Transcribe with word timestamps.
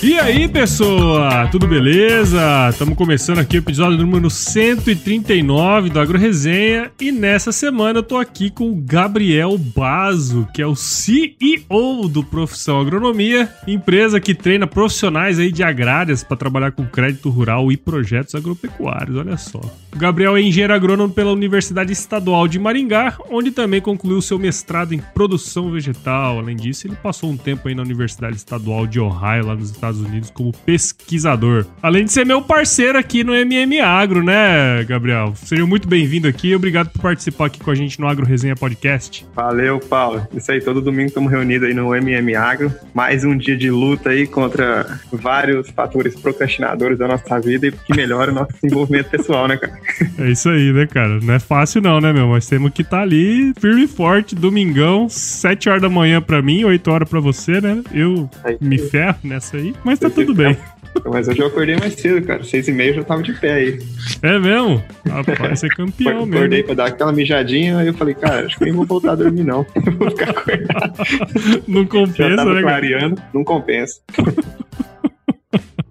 E 0.00 0.16
aí, 0.16 0.46
pessoa? 0.46 1.48
Tudo 1.48 1.66
beleza? 1.66 2.68
Estamos 2.70 2.96
começando 2.96 3.40
aqui 3.40 3.56
o 3.56 3.58
episódio 3.58 3.98
número 3.98 4.30
139 4.30 5.90
do 5.90 5.98
Agro 5.98 6.16
Resenha 6.16 6.92
e 7.00 7.10
nessa 7.10 7.50
semana 7.50 7.98
eu 7.98 8.02
tô 8.04 8.16
aqui 8.16 8.48
com 8.48 8.70
o 8.70 8.76
Gabriel 8.76 9.58
Bazo, 9.58 10.46
que 10.54 10.62
é 10.62 10.66
o 10.66 10.76
CEO 10.76 12.08
do 12.08 12.22
Profissão 12.22 12.80
Agronomia, 12.80 13.52
empresa 13.66 14.20
que 14.20 14.36
treina 14.36 14.68
profissionais 14.68 15.40
aí 15.40 15.50
de 15.50 15.64
agrárias 15.64 16.22
para 16.22 16.36
trabalhar 16.36 16.70
com 16.70 16.86
crédito 16.86 17.28
rural 17.28 17.72
e 17.72 17.76
projetos 17.76 18.36
agropecuários, 18.36 19.16
olha 19.16 19.36
só. 19.36 19.60
Gabriel 19.98 20.36
é 20.36 20.40
engenheiro 20.40 20.72
agrônomo 20.72 21.12
pela 21.12 21.32
Universidade 21.32 21.92
Estadual 21.92 22.46
de 22.46 22.56
Maringá, 22.56 23.16
onde 23.28 23.50
também 23.50 23.80
concluiu 23.80 24.22
seu 24.22 24.38
mestrado 24.38 24.94
em 24.94 25.02
produção 25.12 25.72
vegetal. 25.72 26.38
Além 26.38 26.54
disso, 26.54 26.86
ele 26.86 26.94
passou 26.94 27.30
um 27.30 27.36
tempo 27.36 27.66
aí 27.66 27.74
na 27.74 27.82
Universidade 27.82 28.36
Estadual 28.36 28.86
de 28.86 29.00
Ohio, 29.00 29.46
lá 29.46 29.56
nos 29.56 29.70
Estados 29.70 30.00
Unidos 30.00 30.30
como 30.30 30.52
pesquisador. 30.52 31.66
Além 31.82 32.04
de 32.04 32.12
ser 32.12 32.24
meu 32.24 32.40
parceiro 32.40 32.96
aqui 32.96 33.24
no 33.24 33.34
MM 33.34 33.80
Agro, 33.80 34.22
né, 34.22 34.84
Gabriel? 34.84 35.34
Seja 35.34 35.66
muito 35.66 35.88
bem-vindo 35.88 36.28
aqui 36.28 36.54
obrigado 36.54 36.90
por 36.90 37.02
participar 37.02 37.46
aqui 37.46 37.58
com 37.58 37.70
a 37.70 37.74
gente 37.74 38.00
no 38.00 38.06
Agro 38.06 38.24
Resenha 38.24 38.54
Podcast. 38.54 39.26
Valeu, 39.34 39.80
Paulo. 39.80 40.26
Isso 40.32 40.52
aí, 40.52 40.60
todo 40.60 40.80
domingo 40.80 41.08
estamos 41.08 41.30
reunidos 41.30 41.66
aí 41.66 41.74
no 41.74 41.92
MM 41.92 42.36
Agro. 42.36 42.72
Mais 42.94 43.24
um 43.24 43.36
dia 43.36 43.56
de 43.56 43.68
luta 43.68 44.10
aí 44.10 44.28
contra 44.28 45.00
vários 45.10 45.68
fatores 45.70 46.14
procrastinadores 46.14 46.96
da 46.98 47.08
nossa 47.08 47.40
vida 47.40 47.66
e 47.66 47.72
que 47.72 47.96
melhora 47.96 48.30
o 48.30 48.34
nosso 48.34 48.52
desenvolvimento 48.62 49.10
pessoal, 49.10 49.48
né, 49.48 49.56
cara? 49.56 49.87
É 50.18 50.30
isso 50.30 50.48
aí, 50.48 50.72
né, 50.72 50.86
cara? 50.86 51.20
Não 51.20 51.34
é 51.34 51.38
fácil 51.38 51.80
não, 51.80 52.00
né, 52.00 52.12
meu? 52.12 52.28
Mas 52.28 52.46
temos 52.46 52.72
que 52.72 52.82
estar 52.82 52.98
tá 52.98 53.02
ali 53.02 53.52
firme 53.58 53.84
e 53.84 53.88
forte, 53.88 54.34
domingão, 54.34 55.08
7 55.08 55.68
horas 55.68 55.82
da 55.82 55.88
manhã 55.88 56.20
para 56.20 56.42
mim, 56.42 56.64
8 56.64 56.90
horas 56.90 57.08
para 57.08 57.20
você, 57.20 57.60
né? 57.60 57.82
Eu 57.92 58.28
me 58.60 58.78
ferro 58.78 59.18
nessa 59.22 59.56
aí 59.56 59.74
mas 59.84 59.98
tá 59.98 60.10
tudo 60.10 60.34
bem. 60.34 60.56
Mas 61.04 61.28
hoje 61.28 61.38
eu 61.38 61.46
acordei 61.46 61.76
mais 61.76 61.94
cedo, 61.94 62.26
cara. 62.26 62.42
Seis 62.42 62.66
e 62.66 62.72
meia 62.72 62.90
eu 62.90 62.94
já 62.94 63.04
tava 63.04 63.22
de 63.22 63.32
pé 63.32 63.52
aí. 63.52 63.78
É 64.22 64.38
mesmo? 64.38 64.82
Rapaz, 65.08 65.60
você 65.60 65.66
é 65.66 65.68
campeão 65.68 66.26
mesmo. 66.26 66.36
Acordei 66.36 66.62
pra 66.62 66.74
dar 66.74 66.86
aquela 66.86 67.12
mijadinha, 67.12 67.78
aí 67.78 67.86
eu 67.86 67.94
falei, 67.94 68.14
cara, 68.14 68.46
acho 68.46 68.58
que 68.58 68.64
nem 68.64 68.72
vou 68.72 68.84
voltar 68.84 69.12
a 69.12 69.14
dormir, 69.14 69.44
não. 69.44 69.64
Eu 69.86 69.92
vou 69.92 70.10
ficar 70.10 70.30
acordado. 70.30 71.62
Não 71.68 71.86
compensa, 71.86 72.44
né? 72.44 72.62
Clareando, 72.62 73.22
não 73.32 73.44
compensa. 73.44 74.00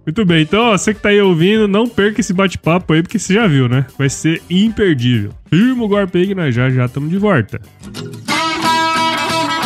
Muito 0.07 0.23
bem, 0.23 0.43
então 0.43 0.69
ó, 0.69 0.77
você 0.77 0.93
que 0.93 1.01
tá 1.01 1.09
aí 1.09 1.19
ouvindo, 1.19 1.67
não 1.67 1.85
perca 1.85 2.21
esse 2.21 2.31
bate-papo 2.31 2.93
aí, 2.93 3.03
porque 3.03 3.19
você 3.19 3.33
já 3.33 3.45
viu, 3.45 3.67
né? 3.67 3.85
Vai 3.97 4.09
ser 4.09 4.41
imperdível. 4.49 5.31
Firma 5.49 5.83
o 5.83 5.87
golpe 5.89 6.17
aí 6.17 6.27
que 6.27 6.33
nós 6.33 6.55
já 6.55 6.69
já 6.69 6.85
estamos 6.85 7.09
de 7.09 7.17
volta. 7.17 7.59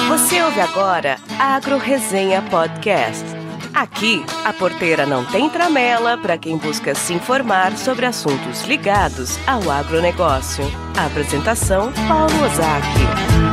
Você 0.08 0.42
ouve 0.42 0.59
agora 0.59 1.17
Agro 1.38 1.78
Resenha 1.78 2.42
Podcast. 2.42 3.23
Aqui, 3.72 4.25
a 4.44 4.52
porteira 4.52 5.06
não 5.06 5.23
tem 5.25 5.47
tramela 5.47 6.17
para 6.17 6.39
quem 6.39 6.58
busca 6.58 6.95
se 6.95 7.14
informar 7.14 7.78
sobre 7.78 8.08
assuntos 8.08 8.66
ligados 8.66 9.38
ao 9.45 9.69
agronegócio. 9.69 10.64
A 10.97 11.06
apresentação: 11.06 11.92
Paulo 12.08 12.34
Ozaki. 12.44 13.51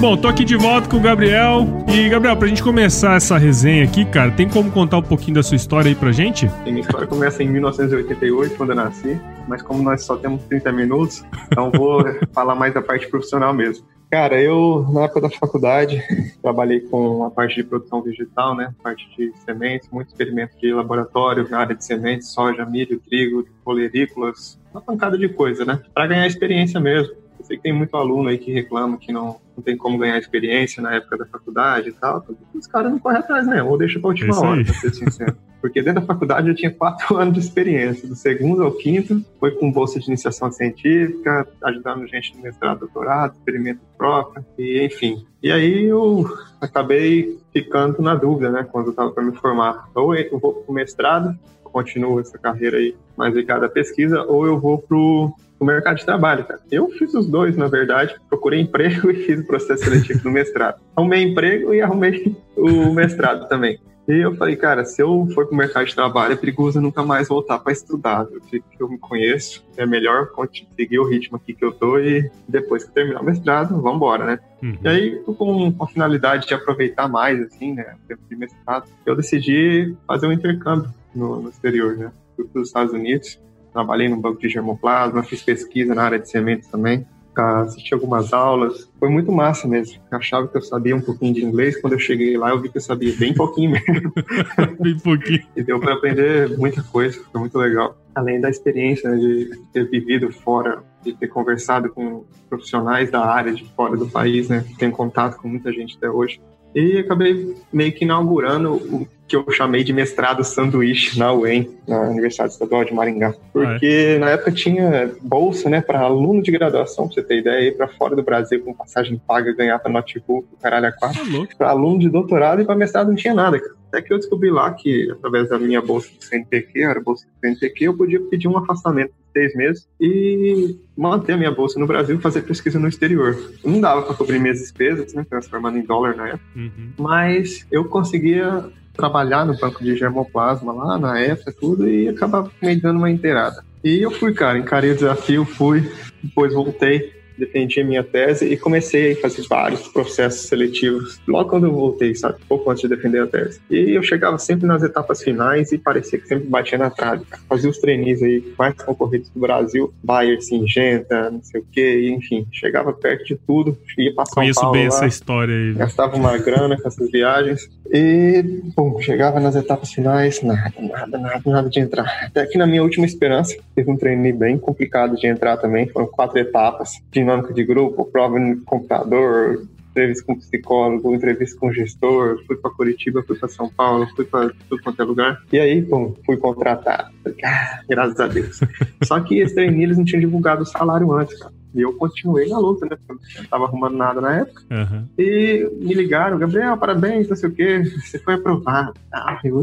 Bom, 0.00 0.16
tô 0.16 0.28
aqui 0.28 0.44
de 0.44 0.54
volta 0.54 0.88
com 0.88 0.96
o 0.96 1.00
Gabriel. 1.00 1.66
E, 1.92 2.08
Gabriel, 2.08 2.36
pra 2.36 2.46
gente 2.46 2.62
começar 2.62 3.16
essa 3.16 3.36
resenha 3.36 3.82
aqui, 3.82 4.04
cara, 4.04 4.30
tem 4.30 4.48
como 4.48 4.70
contar 4.70 4.98
um 4.98 5.02
pouquinho 5.02 5.34
da 5.34 5.42
sua 5.42 5.56
história 5.56 5.88
aí 5.88 5.94
pra 5.94 6.12
gente? 6.12 6.48
Sim, 6.48 6.70
minha 6.70 6.82
história 6.82 7.04
começa 7.04 7.42
em 7.42 7.48
1988, 7.48 8.56
quando 8.56 8.70
eu 8.70 8.76
nasci. 8.76 9.20
Mas 9.48 9.60
como 9.60 9.82
nós 9.82 10.04
só 10.04 10.16
temos 10.16 10.44
30 10.44 10.70
minutos, 10.70 11.24
então 11.50 11.72
vou 11.72 12.04
falar 12.32 12.54
mais 12.54 12.72
da 12.72 12.80
parte 12.80 13.08
profissional 13.08 13.52
mesmo. 13.52 13.84
Cara, 14.08 14.40
eu, 14.40 14.86
na 14.92 15.02
época 15.02 15.22
da 15.22 15.30
faculdade, 15.30 16.00
trabalhei 16.40 16.78
com 16.80 17.24
a 17.24 17.30
parte 17.30 17.56
de 17.56 17.64
produção 17.64 18.00
vegetal, 18.00 18.54
né? 18.54 18.72
Parte 18.80 19.04
de 19.16 19.32
sementes, 19.44 19.90
muito 19.90 20.08
experimento 20.08 20.56
de 20.60 20.72
laboratório 20.72 21.48
na 21.50 21.58
área 21.58 21.74
de 21.74 21.84
sementes, 21.84 22.28
soja, 22.28 22.64
milho, 22.64 23.00
trigo, 23.00 23.44
olerícolas, 23.64 24.60
uma 24.72 24.80
pancada 24.80 25.18
de 25.18 25.28
coisa, 25.28 25.64
né? 25.64 25.80
Para 25.92 26.06
ganhar 26.06 26.26
experiência 26.26 26.78
mesmo 26.78 27.14
eu 27.38 27.44
sei 27.44 27.56
que 27.56 27.62
tem 27.62 27.72
muito 27.72 27.96
aluno 27.96 28.28
aí 28.28 28.38
que 28.38 28.52
reclama 28.52 28.98
que 28.98 29.12
não, 29.12 29.36
não 29.56 29.62
tem 29.62 29.76
como 29.76 29.98
ganhar 29.98 30.18
experiência 30.18 30.82
na 30.82 30.94
época 30.94 31.18
da 31.18 31.26
faculdade 31.26 31.90
e 31.90 31.92
tal. 31.92 32.24
Os 32.54 32.66
caras 32.66 32.90
não 32.90 32.98
correm 32.98 33.18
atrás 33.18 33.46
mesmo, 33.46 33.70
ou 33.70 33.78
deixa 33.78 34.00
pra 34.00 34.08
última 34.08 34.34
é 34.34 34.38
hora, 34.38 34.64
pra 34.64 34.74
ser 34.74 34.94
sincero. 34.94 35.36
Porque 35.60 35.82
dentro 35.82 36.00
da 36.00 36.06
faculdade 36.06 36.48
eu 36.48 36.54
tinha 36.54 36.70
quatro 36.70 37.16
anos 37.18 37.34
de 37.34 37.40
experiência. 37.40 38.08
Do 38.08 38.14
segundo 38.14 38.62
ao 38.62 38.72
quinto 38.72 39.24
foi 39.38 39.52
com 39.52 39.70
bolsa 39.70 39.98
de 39.98 40.06
iniciação 40.06 40.50
científica, 40.50 41.46
ajudando 41.64 42.06
gente 42.06 42.36
no 42.36 42.42
mestrado, 42.42 42.80
doutorado, 42.80 43.34
experimento 43.34 43.80
próprio, 43.96 44.44
e 44.58 44.84
enfim. 44.84 45.24
E 45.42 45.52
aí 45.52 45.84
eu 45.84 46.24
acabei 46.60 47.38
ficando 47.52 48.02
na 48.02 48.14
dúvida, 48.14 48.50
né, 48.50 48.66
quando 48.70 48.86
eu 48.86 48.90
estava 48.90 49.10
para 49.10 49.22
me 49.22 49.32
formar. 49.36 49.88
Ou 49.94 50.14
eu 50.14 50.38
vou 50.38 50.54
para 50.54 50.70
o 50.70 50.74
mestrado, 50.74 51.38
continuo 51.78 52.18
essa 52.18 52.36
carreira 52.36 52.76
aí 52.76 52.96
mais 53.16 53.34
ligada 53.34 53.66
à 53.66 53.68
pesquisa, 53.68 54.22
ou 54.22 54.44
eu 54.44 54.58
vou 54.58 54.78
pro 54.78 55.32
o 55.60 55.64
mercado 55.64 55.96
de 55.96 56.04
trabalho, 56.04 56.44
cara. 56.44 56.60
Eu 56.70 56.88
fiz 56.90 57.12
os 57.14 57.26
dois, 57.26 57.56
na 57.56 57.66
verdade. 57.66 58.14
Procurei 58.28 58.60
emprego 58.60 59.10
e 59.10 59.14
fiz 59.24 59.40
o 59.40 59.46
processo 59.46 59.84
seletivo 59.84 60.20
do 60.22 60.30
mestrado. 60.30 60.80
Arrumei 60.96 61.22
emprego 61.22 61.74
e 61.74 61.80
arrumei 61.80 62.36
o 62.56 62.92
mestrado 62.92 63.48
também. 63.48 63.78
E 64.08 64.24
eu 64.24 64.34
falei, 64.36 64.56
cara, 64.56 64.86
se 64.86 65.02
eu 65.02 65.28
for 65.34 65.46
pro 65.46 65.54
mercado 65.54 65.84
de 65.84 65.94
trabalho, 65.94 66.32
é 66.32 66.36
perigoso 66.36 66.80
nunca 66.80 67.04
mais 67.04 67.28
voltar 67.28 67.58
para 67.58 67.72
estudar. 67.72 68.24
Do 68.24 68.40
que 68.40 68.62
eu 68.80 68.88
me 68.88 68.96
conheço, 68.96 69.62
é 69.76 69.84
melhor 69.84 70.30
seguir 70.74 70.98
o 70.98 71.06
ritmo 71.06 71.36
aqui 71.36 71.52
que 71.52 71.62
eu 71.62 71.72
tô 71.72 71.98
e 71.98 72.30
depois 72.48 72.84
que 72.84 72.90
terminar 72.90 73.20
o 73.20 73.24
mestrado, 73.24 73.80
vamos 73.82 73.96
embora, 73.96 74.24
né? 74.24 74.40
Uhum. 74.62 74.78
E 74.82 74.88
aí, 74.88 75.22
com 75.24 75.74
a 75.78 75.86
finalidade 75.86 76.48
de 76.48 76.54
aproveitar 76.54 77.06
mais, 77.06 77.38
assim, 77.42 77.74
né, 77.74 77.96
o 78.02 78.08
tempo 78.08 78.22
de 78.28 78.34
mestrado, 78.34 78.88
eu 79.04 79.14
decidi 79.14 79.94
fazer 80.06 80.26
um 80.26 80.32
intercâmbio 80.32 80.90
no, 81.14 81.42
no 81.42 81.50
exterior, 81.50 81.94
né? 81.96 82.10
Fui 82.34 82.46
para 82.46 82.62
os 82.62 82.68
Estados 82.68 82.94
Unidos 82.94 83.38
trabalhei 83.72 84.08
no 84.08 84.16
banco 84.16 84.40
de 84.40 84.48
germoplasma, 84.48 85.22
fiz 85.22 85.42
pesquisa 85.42 85.94
na 85.94 86.02
área 86.02 86.18
de 86.18 86.28
sementes 86.28 86.68
também, 86.68 87.06
assisti 87.38 87.94
algumas 87.94 88.32
aulas. 88.32 88.88
Foi 88.98 89.08
muito 89.08 89.32
massa 89.32 89.66
mesmo. 89.66 90.00
Eu 90.10 90.18
achava 90.18 90.48
que 90.48 90.56
eu 90.56 90.62
sabia 90.62 90.94
um 90.94 91.00
pouquinho 91.00 91.34
de 91.34 91.44
inglês. 91.44 91.80
Quando 91.80 91.94
eu 91.94 91.98
cheguei 91.98 92.36
lá, 92.36 92.50
eu 92.50 92.60
vi 92.60 92.68
que 92.68 92.78
eu 92.78 92.82
sabia 92.82 93.14
bem 93.16 93.34
pouquinho 93.34 93.72
mesmo. 93.86 94.12
bem 94.80 94.98
pouquinho. 94.98 95.42
E 95.56 95.62
deu 95.62 95.80
para 95.80 95.94
aprender 95.94 96.56
muita 96.58 96.82
coisa. 96.82 97.20
Foi 97.30 97.40
muito 97.40 97.56
legal. 97.58 97.96
Além 98.14 98.40
da 98.40 98.50
experiência 98.50 99.10
né, 99.10 99.16
de 99.16 99.50
ter 99.72 99.88
vivido 99.88 100.30
fora, 100.32 100.82
de 101.02 101.12
ter 101.12 101.28
conversado 101.28 101.90
com 101.90 102.24
profissionais 102.48 103.10
da 103.10 103.24
área 103.24 103.52
de 103.52 103.64
fora 103.74 103.96
do 103.96 104.08
país, 104.08 104.48
né? 104.48 104.64
Tenho 104.78 104.92
contato 104.92 105.36
com 105.36 105.48
muita 105.48 105.72
gente 105.72 105.96
até 105.96 106.10
hoje. 106.10 106.40
E 106.74 106.98
acabei 106.98 107.54
meio 107.72 107.92
que 107.92 108.04
inaugurando 108.04 108.74
o 108.74 109.08
que 109.28 109.36
eu 109.36 109.44
chamei 109.50 109.84
de 109.84 109.92
mestrado 109.92 110.42
sanduíche 110.42 111.18
na 111.18 111.32
UEM, 111.32 111.68
na 111.86 112.00
Universidade 112.00 112.52
Estadual 112.52 112.84
de 112.84 112.94
Maringá. 112.94 113.34
Porque 113.52 113.86
ah, 113.86 114.14
é. 114.14 114.18
na 114.18 114.30
época 114.30 114.50
tinha 114.50 115.12
bolsa, 115.20 115.68
né, 115.68 115.82
para 115.82 116.00
aluno 116.00 116.42
de 116.42 116.50
graduação, 116.50 117.06
pra 117.06 117.14
você 117.14 117.22
ter 117.22 117.40
ideia, 117.40 117.68
ir 117.68 117.76
para 117.76 117.88
fora 117.88 118.16
do 118.16 118.22
Brasil 118.22 118.62
com 118.64 118.72
passagem 118.72 119.20
paga, 119.26 119.52
ganhar 119.52 119.78
para 119.78 119.92
notebook, 119.92 120.48
caralho 120.62 120.86
a 120.86 120.92
quatro. 120.92 121.46
Tá 121.46 121.56
para 121.58 121.70
aluno 121.70 121.98
de 121.98 122.08
doutorado 122.08 122.62
e 122.62 122.64
para 122.64 122.74
mestrado 122.74 123.08
não 123.08 123.14
tinha 123.14 123.34
nada, 123.34 123.60
cara. 123.60 123.76
Até 123.88 124.02
que 124.02 124.12
eu 124.12 124.18
descobri 124.18 124.50
lá 124.50 124.70
que, 124.72 125.10
através 125.10 125.48
da 125.48 125.58
minha 125.58 125.80
bolsa 125.80 126.10
do 126.14 126.22
CNPq, 126.22 126.82
era 126.82 127.00
bolsa 127.00 127.26
do 127.26 127.40
CNPq, 127.40 127.84
eu 127.84 127.96
podia 127.96 128.20
pedir 128.20 128.48
um 128.48 128.56
afastamento 128.56 129.12
seis 129.38 129.54
meses 129.54 129.88
e 130.00 130.76
manter 130.96 131.34
a 131.34 131.36
minha 131.36 131.52
bolsa 131.52 131.78
no 131.78 131.86
Brasil 131.86 132.16
e 132.16 132.20
fazer 132.20 132.42
pesquisa 132.42 132.78
no 132.78 132.88
exterior. 132.88 133.38
Não 133.64 133.80
dava 133.80 134.02
para 134.02 134.14
cobrir 134.14 134.40
minhas 134.40 134.58
despesas, 134.58 135.14
né, 135.14 135.24
transformando 135.28 135.78
em 135.78 135.82
dólar 135.82 136.16
na 136.16 136.28
época, 136.28 136.44
uhum. 136.56 136.90
mas 136.98 137.64
eu 137.70 137.84
conseguia 137.84 138.64
trabalhar 138.94 139.46
no 139.46 139.56
banco 139.56 139.82
de 139.82 139.96
germoplasma 139.96 140.72
lá 140.72 140.98
na 140.98 141.22
EFA 141.22 141.52
tudo 141.52 141.88
e 141.88 142.08
acabava 142.08 142.50
me 142.60 142.74
dando 142.74 142.96
uma 142.96 143.10
inteirada. 143.10 143.64
E 143.84 144.02
eu 144.02 144.10
fui, 144.10 144.34
cara, 144.34 144.58
encarei 144.58 144.90
o 144.90 144.94
desafio, 144.96 145.44
fui, 145.44 145.88
depois 146.20 146.52
voltei 146.52 147.17
defendi 147.38 147.80
a 147.80 147.84
minha 147.84 148.02
tese 148.02 148.46
e 148.46 148.56
comecei 148.56 149.12
a 149.12 149.16
fazer 149.16 149.46
vários 149.48 149.88
processos 149.88 150.48
seletivos 150.48 151.20
logo 151.26 151.50
quando 151.50 151.66
eu 151.66 151.72
voltei, 151.72 152.14
sabe? 152.14 152.38
Pouco 152.48 152.70
antes 152.70 152.82
de 152.82 152.88
defender 152.88 153.22
a 153.22 153.26
tese. 153.26 153.60
E 153.70 153.96
eu 153.96 154.02
chegava 154.02 154.38
sempre 154.38 154.66
nas 154.66 154.82
etapas 154.82 155.22
finais 155.22 155.72
e 155.72 155.78
parecia 155.78 156.18
que 156.18 156.26
sempre 156.26 156.48
batia 156.48 156.78
na 156.78 156.90
trave. 156.90 157.24
Fazia 157.48 157.70
os 157.70 157.78
treinis 157.78 158.22
aí 158.22 158.42
mais 158.58 158.74
concorridos 158.74 159.30
do 159.30 159.40
Brasil, 159.40 159.92
Bayer, 160.02 160.40
Singenta, 160.42 161.30
não 161.30 161.42
sei 161.42 161.60
o 161.60 161.66
quê, 161.70 162.10
enfim, 162.10 162.46
chegava 162.52 162.92
perto 162.92 163.24
de 163.24 163.36
tudo, 163.36 163.76
ia 163.96 164.14
passar 164.14 164.34
Conheço 164.34 164.60
Paulo 164.60 164.72
bem 164.72 164.88
lá, 164.88 164.88
essa 164.88 165.06
história 165.06 165.54
aí. 165.54 165.74
Gastava 165.74 166.16
uma 166.16 166.36
grana 166.38 166.76
com 166.80 166.88
essas 166.88 167.10
viagens 167.10 167.68
e, 167.90 168.62
bom, 168.76 169.00
chegava 169.00 169.40
nas 169.40 169.56
etapas 169.56 169.92
finais, 169.92 170.42
nada, 170.42 170.72
nada, 170.80 171.18
nada, 171.18 171.42
nada 171.44 171.70
de 171.70 171.80
entrar. 171.80 172.26
Até 172.26 172.46
que 172.46 172.58
na 172.58 172.66
minha 172.66 172.82
última 172.82 173.06
esperança, 173.06 173.56
teve 173.74 173.90
um 173.90 173.96
treino 173.96 174.36
bem 174.36 174.58
complicado 174.58 175.16
de 175.16 175.26
entrar 175.26 175.56
também, 175.56 175.88
foram 175.88 176.06
quatro 176.06 176.38
etapas 176.38 177.00
dinâmica 177.10 177.52
de 177.52 177.64
grupo, 177.64 178.04
prova 178.04 178.38
no 178.38 178.60
computador, 178.62 179.66
entrevista 179.90 180.24
com 180.24 180.36
psicólogo, 180.36 181.14
entrevista 181.14 181.58
com 181.58 181.72
gestor, 181.72 182.42
fui 182.46 182.56
para 182.56 182.70
Curitiba, 182.70 183.22
fui 183.26 183.36
para 183.36 183.48
São 183.48 183.68
Paulo, 183.68 184.06
fui 184.14 184.24
para 184.24 184.50
tudo 184.68 184.82
quanto 184.82 185.02
é 185.02 185.04
lugar. 185.04 185.42
E 185.52 185.58
aí, 185.58 185.80
bom, 185.80 186.14
fui 186.24 186.36
contratado. 186.36 187.10
Ah, 187.44 187.80
graças 187.88 188.20
a 188.20 188.28
Deus. 188.28 188.60
Só 189.02 189.20
que 189.20 189.38
esse 189.40 189.54
trainee, 189.54 189.84
eles 189.84 189.98
não 189.98 190.04
tinham 190.04 190.20
divulgado 190.20 190.62
o 190.62 190.66
salário 190.66 191.12
antes, 191.12 191.38
cara. 191.38 191.57
E 191.78 191.82
eu 191.82 191.92
continuei 191.94 192.48
na 192.48 192.58
luta, 192.58 192.86
né? 192.86 192.96
Não 193.08 193.44
tava 193.44 193.64
arrumando 193.64 193.96
nada 193.96 194.20
na 194.20 194.40
época. 194.40 194.62
Uhum. 194.68 195.06
E 195.16 195.70
me 195.80 195.94
ligaram, 195.94 196.38
Gabriel, 196.38 196.76
parabéns, 196.76 197.28
não 197.28 197.36
sei 197.36 197.48
o 197.48 197.54
quê, 197.54 197.84
você 197.84 198.18
foi 198.18 198.34
aprovado. 198.34 198.94
Ah, 199.12 199.38
eu, 199.44 199.62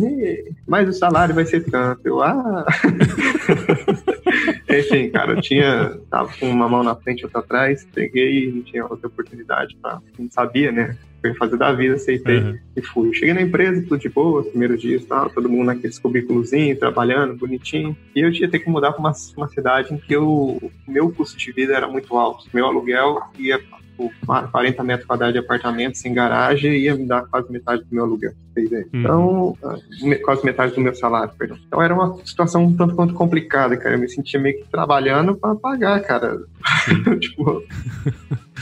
mas 0.66 0.88
o 0.88 0.94
salário 0.94 1.36
vai 1.36 1.46
ser 1.46 1.66
tanto. 1.66 2.08
Eu, 2.08 2.24
ah. 2.24 2.66
Enfim, 4.70 5.10
cara, 5.10 5.34
eu 5.34 5.42
tinha. 5.42 6.00
Tava 6.10 6.32
com 6.40 6.50
uma 6.50 6.70
mão 6.70 6.84
na 6.84 6.96
frente 6.96 7.22
e 7.22 7.26
outra 7.26 7.42
atrás, 7.42 7.86
peguei 7.94 8.46
e 8.46 8.52
não 8.52 8.62
tinha 8.64 8.86
outra 8.86 9.08
oportunidade 9.08 9.76
pra. 9.82 10.00
Não 10.18 10.30
sabia, 10.32 10.72
né? 10.72 10.98
Fazer 11.34 11.58
da 11.58 11.72
vida, 11.74 11.96
aceitei 11.96 12.40
Uhum. 12.40 12.58
e 12.76 12.82
fui. 12.82 13.14
Cheguei 13.14 13.34
na 13.34 13.42
empresa, 13.42 13.82
tudo 13.82 13.98
de 14.00 14.10
boa, 14.10 14.42
os 14.42 14.48
primeiros 14.48 14.80
dias, 14.80 15.04
tal, 15.06 15.30
todo 15.30 15.50
mundo 15.50 15.66
naqueles 15.66 15.98
cubículozinhos, 15.98 16.78
trabalhando, 16.78 17.36
bonitinho. 17.36 17.96
E 18.16 18.20
eu 18.22 18.32
tinha 18.32 18.48
que 18.50 18.70
mudar 18.70 18.92
pra 18.92 19.00
uma, 19.00 19.14
uma 19.38 19.48
cidade 19.50 19.94
em 19.94 19.98
que 19.98 20.16
o 20.16 20.60
meu 20.88 21.12
custo 21.12 21.38
de 21.38 21.52
vida 21.52 21.74
era 21.74 21.88
muito 21.88 22.16
alto. 22.18 22.46
Meu 22.54 22.66
aluguel 22.66 23.20
ia 23.40 23.60
por 23.98 24.12
40 24.52 24.84
metros 24.84 25.08
quadrados 25.08 25.32
de 25.34 25.40
apartamento 25.40 25.98
sem 25.98 26.14
garagem 26.14 26.74
ia 26.76 26.94
me 26.96 27.06
dar 27.08 27.22
quase 27.28 27.50
metade 27.50 27.82
do 27.84 27.96
meu 27.96 28.04
aluguel. 28.04 28.34
Uhum. 28.58 28.84
Então, 28.94 29.58
me- 30.04 30.18
quase 30.18 30.44
metade 30.46 30.76
do 30.76 30.82
meu 30.82 30.94
salário, 30.94 31.32
perdão. 31.38 31.58
Então 31.66 31.82
era 31.82 31.94
uma 31.94 32.14
situação 32.26 32.66
um 32.66 32.76
tanto 32.76 32.94
quanto 32.94 33.14
complicada, 33.14 33.78
cara. 33.78 33.96
Eu 33.96 34.00
me 34.00 34.10
sentia 34.10 34.38
meio 34.40 34.58
que 34.62 34.70
trabalhando 34.70 35.36
para 35.38 35.56
pagar, 35.56 36.02
cara. 36.02 36.40
tipo, 37.20 37.64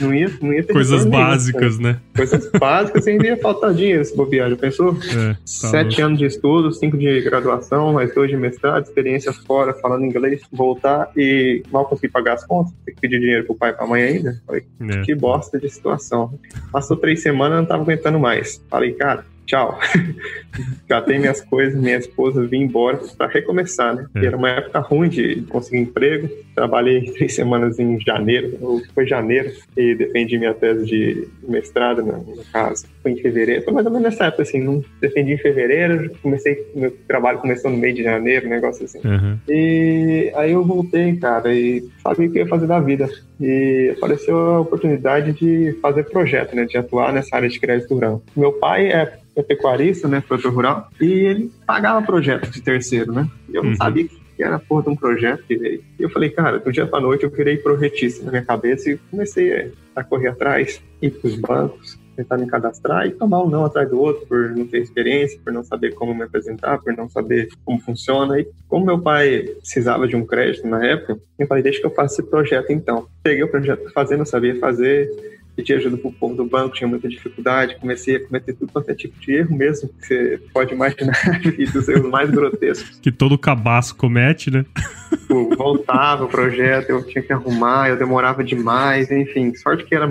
não 0.02 0.14
ia, 0.14 0.31
não 0.42 0.54
ia 0.54 0.64
ter 0.64 0.74
Coisas 0.74 1.06
nenhum, 1.06 1.12
básicas, 1.24 1.80
né? 1.80 1.94
cara. 1.94 2.04
Coisas 2.28 2.52
básicas, 2.60 3.08
ainda 3.08 3.28
ia 3.28 3.38
faltar 3.38 3.74
dinheiro 3.74 4.04
se 4.04 4.16
bobear, 4.16 4.50
já 4.50 4.56
pensou? 4.56 4.98
É, 5.16 5.34
tá 5.34 5.38
Sete 5.46 5.88
louco. 5.98 6.02
anos 6.04 6.20
de 6.20 6.25
estudo, 6.25 6.72
cinco 6.72 6.98
de 6.98 7.22
graduação, 7.22 7.94
mais 7.94 8.14
dois 8.14 8.30
de 8.30 8.38
mestrado, 8.38 8.84
experiências 8.84 9.38
fora, 9.38 9.74
falando 9.74 10.06
inglês, 10.06 10.42
voltar 10.52 11.12
e 11.16 11.64
mal 11.72 11.86
conseguir 11.86 12.10
pagar 12.12 12.34
as 12.34 12.46
contas, 12.46 12.74
ter 12.86 12.92
que 12.94 13.02
pedir 13.02 13.20
dinheiro 13.20 13.46
pro 13.46 13.56
pai 13.56 13.72
e 13.72 13.74
pra 13.74 13.86
mãe 13.88 14.02
ainda. 14.04 14.42
Falei, 14.46 14.64
É. 14.90 15.02
que 15.02 15.14
bosta 15.16 15.60
de 15.60 15.70
situação. 15.70 16.38
Passou 16.72 16.98
três 16.98 17.22
semanas, 17.22 17.60
não 17.60 17.66
tava 17.66 17.84
aguentando 17.84 18.20
mais. 18.20 18.64
Falei, 18.70 18.94
cara, 18.94 19.25
tchau. 19.45 19.80
Gatei 20.88 21.19
minhas 21.19 21.42
coisas, 21.42 21.80
minha 21.80 21.98
esposa, 21.98 22.45
vim 22.45 22.62
embora 22.62 23.00
pra 23.18 23.28
recomeçar, 23.28 23.95
né? 23.95 24.07
É. 24.16 24.25
Era 24.25 24.38
uma 24.38 24.50
época 24.50 24.80
ruim 24.80 25.10
de 25.10 25.42
conseguir 25.44 25.80
emprego. 25.80 26.30
Trabalhei 26.56 27.10
três 27.13 27.36
semanas 27.36 27.80
em 27.80 28.00
janeiro, 28.00 28.57
ou 28.62 28.81
foi 28.94 29.07
janeiro, 29.07 29.51
e 29.75 29.95
defendi 29.95 30.38
minha 30.38 30.54
tese 30.54 30.86
de 30.86 31.28
mestrado, 31.48 32.04
né, 32.04 32.22
no 32.25 32.44
caso. 32.51 32.86
Foi 33.03 33.11
em 33.11 33.17
fevereiro, 33.17 33.63
foi 33.63 33.73
mais 33.73 33.85
ou 33.85 33.91
menos 33.91 34.09
nessa 34.09 34.25
época, 34.27 34.44
assim, 34.44 34.61
não 34.63 34.81
defendi 35.01 35.33
em 35.33 35.38
fevereiro, 35.38 36.09
comecei, 36.23 36.65
meu 36.73 36.89
trabalho 37.05 37.38
começou 37.39 37.69
no 37.69 37.75
meio 37.77 37.94
de 37.94 38.01
janeiro, 38.01 38.47
um 38.47 38.50
negócio 38.50 38.85
assim. 38.85 39.00
Uhum. 39.05 39.38
E 39.50 40.31
aí 40.35 40.53
eu 40.53 40.63
voltei, 40.63 41.13
cara, 41.17 41.53
e 41.53 41.83
sabia 42.01 42.27
o 42.27 42.31
que 42.31 42.39
ia 42.39 42.47
fazer 42.47 42.65
da 42.65 42.79
vida. 42.79 43.09
E 43.41 43.94
apareceu 43.97 44.38
a 44.38 44.61
oportunidade 44.61 45.33
de 45.33 45.77
fazer 45.81 46.03
projeto, 46.05 46.55
né? 46.55 46.63
De 46.65 46.77
atuar 46.77 47.11
nessa 47.11 47.35
área 47.35 47.50
de 47.50 47.59
crédito 47.59 47.94
rural. 47.94 48.23
Meu 48.38 48.53
pai 48.53 48.88
é, 48.89 49.17
é 49.35 49.44
pecuarista, 49.44 50.07
né? 50.07 50.23
Produtor 50.25 50.53
rural. 50.53 50.88
E 51.01 51.05
ele 51.11 51.51
pagava 51.67 52.01
projeto 52.05 52.50
de 52.50 52.61
terceiro, 52.61 53.11
né? 53.11 53.27
E 53.50 53.55
eu 53.55 53.63
não 53.63 53.71
Uhum. 53.71 53.75
sabia 53.75 54.05
que 54.05 54.41
era 54.41 54.55
a 54.55 54.59
porra 54.59 54.83
de 54.83 54.89
um 54.89 54.95
projeto 54.95 55.44
direito. 55.50 55.83
E 56.00 56.03
eu 56.03 56.09
falei, 56.09 56.29
cara, 56.29 56.57
do 56.57 56.71
dia 56.71 56.88
pra 56.88 57.01
noite 57.01 57.23
eu 57.25 57.29
virei 57.29 57.57
projetista 57.57 58.23
na 58.23 58.31
minha 58.31 58.45
cabeça 58.45 58.89
e 58.89 58.97
comecei 59.11 59.71
a 59.95 60.03
correr 60.03 60.29
atrás, 60.29 60.81
ir 61.01 61.11
pros 61.11 61.35
bancos, 61.35 62.00
tentar 62.15 62.38
me 62.38 62.48
cadastrar 62.48 63.07
e 63.07 63.12
tomar 63.12 63.44
um 63.44 63.50
não 63.50 63.65
atrás 63.65 63.89
do 63.89 64.00
outro 64.00 64.25
por 64.27 64.51
não 64.51 64.65
ter 64.65 64.81
experiência, 64.81 65.39
por 65.44 65.51
não 65.51 65.63
saber 65.63 65.94
como 65.94 66.13
me 66.13 66.24
apresentar, 66.24 66.80
por 66.80 66.95
não 66.95 67.10
saber 67.10 67.50
como 67.65 67.80
funciona. 67.80 68.39
E 68.39 68.48
como 68.68 68.86
meu 68.86 69.00
pai 69.00 69.44
precisava 69.60 70.07
de 70.07 70.15
um 70.15 70.25
crédito 70.25 70.68
na 70.68 70.86
época, 70.86 71.19
eu 71.38 71.48
falei, 71.48 71.63
deixa 71.63 71.80
que 71.80 71.86
eu 71.86 71.94
faça 71.94 72.21
esse 72.21 72.30
projeto 72.30 72.71
então. 72.71 73.07
Peguei 73.21 73.44
o 73.44 73.48
projeto 73.48 73.83
não 74.18 74.25
sabia 74.25 74.60
fazer, 74.60 75.10
pedi 75.56 75.74
ajuda 75.74 75.98
pro 75.98 76.12
povo 76.12 76.36
do 76.36 76.45
banco, 76.45 76.75
tinha 76.75 76.88
muita 76.88 77.07
dificuldade, 77.07 77.77
comecei 77.80 78.15
a 78.15 78.25
cometer 78.25 78.54
tudo 78.54 78.71
quanto 78.71 78.89
é 78.89 78.95
tipo 78.95 79.19
de 79.19 79.33
erro 79.33 79.56
mesmo, 79.56 79.89
que 79.89 80.06
você 80.06 80.42
pode 80.54 80.74
imaginar, 80.74 81.15
e 81.57 81.65
dos 81.65 81.88
erros 81.88 82.10
mais 82.10 82.30
grotescos. 82.30 83.00
Que 83.00 83.12
todo 83.12 83.38
cabaço 83.38 83.95
comete, 83.95 84.50
né? 84.50 84.65
Tipo, 85.10 85.56
voltava 85.56 86.25
o 86.25 86.27
projeto, 86.27 86.89
eu 86.89 87.06
tinha 87.06 87.21
que 87.21 87.31
arrumar, 87.31 87.89
eu 87.89 87.98
demorava 87.98 88.44
demais, 88.44 89.12
enfim, 89.12 89.54
sorte 89.56 89.86
que 89.86 89.95
era 89.95 90.07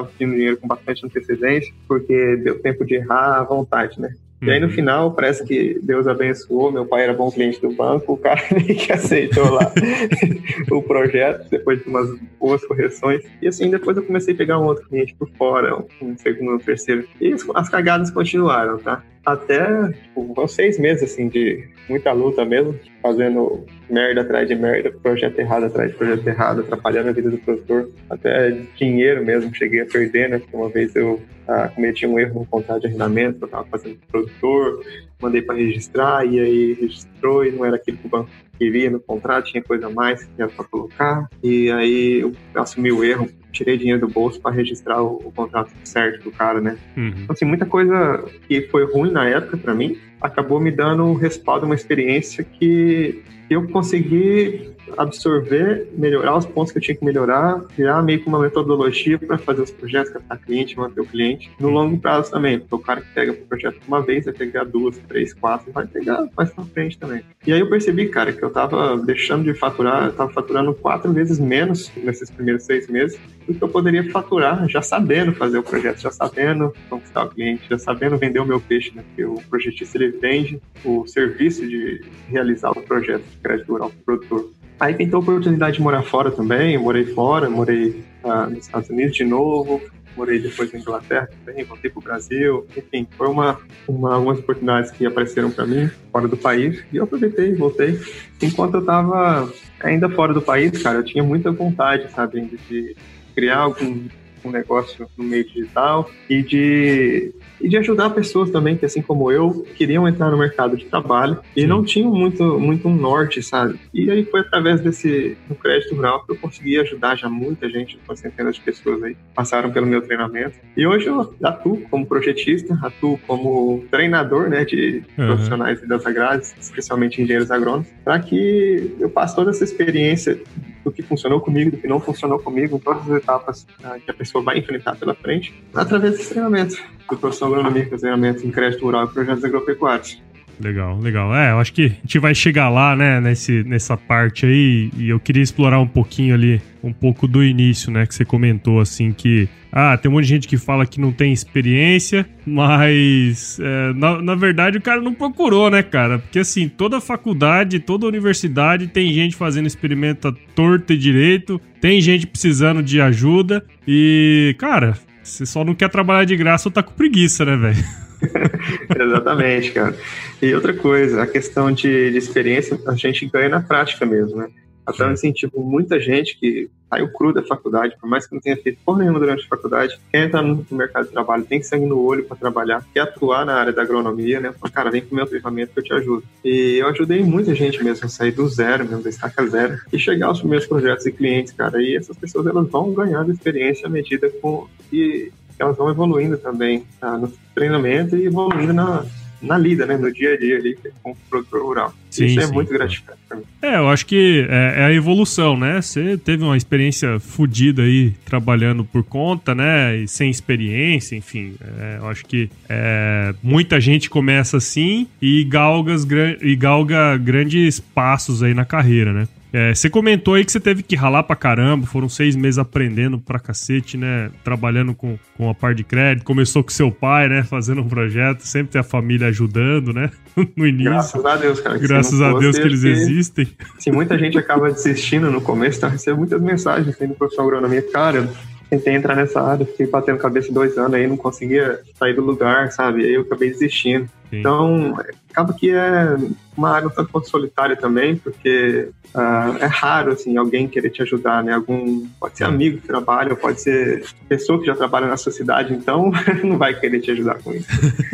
estava 0.00 0.12
pedindo 0.16 0.34
dinheiro 0.36 0.56
com 0.58 0.68
bastante 0.68 1.04
antecedência, 1.06 1.72
porque 1.88 2.36
deu 2.36 2.60
tempo 2.60 2.84
de 2.84 2.94
errar 2.96 3.40
à 3.40 3.44
vontade, 3.44 4.00
né? 4.00 4.10
E 4.42 4.50
aí 4.50 4.60
no 4.60 4.66
Uhum. 4.66 4.72
final 4.72 5.12
parece 5.14 5.42
que 5.44 5.80
Deus 5.82 6.06
abençoou, 6.06 6.70
meu 6.70 6.84
pai 6.84 7.04
era 7.04 7.14
bom 7.14 7.30
cliente 7.30 7.58
do 7.60 7.70
banco, 7.72 8.12
o 8.12 8.18
cara 8.18 8.38
que 8.78 8.92
aceitou 8.92 9.50
lá 9.50 9.72
o 10.70 10.82
projeto, 10.82 11.48
depois 11.50 11.80
de 11.80 11.88
umas 11.88 12.06
boas 12.38 12.64
correções. 12.66 13.22
E 13.40 13.48
assim, 13.48 13.70
depois 13.70 13.96
eu 13.96 14.04
comecei 14.04 14.34
a 14.34 14.36
pegar 14.36 14.58
um 14.60 14.64
outro 14.66 14.86
cliente 14.88 15.14
por 15.18 15.28
fora, 15.38 15.82
um 16.00 16.16
segundo, 16.18 16.56
um 16.56 16.58
terceiro. 16.58 17.06
E 17.20 17.32
as- 17.32 17.46
as 17.54 17.68
cagadas 17.70 18.10
continuaram, 18.10 18.78
tá? 18.78 19.02
Até, 19.24 19.64
tipo, 20.02 20.34
uns 20.38 20.54
seis 20.54 20.78
meses, 20.78 21.10
assim, 21.10 21.28
de 21.28 21.66
muita 21.88 22.12
luta 22.12 22.44
mesmo, 22.44 22.78
fazendo 23.02 23.64
merda 23.88 24.22
atrás 24.22 24.48
de 24.48 24.54
merda, 24.54 24.90
projeto 24.90 25.38
errado 25.38 25.66
atrás 25.66 25.90
de 25.90 25.96
projeto 25.96 26.26
errado, 26.26 26.60
atrapalhando 26.60 27.10
a 27.10 27.12
vida 27.12 27.30
do 27.30 27.38
produtor. 27.38 27.90
Até 28.10 28.50
dinheiro 28.76 29.24
mesmo, 29.24 29.54
cheguei 29.54 29.80
a 29.80 29.86
perder, 29.86 30.28
né? 30.28 30.38
Porque 30.38 30.56
uma 30.56 30.68
vez 30.68 30.94
eu 30.96 31.20
ah, 31.48 31.68
cometi 31.68 32.06
um 32.06 32.18
erro 32.18 32.40
no 32.40 32.46
contrato 32.46 32.80
de 32.80 32.88
arrendamento 32.88 33.38
eu 33.42 33.46
estava 33.46 33.64
fazendo 33.64 33.96
com 33.96 34.04
o 34.04 34.08
produtor, 34.10 34.84
mandei 35.20 35.42
para 35.42 35.54
registrar 35.54 36.26
e 36.26 36.40
aí 36.40 36.72
registrou 36.74 37.44
e 37.44 37.52
não 37.52 37.64
era 37.64 37.76
aquilo 37.76 37.96
que 37.98 38.06
o 38.06 38.10
banco 38.10 38.30
queria 38.58 38.90
no 38.90 38.98
contrato, 38.98 39.50
tinha 39.50 39.62
coisa 39.62 39.86
a 39.86 39.90
mais 39.90 40.24
que 40.24 40.42
era 40.42 40.50
para 40.50 40.64
colocar. 40.64 41.28
E 41.42 41.70
aí 41.70 42.20
eu 42.20 42.32
assumi 42.54 42.90
o 42.90 43.04
erro, 43.04 43.28
tirei 43.56 43.76
dinheiro 43.76 44.00
do 44.00 44.08
bolso 44.08 44.40
para 44.40 44.54
registrar 44.54 45.02
o, 45.02 45.16
o 45.24 45.32
contrato 45.32 45.70
certo 45.84 46.24
do 46.24 46.30
cara, 46.30 46.60
né? 46.60 46.76
Uhum. 46.96 47.08
Então, 47.08 47.34
assim, 47.34 47.44
muita 47.44 47.66
coisa 47.66 48.24
que 48.46 48.62
foi 48.62 48.84
ruim 48.84 49.10
na 49.10 49.28
época 49.28 49.56
para 49.56 49.74
mim 49.74 49.96
acabou 50.20 50.60
me 50.60 50.70
dando 50.70 51.04
um 51.04 51.14
respaldo, 51.14 51.66
uma 51.66 51.74
experiência 51.74 52.44
que 52.44 53.22
eu 53.48 53.68
consegui 53.68 54.74
absorver, 54.96 55.88
melhorar 55.96 56.36
os 56.36 56.46
pontos 56.46 56.72
que 56.72 56.78
eu 56.78 56.82
tinha 56.82 56.96
que 56.96 57.04
melhorar, 57.04 57.60
criar 57.74 58.02
meio 58.02 58.20
que 58.20 58.28
uma 58.28 58.38
metodologia 58.38 59.18
para 59.18 59.38
fazer 59.38 59.62
os 59.62 59.70
projetos, 59.70 60.12
captar 60.12 60.38
cliente, 60.38 60.76
manter 60.76 61.00
o 61.00 61.06
cliente, 61.06 61.50
no 61.58 61.70
longo 61.70 61.98
prazo 61.98 62.30
também, 62.30 62.58
porque 62.58 62.74
o 62.74 62.78
cara 62.78 63.00
que 63.00 63.12
pega 63.12 63.32
o 63.32 63.36
projeto 63.36 63.80
uma 63.86 64.02
vez 64.02 64.24
vai 64.24 64.34
pegar 64.34 64.64
duas, 64.64 64.96
três, 65.08 65.32
quatro, 65.34 65.72
vai 65.72 65.86
pegar 65.86 66.28
mais 66.36 66.50
pra 66.50 66.64
frente 66.64 66.98
também. 66.98 67.22
E 67.46 67.52
aí 67.52 67.60
eu 67.60 67.68
percebi, 67.68 68.08
cara, 68.08 68.32
que 68.32 68.42
eu 68.42 68.50
tava 68.50 68.96
deixando 68.98 69.44
de 69.44 69.54
faturar, 69.54 70.06
eu 70.06 70.12
tava 70.12 70.32
faturando 70.32 70.74
quatro 70.74 71.12
vezes 71.12 71.38
menos 71.38 71.90
nesses 71.96 72.30
primeiros 72.30 72.64
seis 72.64 72.88
meses 72.88 73.18
do 73.46 73.54
que 73.54 73.62
eu 73.62 73.68
poderia 73.68 74.08
faturar 74.10 74.68
já 74.68 74.82
sabendo 74.82 75.32
fazer 75.32 75.58
o 75.58 75.62
projeto, 75.62 76.00
já 76.00 76.10
sabendo 76.10 76.72
conquistar 76.88 77.24
o 77.24 77.28
cliente, 77.28 77.62
já 77.68 77.78
sabendo 77.78 78.16
vender 78.16 78.40
o 78.40 78.44
meu 78.44 78.60
peixe, 78.60 78.92
né? 78.94 79.02
Porque 79.08 79.24
o 79.24 79.40
projetista 79.48 79.98
ele 79.98 80.10
vende 80.10 80.60
o 80.84 81.06
serviço 81.06 81.66
de 81.66 82.04
realizar 82.28 82.70
o 82.70 82.82
projeto 82.82 83.24
de 83.36 83.42
crédito 83.42 83.72
rural 83.72 83.90
para 83.90 83.98
o 83.98 84.04
produtor. 84.04 84.50
Aí 84.78 84.94
pintou 84.94 85.20
a 85.20 85.22
oportunidade 85.22 85.76
de 85.76 85.82
morar 85.82 86.02
fora 86.02 86.30
também, 86.30 86.74
eu 86.74 86.80
morei 86.80 87.06
fora, 87.06 87.48
morei 87.48 88.04
ah, 88.22 88.46
nos 88.46 88.66
Estados 88.66 88.90
Unidos 88.90 89.16
de 89.16 89.24
novo, 89.24 89.80
morei 90.14 90.38
depois 90.38 90.70
na 90.72 90.78
Inglaterra 90.78 91.28
também, 91.44 91.64
voltei 91.64 91.90
para 91.90 92.00
o 92.00 92.02
Brasil, 92.02 92.66
enfim, 92.76 93.06
foi 93.16 93.28
uma, 93.28 93.58
uma, 93.88 94.14
algumas 94.14 94.38
oportunidades 94.38 94.90
que 94.90 95.06
apareceram 95.06 95.50
para 95.50 95.66
mim 95.66 95.90
fora 96.12 96.28
do 96.28 96.36
país 96.36 96.84
e 96.92 96.96
eu 96.96 97.04
aproveitei, 97.04 97.54
voltei. 97.54 97.98
Enquanto 98.42 98.74
eu 98.74 98.80
estava 98.80 99.50
ainda 99.80 100.10
fora 100.10 100.34
do 100.34 100.42
país, 100.42 100.82
cara, 100.82 100.98
eu 100.98 101.04
tinha 101.04 101.24
muita 101.24 101.50
vontade, 101.50 102.10
sabe, 102.12 102.42
de 102.68 102.96
criar 103.34 103.58
algum 103.58 104.08
um 104.46 104.50
negócio 104.50 105.08
no 105.16 105.24
meio 105.24 105.44
digital 105.44 106.08
e 106.28 106.42
de, 106.42 107.34
e 107.60 107.68
de 107.68 107.76
ajudar 107.76 108.10
pessoas 108.10 108.50
também 108.50 108.76
que, 108.76 108.84
assim 108.84 109.02
como 109.02 109.30
eu, 109.30 109.66
queriam 109.74 110.06
entrar 110.06 110.30
no 110.30 110.38
mercado 110.38 110.76
de 110.76 110.86
trabalho 110.86 111.38
e 111.54 111.62
Sim. 111.62 111.66
não 111.66 111.84
tinham 111.84 112.12
muito, 112.12 112.58
muito 112.60 112.88
um 112.88 112.94
norte, 112.94 113.42
sabe? 113.42 113.78
E 113.92 114.10
aí 114.10 114.24
foi 114.30 114.40
através 114.40 114.80
desse 114.80 115.36
do 115.46 115.54
crédito 115.54 115.94
rural 115.94 116.24
que 116.24 116.32
eu 116.32 116.36
consegui 116.36 116.78
ajudar 116.78 117.16
já 117.16 117.28
muita 117.28 117.68
gente, 117.68 117.98
umas 118.06 118.20
centenas 118.20 118.56
de 118.56 118.62
pessoas 118.62 119.02
aí 119.02 119.16
passaram 119.34 119.70
pelo 119.70 119.86
meu 119.86 120.02
treinamento. 120.02 120.58
E 120.76 120.86
hoje 120.86 121.06
eu 121.06 121.34
atuo 121.42 121.80
como 121.90 122.06
projetista, 122.06 122.78
atuo 122.82 123.18
como 123.18 123.86
treinador 123.90 124.48
né, 124.48 124.64
de 124.64 125.02
Uhum. 125.18 125.26
profissionais 125.26 125.80
das 125.88 126.04
agrárias, 126.06 126.54
especialmente 126.60 127.20
engenheiros 127.22 127.50
agrônomos, 127.50 127.88
para 128.04 128.18
que 128.20 128.94
eu 129.00 129.08
passe 129.10 129.34
toda 129.34 129.50
essa 129.50 129.64
experiência 129.64 130.38
do 130.86 130.92
que 130.92 131.02
funcionou 131.02 131.40
comigo, 131.40 131.72
do 131.72 131.76
que 131.78 131.88
não 131.88 131.98
funcionou 131.98 132.38
comigo, 132.38 132.76
em 132.76 132.78
todas 132.78 133.02
as 133.10 133.16
etapas 133.20 133.66
ah, 133.82 133.98
que 133.98 134.08
a 134.08 134.14
pessoa 134.14 134.44
vai 134.44 134.58
enfrentar 134.58 134.94
pela 134.94 135.16
frente, 135.16 135.52
através 135.74 136.12
desse 136.12 136.28
treinamento, 136.28 136.76
do 137.08 137.88
que 137.88 137.94
é 137.96 137.98
treinamento 137.98 138.46
em 138.46 138.52
crédito 138.52 138.84
rural 138.84 139.06
e 139.06 139.08
projetos 139.08 139.44
agropecuários. 139.44 140.22
Legal, 140.58 140.98
legal. 140.98 141.34
É, 141.34 141.50
eu 141.50 141.58
acho 141.58 141.72
que 141.72 141.86
a 141.86 141.88
gente 141.88 142.18
vai 142.18 142.34
chegar 142.34 142.68
lá, 142.68 142.96
né, 142.96 143.20
nesse, 143.20 143.62
nessa 143.64 143.96
parte 143.96 144.46
aí, 144.46 144.90
e 144.96 145.08
eu 145.10 145.20
queria 145.20 145.42
explorar 145.42 145.78
um 145.80 145.86
pouquinho 145.86 146.34
ali, 146.34 146.60
um 146.82 146.92
pouco 146.92 147.28
do 147.28 147.44
início, 147.44 147.90
né, 147.90 148.06
que 148.06 148.14
você 148.14 148.24
comentou, 148.24 148.80
assim, 148.80 149.12
que, 149.12 149.48
ah, 149.70 149.96
tem 149.98 150.10
um 150.10 150.14
monte 150.14 150.24
de 150.24 150.30
gente 150.30 150.48
que 150.48 150.56
fala 150.56 150.86
que 150.86 150.98
não 150.98 151.12
tem 151.12 151.30
experiência, 151.30 152.26
mas, 152.46 153.58
é, 153.60 153.92
na, 153.92 154.22
na 154.22 154.34
verdade, 154.34 154.78
o 154.78 154.82
cara 154.82 155.00
não 155.00 155.12
procurou, 155.12 155.70
né, 155.70 155.82
cara? 155.82 156.18
Porque, 156.18 156.38
assim, 156.38 156.68
toda 156.68 157.00
faculdade, 157.00 157.78
toda 157.78 158.06
universidade 158.06 158.86
tem 158.86 159.12
gente 159.12 159.36
fazendo 159.36 159.66
experimento 159.66 160.32
torto 160.54 160.92
e 160.92 160.96
direito, 160.96 161.60
tem 161.82 162.00
gente 162.00 162.26
precisando 162.26 162.82
de 162.82 162.98
ajuda, 162.98 163.62
e, 163.86 164.56
cara, 164.58 164.96
você 165.22 165.44
só 165.44 165.62
não 165.62 165.74
quer 165.74 165.90
trabalhar 165.90 166.24
de 166.24 166.36
graça 166.36 166.68
ou 166.68 166.72
tá 166.72 166.82
com 166.82 166.94
preguiça, 166.94 167.44
né, 167.44 167.56
velho? 167.56 167.84
Exatamente, 168.98 169.72
cara. 169.72 169.96
E 170.40 170.54
outra 170.54 170.74
coisa, 170.74 171.22
a 171.22 171.26
questão 171.26 171.70
de, 171.72 172.10
de, 172.10 172.18
experiência, 172.18 172.78
a 172.86 172.94
gente 172.94 173.26
ganha 173.26 173.48
na 173.48 173.60
prática 173.60 174.04
mesmo, 174.04 174.36
né? 174.36 174.48
Até 174.84 175.02
eu 175.02 175.12
incentivo 175.12 175.60
muita 175.60 175.98
gente 175.98 176.38
que 176.38 176.70
saiu 176.88 177.12
cru 177.12 177.32
da 177.32 177.42
faculdade, 177.42 177.96
por 178.00 178.08
mais 178.08 178.24
que 178.24 178.34
não 178.34 178.40
tenha 178.40 178.56
feito 178.56 178.78
porra 178.84 179.00
nenhuma 179.00 179.18
durante 179.18 179.44
a 179.44 179.48
faculdade, 179.48 179.98
quer 180.12 180.26
entrar 180.26 180.42
no 180.42 180.64
mercado 180.70 181.06
de 181.06 181.12
trabalho, 181.12 181.44
tem 181.44 181.60
sangue 181.60 181.86
no 181.86 182.00
olho 182.00 182.24
para 182.24 182.36
trabalhar, 182.36 182.86
quer 182.94 183.00
atuar 183.00 183.44
na 183.44 183.54
área 183.54 183.72
da 183.72 183.82
agronomia, 183.82 184.38
né? 184.38 184.52
Fala, 184.52 184.72
cara, 184.72 184.90
vem 184.92 185.02
com 185.02 185.12
o 185.12 185.16
meu 185.16 185.26
treinamento 185.26 185.72
que 185.72 185.80
eu 185.80 185.84
te 185.84 185.92
ajudo. 185.92 186.22
E 186.44 186.76
eu 186.80 186.86
ajudei 186.88 187.24
muita 187.24 187.52
gente 187.52 187.82
mesmo 187.82 188.06
a 188.06 188.08
sair 188.08 188.30
do 188.30 188.46
zero, 188.48 188.84
mesmo, 188.84 189.02
da 189.02 189.10
estaca 189.10 189.44
zero, 189.48 189.80
e 189.92 189.98
chegar 189.98 190.28
aos 190.28 190.38
primeiros 190.38 190.68
projetos 190.68 191.04
e 191.04 191.10
clientes, 191.10 191.52
cara. 191.52 191.82
E 191.82 191.96
essas 191.96 192.16
pessoas, 192.16 192.46
elas 192.46 192.68
vão 192.68 192.92
ganhando 192.92 193.32
experiência 193.32 193.88
à 193.88 193.90
medida 193.90 194.30
com 194.40 194.68
que 194.88 195.32
elas 195.58 195.76
vão 195.76 195.90
evoluindo 195.90 196.36
também 196.38 196.84
tá? 197.00 197.16
no 197.16 197.32
treinamento 197.54 198.16
e 198.16 198.26
evoluindo 198.26 198.72
na, 198.72 199.04
na 199.40 199.58
lida, 199.58 199.86
né, 199.86 199.96
no 199.96 200.12
dia 200.12 200.34
a 200.34 200.36
dia 200.38 200.56
ali 200.56 200.78
com 201.02 201.10
o 201.10 201.16
produtor 201.28 201.62
rural. 201.62 201.94
Sim, 202.10 202.26
Isso 202.26 202.40
é 202.40 202.46
muito 202.46 202.72
gratificante 202.72 203.18
pra 203.28 203.36
mim. 203.36 203.44
É, 203.60 203.76
eu 203.76 203.88
acho 203.88 204.06
que 204.06 204.46
é, 204.48 204.74
é, 204.78 204.84
a 204.84 204.92
evolução, 204.92 205.56
né? 205.56 205.82
Você 205.82 206.16
teve 206.16 206.42
uma 206.42 206.56
experiência 206.56 207.20
fodida 207.20 207.82
aí 207.82 208.12
trabalhando 208.24 208.84
por 208.84 209.04
conta, 209.04 209.54
né? 209.54 209.96
E 209.98 210.08
sem 210.08 210.30
experiência, 210.30 211.14
enfim. 211.14 211.54
É, 211.78 211.98
eu 211.98 212.08
acho 212.08 212.24
que 212.24 212.48
é, 212.68 213.34
muita 213.42 213.78
gente 213.80 214.08
começa 214.08 214.56
assim 214.56 215.06
e, 215.20 215.44
galgas, 215.44 216.06
e 216.40 216.56
galga 216.56 217.18
grandes 217.18 217.80
passos 217.80 218.42
aí 218.42 218.54
na 218.54 218.64
carreira, 218.64 219.12
né? 219.12 219.28
É, 219.58 219.74
você 219.74 219.88
comentou 219.88 220.34
aí 220.34 220.44
que 220.44 220.52
você 220.52 220.60
teve 220.60 220.82
que 220.82 220.94
ralar 220.94 221.22
pra 221.22 221.34
caramba, 221.34 221.86
foram 221.86 222.10
seis 222.10 222.36
meses 222.36 222.58
aprendendo 222.58 223.18
pra 223.18 223.38
cacete, 223.38 223.96
né? 223.96 224.30
Trabalhando 224.44 224.94
com, 224.94 225.18
com 225.34 225.48
a 225.48 225.54
parte 225.54 225.78
de 225.78 225.84
crédito. 225.84 226.24
Começou 226.24 226.62
com 226.62 226.68
seu 226.68 226.92
pai, 226.92 227.26
né? 227.26 227.42
Fazendo 227.42 227.80
um 227.80 227.88
projeto, 227.88 228.42
sempre 228.42 228.72
tem 228.72 228.80
a 228.82 228.84
família 228.84 229.28
ajudando, 229.28 229.94
né? 229.94 230.10
no 230.54 230.66
início. 230.66 230.90
Graças 230.90 231.24
a 231.24 231.36
Deus, 231.36 231.60
cara. 231.60 231.78
Graças 231.78 232.20
a 232.20 232.38
Deus 232.38 232.58
que 232.58 232.66
eles 232.66 232.84
existem. 232.84 233.48
Se 233.78 233.90
muita 233.90 234.18
gente 234.18 234.36
acaba 234.36 234.70
desistindo 234.70 235.30
no 235.30 235.40
começo, 235.40 235.80
tá? 235.80 235.88
Recebo 235.88 236.18
muitas 236.18 236.42
mensagens 236.42 236.94
assim, 236.94 237.06
no 237.06 237.14
professor 237.14 237.40
agronomia. 237.44 237.80
Cara, 237.90 238.28
tentei 238.68 238.94
entrar 238.94 239.14
nessa 239.14 239.40
área, 239.40 239.66
fiquei 239.66 239.86
batendo 239.86 240.18
cabeça 240.18 240.52
dois 240.52 240.76
anos 240.76 240.94
aí, 240.94 241.06
não 241.06 241.16
conseguia 241.16 241.80
sair 241.94 242.14
do 242.14 242.22
lugar, 242.22 242.70
sabe? 242.72 243.04
Aí 243.04 243.14
eu 243.14 243.22
acabei 243.22 243.50
desistindo. 243.50 244.08
Sim. 244.28 244.40
Então, 244.40 244.96
acaba 245.30 245.52
que 245.52 245.70
é 245.70 246.16
uma 246.56 246.70
área 246.70 246.88
um 246.88 246.90
tanto 246.90 247.10
quanto 247.12 247.28
solitária 247.28 247.76
também, 247.76 248.16
porque 248.16 248.88
uh, 249.14 249.56
é 249.60 249.66
raro, 249.66 250.12
assim, 250.12 250.36
alguém 250.36 250.66
querer 250.66 250.90
te 250.90 251.02
ajudar, 251.02 251.44
né? 251.44 251.54
Algum, 251.54 252.06
pode 252.18 252.36
ser 252.36 252.44
amigo 252.44 252.80
que 252.80 252.86
trabalha, 252.86 253.36
pode 253.36 253.60
ser 253.60 254.04
pessoa 254.28 254.58
que 254.58 254.66
já 254.66 254.74
trabalha 254.74 255.06
na 255.06 255.16
sociedade, 255.16 255.72
então 255.72 256.10
não 256.42 256.58
vai 256.58 256.74
querer 256.74 257.00
te 257.00 257.10
ajudar 257.12 257.38
com 257.42 257.52
isso. 257.52 257.68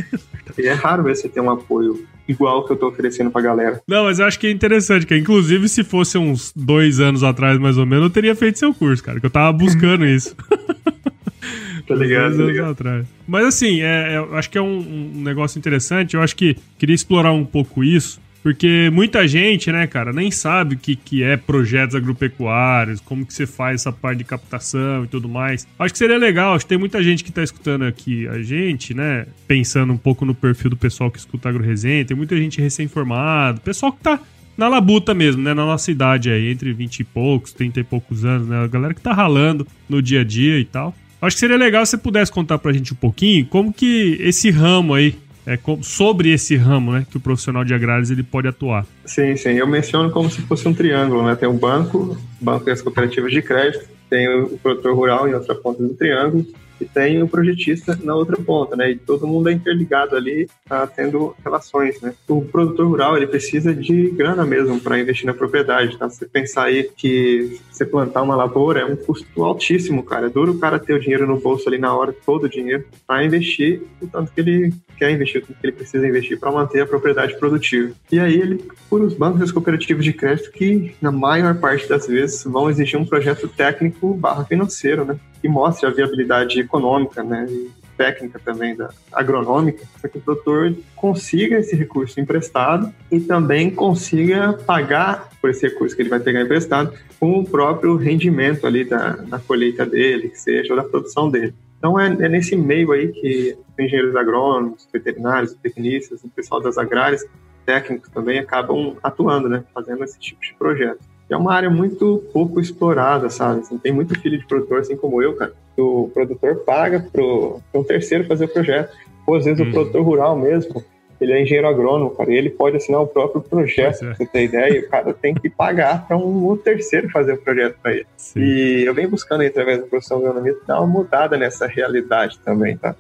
e 0.59 0.67
é 0.67 0.73
raro 0.75 1.03
ver 1.03 1.17
você 1.17 1.29
ter 1.29 1.41
um 1.41 1.51
apoio 1.51 2.07
igual 2.27 2.65
que 2.65 2.73
eu 2.73 2.77
tô 2.77 2.89
oferecendo 2.89 3.31
pra 3.31 3.43
galera. 3.43 3.81
Não, 3.87 4.05
mas 4.05 4.19
eu 4.19 4.27
acho 4.27 4.39
que 4.39 4.47
é 4.47 4.51
interessante, 4.51 5.07
que 5.07 5.17
inclusive 5.17 5.69
se 5.69 5.85
fosse 5.85 6.19
uns 6.19 6.53
dois 6.55 7.01
anos 7.01 7.23
atrás, 7.23 7.59
mais 7.59 7.79
ou 7.79 7.87
menos, 7.87 8.05
eu 8.05 8.11
teria 8.11 8.35
feito 8.35 8.59
seu 8.59 8.73
curso, 8.73 9.03
cara, 9.03 9.21
que 9.21 9.27
eu 9.27 9.31
tava 9.31 9.53
buscando 9.53 10.07
isso. 10.07 10.35
tá 11.87 11.95
ligado, 11.95 12.37
tá 12.37 12.43
ligado. 12.45 12.71
Atrás. 12.71 13.07
Mas 13.27 13.47
assim, 13.47 13.81
é, 13.83 14.15
é, 14.15 14.17
eu 14.19 14.35
acho 14.37 14.51
que 14.51 14.59
é 14.59 14.63
um, 14.63 15.13
um 15.17 15.23
negócio 15.23 15.59
interessante, 15.59 16.15
eu 16.15 16.23
acho 16.23 16.37
que 16.37 16.57
queria 16.79 16.95
explorar 16.95 17.33
um 17.33 17.45
pouco 17.45 17.83
isso, 17.83 18.21
porque 18.43 18.91
muita 18.93 19.27
gente, 19.29 19.71
né, 19.71 19.87
cara, 19.87 20.13
nem 20.13 20.31
sabe 20.31 20.75
o 20.75 20.79
que, 20.79 20.97
que 20.97 21.23
é 21.23 21.37
projetos 21.37 21.95
agropecuários, 21.95 23.01
como 23.01 23.25
que 23.25 23.33
você 23.33 23.47
faz 23.47 23.83
essa 23.83 23.93
parte 23.93 24.19
de 24.19 24.25
captação 24.25 25.05
e 25.05 25.07
tudo 25.07 25.29
mais. 25.29 25.67
Acho 25.79 25.93
que 25.93 25.99
seria 25.99 26.19
legal, 26.19 26.55
acho 26.55 26.65
que 26.65 26.71
tem 26.71 26.79
muita 26.79 27.03
gente 27.03 27.23
que 27.23 27.31
tá 27.31 27.43
escutando 27.43 27.85
aqui 27.85 28.27
a 28.27 28.43
gente, 28.43 28.95
né, 28.95 29.27
pensando 29.47 29.93
um 29.93 29.97
pouco 29.97 30.25
no 30.25 30.35
perfil 30.35 30.71
do 30.71 30.77
pessoal 30.77 31.11
que 31.11 31.19
escuta 31.19 31.49
AgroResenha, 31.49 32.05
tem 32.05 32.17
muita 32.17 32.37
gente 32.37 32.61
recém-formado, 32.61 33.61
pessoal 33.61 33.93
que 33.93 34.03
tá 34.03 34.19
na 34.57 34.69
labuta 34.69 35.15
mesmo, 35.15 35.43
né, 35.43 35.55
na 35.55 35.65
nossa 35.65 35.91
idade 35.91 36.31
aí, 36.31 36.51
entre 36.51 36.73
20 36.73 37.01
e 37.01 37.05
poucos, 37.05 37.53
30 37.53 37.81
e 37.81 37.85
poucos 37.85 38.25
anos, 38.25 38.49
né, 38.49 38.65
a 38.65 38.67
galera 38.67 38.93
que 38.93 39.01
tá 39.01 39.13
ralando 39.13 39.67
no 39.89 40.03
dia 40.03 40.21
a 40.21 40.25
dia 40.25 40.59
e 40.59 40.65
tal. 40.65 40.95
Acho 41.21 41.37
que 41.37 41.41
seria 41.41 41.57
legal 41.57 41.87
se 41.87 41.93
você 41.93 41.99
pudesse 41.99 42.33
contar 42.33 42.59
pra 42.59 42.73
gente 42.73 42.93
um 42.93 42.97
pouquinho 42.97 43.47
como 43.47 43.73
que 43.73 44.17
esse 44.21 44.51
ramo 44.51 44.93
aí 44.93 45.15
é, 45.47 45.59
sobre 45.83 46.33
esse 46.33 46.57
ramo, 46.57 46.93
né, 46.93 47.07
que 47.11 47.17
o 47.17 47.21
profissional 47.21 47.65
de 47.65 47.75
agrários 47.75 48.11
ele 48.11 48.23
pode 48.23 48.49
atuar. 48.49 48.87
Sim, 49.05 49.37
sim. 49.37 49.51
Eu 49.51 49.67
menciono 49.67 50.11
como 50.11 50.31
se 50.31 50.41
fosse 50.43 50.67
um 50.69 50.75
triângulo, 50.75 51.25
né? 51.25 51.35
Tem 51.35 51.49
o 51.49 51.53
banco, 51.53 52.17
banco 52.41 52.69
e 52.69 52.73
as 52.73 52.81
cooperativas 52.81 53.33
de 53.33 53.43
crédito, 53.43 53.89
tem 54.09 54.29
o 54.29 54.59
produtor 54.59 54.95
rural 54.95 55.29
em 55.29 55.35
outra 55.35 55.55
ponta 55.55 55.83
do 55.83 55.95
triângulo 55.95 56.47
e 56.83 56.85
tem 56.87 57.23
o 57.23 57.29
projetista 57.29 57.99
na 58.03 58.15
outra 58.15 58.37
ponta, 58.37 58.77
né? 58.77 58.91
E 58.91 58.97
todo 58.97 59.27
mundo 59.27 59.49
é 59.49 59.53
interligado 59.53 60.17
ali, 60.17 60.49
tá 60.69 60.87
tendo 60.87 61.35
relações, 61.45 62.01
né? 62.01 62.15
O 62.29 62.43
produtor 62.43 62.87
rural, 62.87 63.17
ele 63.17 63.27
precisa 63.27 63.75
de 63.75 64.11
grana 64.11 64.45
mesmo 64.45 64.81
para 64.81 64.99
investir 64.99 65.27
na 65.27 65.35
propriedade, 65.35 65.97
tá? 65.97 66.09
Você 66.09 66.27
pensar 66.27 66.65
aí 66.65 66.85
que 66.97 67.61
você 67.71 67.85
plantar 67.85 68.23
uma 68.23 68.37
lavoura 68.37 68.81
é 68.81 68.85
um 68.85 68.97
custo 68.97 69.45
altíssimo, 69.45 70.03
cara. 70.03 70.27
É 70.27 70.31
duro 70.31 70.53
o 70.53 70.59
cara 70.59 70.79
ter 70.79 70.95
o 70.95 71.01
dinheiro 71.01 71.27
no 71.27 71.39
bolso 71.39 71.69
ali 71.69 71.79
na 71.79 71.95
hora, 71.95 72.15
todo 72.25 72.45
o 72.45 72.49
dinheiro, 72.49 72.85
para 73.07 73.25
investir 73.25 73.83
o 74.01 74.07
tanto 74.07 74.33
que 74.33 74.41
ele 74.41 74.73
quer 74.97 75.11
investir, 75.11 75.43
o 75.43 75.47
que 75.47 75.55
ele 75.63 75.73
precisa 75.73 76.07
investir 76.07 76.39
para 76.39 76.53
manter 76.53 76.81
a 76.81 76.87
propriedade 76.87 77.37
produtiva. 77.39 77.93
E 78.11 78.21
aí 78.21 78.35
ele, 78.35 78.65
por 78.89 79.01
os 79.01 79.15
bancos 79.15 79.41
e 79.41 79.45
as 79.45 79.53
cooperativas 79.53 80.05
de 80.05 80.13
crédito 80.13 80.53
que, 80.53 80.95
na 81.01 81.11
maior 81.11 81.57
parte 81.57 81.89
das 81.89 82.07
vezes, 82.07 82.45
vão 82.45 82.71
exigir 82.71 82.99
um 82.99 83.05
projeto 83.05 83.49
técnico 83.49 84.15
barra 84.15 84.45
financeiro, 84.45 85.05
né? 85.05 85.19
Que 85.43 85.49
mostre 85.49 85.87
a 85.87 85.91
viabilidade 85.91 86.59
econômica, 86.61 87.23
né? 87.23 87.47
E 87.51 87.71
técnica 87.97 88.41
também 88.45 88.75
da 88.75 88.91
agronômica, 89.13 89.85
para 90.01 90.11
que 90.11 90.19
o 90.19 90.21
produtor 90.21 90.75
consiga 90.97 91.59
esse 91.59 91.77
recurso 91.77 92.19
emprestado 92.21 92.93
e 93.11 93.21
também 93.21 93.71
consiga 93.71 94.55
pagar 94.55 95.31
por 95.41 95.51
esse 95.51 95.69
recurso 95.69 95.95
que 95.95 96.03
ele 96.03 96.09
vai 96.09 96.21
pegar 96.21 96.41
emprestado 96.41 96.93
com 97.21 97.39
o 97.39 97.45
próprio 97.45 97.97
rendimento 97.97 98.67
ali 98.67 98.85
da, 98.85 99.11
da 99.11 99.39
colheita 99.39 99.85
dele, 99.85 100.31
que 100.31 100.39
seja, 100.39 100.73
ou 100.73 100.77
da 100.81 100.89
produção 100.89 101.31
dele. 101.31 101.55
Então 101.79 101.99
é, 101.99 102.07
é 102.07 102.29
nesse 102.29 102.57
meio 102.57 102.93
aí 102.93 103.09
que 103.09 103.57
engenheiros 103.79 104.17
agrônomos, 104.17 104.89
veterinários, 104.93 105.55
tecnistas, 105.55 106.23
o 106.23 106.29
pessoal 106.29 106.61
das 106.61 106.79
agrárias, 106.79 107.25
técnicos 107.65 108.11
também 108.11 108.39
acabam 108.39 108.97
atuando, 109.03 109.49
né, 109.49 109.65
fazendo 109.73 110.03
esse 110.03 110.19
tipo 110.19 110.41
de 110.41 110.55
projeto 110.55 111.12
é 111.33 111.37
uma 111.37 111.55
área 111.55 111.71
muito 111.71 112.23
pouco 112.33 112.61
explorada, 112.61 113.31
sabe? 113.31 113.61
Assim, 113.61 113.79
tem 113.79 113.93
muito 113.93 114.19
filho 114.21 114.39
de 114.39 114.47
produtor, 114.47 114.81
assim 114.81 114.97
como 114.97 115.23
eu, 115.23 115.35
cara. 115.35 115.53
O 115.77 116.11
produtor 116.13 116.57
paga 116.57 117.01
pro, 117.01 117.61
um 117.75 117.83
terceiro 117.83 118.25
fazer 118.25 118.45
o 118.45 118.49
projeto. 118.49 118.95
Ou 119.27 119.37
às 119.37 119.45
vezes 119.45 119.61
o 119.61 119.65
uhum. 119.65 119.73
produtor 119.73 120.03
rural 120.03 120.37
mesmo, 120.37 120.85
ele 121.21 121.33
é 121.33 121.43
engenheiro 121.43 121.69
agrônomo, 121.69 122.11
cara, 122.11 122.33
e 122.33 122.37
ele 122.37 122.51
pode 122.51 122.77
assinar 122.77 123.01
o 123.01 123.07
próprio 123.07 123.41
projeto, 123.41 124.03
é. 124.03 124.07
pra 124.07 124.15
você 124.15 124.27
ter 124.27 124.45
ideia, 124.45 124.77
e 124.77 124.81
o 124.81 124.89
cara 124.89 125.15
tem 125.15 125.35
que 125.35 125.49
pagar 125.49 126.07
para 126.07 126.17
um, 126.17 126.51
um, 126.51 126.57
terceiro 126.57 127.09
fazer 127.11 127.35
o 127.35 127.39
projeto 127.39 127.77
para 127.81 127.93
ele. 127.93 128.07
Sim. 128.17 128.41
E 128.41 128.85
eu 128.85 128.93
venho 128.93 129.09
buscando 129.09 129.43
aí, 129.43 129.47
através 129.47 129.81
da 129.81 129.87
profissão 129.87 130.19
agronomia, 130.19 130.57
dar 130.67 130.81
uma 130.81 130.87
mudada 130.87 131.37
nessa 131.37 131.67
realidade 131.67 132.39
também, 132.41 132.77
tá? 132.77 132.97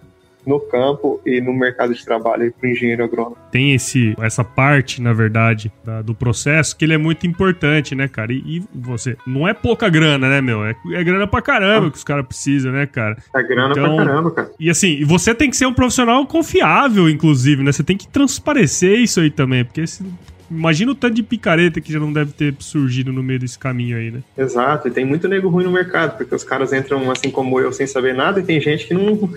No 0.46 0.60
campo 0.60 1.20
e 1.24 1.40
no 1.40 1.52
mercado 1.52 1.94
de 1.94 2.04
trabalho 2.04 2.52
para 2.58 2.68
o 2.68 2.70
engenheiro 2.70 3.04
agrônomo. 3.04 3.36
Tem 3.50 3.74
esse, 3.74 4.14
essa 4.20 4.42
parte, 4.42 5.00
na 5.00 5.12
verdade, 5.12 5.72
da, 5.84 6.02
do 6.02 6.14
processo 6.14 6.76
que 6.76 6.84
ele 6.84 6.94
é 6.94 6.98
muito 6.98 7.26
importante, 7.26 7.94
né, 7.94 8.08
cara? 8.08 8.32
E, 8.32 8.58
e, 8.58 8.62
você, 8.74 9.16
não 9.26 9.46
é 9.46 9.54
pouca 9.54 9.88
grana, 9.88 10.28
né, 10.28 10.40
meu? 10.40 10.64
É, 10.64 10.74
é 10.92 11.04
grana 11.04 11.26
pra 11.26 11.42
caramba 11.42 11.88
ah. 11.88 11.90
que 11.90 11.96
os 11.96 12.04
caras 12.04 12.26
precisam, 12.26 12.72
né, 12.72 12.86
cara? 12.86 13.16
É 13.34 13.42
grana 13.42 13.72
então, 13.72 13.96
pra 13.96 14.04
caramba, 14.04 14.30
cara. 14.30 14.50
E 14.58 14.70
assim, 14.70 14.88
e 14.88 15.04
você 15.04 15.34
tem 15.34 15.50
que 15.50 15.56
ser 15.56 15.66
um 15.66 15.74
profissional 15.74 16.26
confiável, 16.26 17.08
inclusive, 17.08 17.62
né? 17.62 17.72
Você 17.72 17.84
tem 17.84 17.96
que 17.96 18.08
transparecer 18.08 18.98
isso 18.98 19.20
aí 19.20 19.30
também, 19.30 19.64
porque 19.64 19.86
se 19.86 20.04
Imagina 20.52 20.92
o 20.92 20.94
tanto 20.94 21.14
de 21.14 21.22
picareta 21.22 21.80
que 21.80 21.90
já 21.90 21.98
não 21.98 22.12
deve 22.12 22.32
ter 22.32 22.54
surgido 22.58 23.10
no 23.12 23.22
meio 23.22 23.38
desse 23.38 23.58
caminho 23.58 23.96
aí, 23.96 24.10
né? 24.10 24.22
Exato, 24.36 24.86
e 24.86 24.90
tem 24.90 25.04
muito 25.04 25.26
nego 25.26 25.48
ruim 25.48 25.64
no 25.64 25.70
mercado, 25.70 26.18
porque 26.18 26.34
os 26.34 26.44
caras 26.44 26.72
entram 26.72 27.10
assim 27.10 27.30
como 27.30 27.58
eu, 27.58 27.72
sem 27.72 27.86
saber 27.86 28.14
nada, 28.14 28.40
e 28.40 28.42
tem 28.42 28.60
gente 28.60 28.86
que 28.86 28.92
não, 28.92 29.30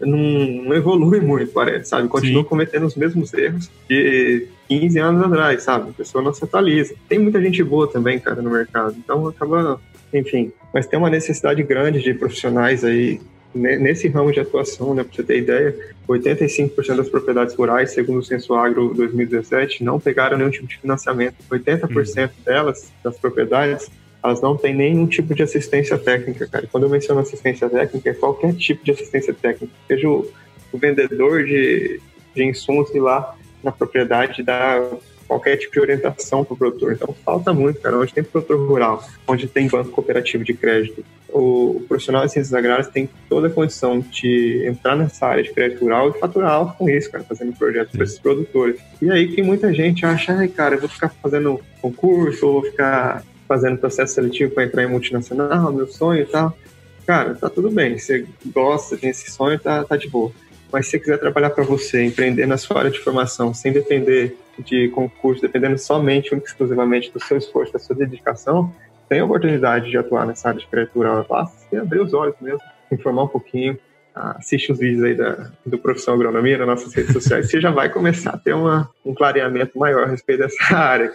não, 0.00 0.18
não 0.64 0.74
evolui 0.74 1.20
muito, 1.20 1.52
parece, 1.52 1.90
sabe? 1.90 2.08
Continua 2.08 2.42
Sim. 2.42 2.48
cometendo 2.48 2.86
os 2.86 2.96
mesmos 2.96 3.34
erros 3.34 3.70
de 3.88 4.46
15 4.68 4.98
anos 4.98 5.22
atrás, 5.22 5.62
sabe? 5.62 5.90
A 5.90 5.92
pessoa 5.92 6.24
não 6.24 6.32
se 6.32 6.42
atualiza. 6.42 6.94
Tem 7.08 7.18
muita 7.18 7.40
gente 7.42 7.62
boa 7.62 7.86
também, 7.86 8.18
cara, 8.18 8.40
no 8.40 8.50
mercado, 8.50 8.96
então 8.96 9.28
acaba, 9.28 9.78
enfim. 10.12 10.52
Mas 10.72 10.86
tem 10.86 10.98
uma 10.98 11.10
necessidade 11.10 11.62
grande 11.62 12.02
de 12.02 12.14
profissionais 12.14 12.82
aí 12.82 13.20
nesse 13.54 14.08
ramo 14.08 14.32
de 14.32 14.40
atuação, 14.40 14.94
né, 14.94 15.04
para 15.04 15.14
você 15.14 15.22
ter 15.22 15.38
ideia, 15.38 15.76
85% 16.08 16.96
das 16.96 17.08
propriedades 17.08 17.54
rurais, 17.54 17.92
segundo 17.92 18.18
o 18.18 18.22
Censo 18.22 18.54
Agro 18.54 18.92
2017, 18.94 19.84
não 19.84 20.00
pegaram 20.00 20.36
nenhum 20.36 20.50
tipo 20.50 20.66
de 20.66 20.78
financiamento. 20.78 21.36
80% 21.50 22.22
uhum. 22.22 22.28
delas, 22.44 22.92
das 23.02 23.16
propriedades, 23.18 23.90
elas 24.22 24.40
não 24.40 24.56
têm 24.56 24.74
nenhum 24.74 25.06
tipo 25.06 25.34
de 25.34 25.42
assistência 25.42 25.98
técnica, 25.98 26.46
cara. 26.46 26.68
Quando 26.70 26.84
eu 26.84 26.90
menciono 26.90 27.20
assistência 27.20 27.68
técnica, 27.68 28.10
é 28.10 28.14
qualquer 28.14 28.54
tipo 28.54 28.84
de 28.84 28.92
assistência 28.92 29.34
técnica. 29.34 29.72
Seja 29.86 30.08
o, 30.08 30.30
o 30.72 30.78
vendedor 30.78 31.44
de, 31.44 32.00
de 32.34 32.44
insumos 32.44 32.94
ir 32.94 33.00
lá 33.00 33.34
na 33.62 33.72
propriedade 33.72 34.42
dar 34.42 34.82
qualquer 35.32 35.56
tipo 35.56 35.72
de 35.72 35.80
orientação 35.80 36.44
para 36.44 36.54
o 36.54 36.56
produtor. 36.56 36.92
Então, 36.92 37.14
falta 37.24 37.52
muito, 37.52 37.80
cara. 37.80 37.98
Onde 37.98 38.12
tem 38.12 38.22
produtor 38.22 38.58
rural, 38.58 39.04
onde 39.26 39.46
tem 39.46 39.66
banco 39.66 39.90
cooperativo 39.90 40.44
de 40.44 40.52
crédito, 40.52 41.04
o 41.28 41.82
profissional 41.88 42.26
de 42.26 42.32
ciências 42.32 42.52
agrárias 42.52 42.88
tem 42.88 43.08
toda 43.28 43.46
a 43.46 43.50
condição 43.50 44.00
de 44.00 44.66
entrar 44.66 44.94
nessa 44.94 45.26
área 45.26 45.42
de 45.42 45.50
crédito 45.50 45.80
rural 45.80 46.10
e 46.10 46.18
faturar 46.18 46.52
alto 46.52 46.76
com 46.76 46.88
isso, 46.88 47.10
cara, 47.10 47.24
fazendo 47.24 47.56
projetos 47.56 47.92
para 47.92 48.04
esses 48.04 48.18
produtores. 48.18 48.78
E 49.00 49.10
aí 49.10 49.28
que 49.28 49.42
muita 49.42 49.72
gente 49.72 50.04
acha, 50.04 50.34
ai, 50.34 50.48
cara, 50.48 50.74
eu 50.74 50.80
vou 50.80 50.88
ficar 50.88 51.08
fazendo 51.22 51.58
concurso, 51.80 52.46
ou 52.46 52.52
vou 52.60 52.70
ficar 52.70 53.24
fazendo 53.48 53.78
processo 53.78 54.14
seletivo 54.14 54.52
para 54.52 54.64
entrar 54.64 54.82
em 54.84 54.88
multinacional, 54.88 55.72
meu 55.72 55.86
sonho 55.86 56.22
e 56.22 56.26
tal. 56.26 56.56
Cara, 57.06 57.34
tá 57.34 57.48
tudo 57.48 57.70
bem. 57.70 57.98
Você 57.98 58.26
gosta, 58.46 58.96
tem 58.96 59.10
esse 59.10 59.30
sonho, 59.30 59.58
tá, 59.58 59.82
tá 59.84 59.96
de 59.96 60.08
boa. 60.08 60.30
Mas 60.72 60.86
se 60.86 60.92
você 60.92 60.98
quiser 61.00 61.18
trabalhar 61.18 61.50
para 61.50 61.62
você, 61.62 62.02
empreender 62.02 62.46
na 62.46 62.56
sua 62.56 62.78
área 62.78 62.90
de 62.90 62.98
formação, 62.98 63.52
sem 63.52 63.72
depender 63.72 64.36
de 64.58 64.88
concurso, 64.88 65.42
dependendo 65.42 65.78
somente, 65.78 66.34
exclusivamente 66.34 67.12
do 67.12 67.22
seu 67.22 67.36
esforço, 67.36 67.72
da 67.72 67.78
sua 67.78 67.94
dedicação, 67.94 68.72
tem 69.08 69.20
a 69.20 69.24
oportunidade 69.24 69.90
de 69.90 69.98
atuar 69.98 70.26
nessa 70.26 70.48
área 70.48 70.60
de 70.60 70.66
crédito 70.66 70.94
rural. 70.94 71.26
Basta 71.28 71.78
abrir 71.78 72.00
os 72.00 72.14
olhos 72.14 72.34
mesmo, 72.40 72.60
informar 72.90 73.24
um 73.24 73.28
pouquinho, 73.28 73.78
assiste 74.14 74.72
os 74.72 74.78
vídeos 74.78 75.04
aí 75.04 75.14
da, 75.14 75.50
do 75.66 75.76
Profissão 75.76 76.14
Agronomia 76.14 76.56
nas 76.56 76.66
nossas 76.66 76.94
redes 76.94 77.12
sociais, 77.12 77.50
você 77.50 77.60
já 77.60 77.70
vai 77.70 77.90
começar 77.90 78.30
a 78.30 78.38
ter 78.38 78.54
uma, 78.54 78.88
um 79.04 79.14
clareamento 79.14 79.78
maior 79.78 80.04
a 80.04 80.06
respeito 80.06 80.40
dessa 80.40 80.56
área. 80.74 81.12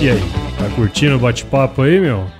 E 0.00 0.08
aí, 0.08 0.20
tá 0.58 0.74
curtindo 0.76 1.16
o 1.16 1.18
bate-papo 1.18 1.82
aí, 1.82 2.00
meu? 2.00 2.39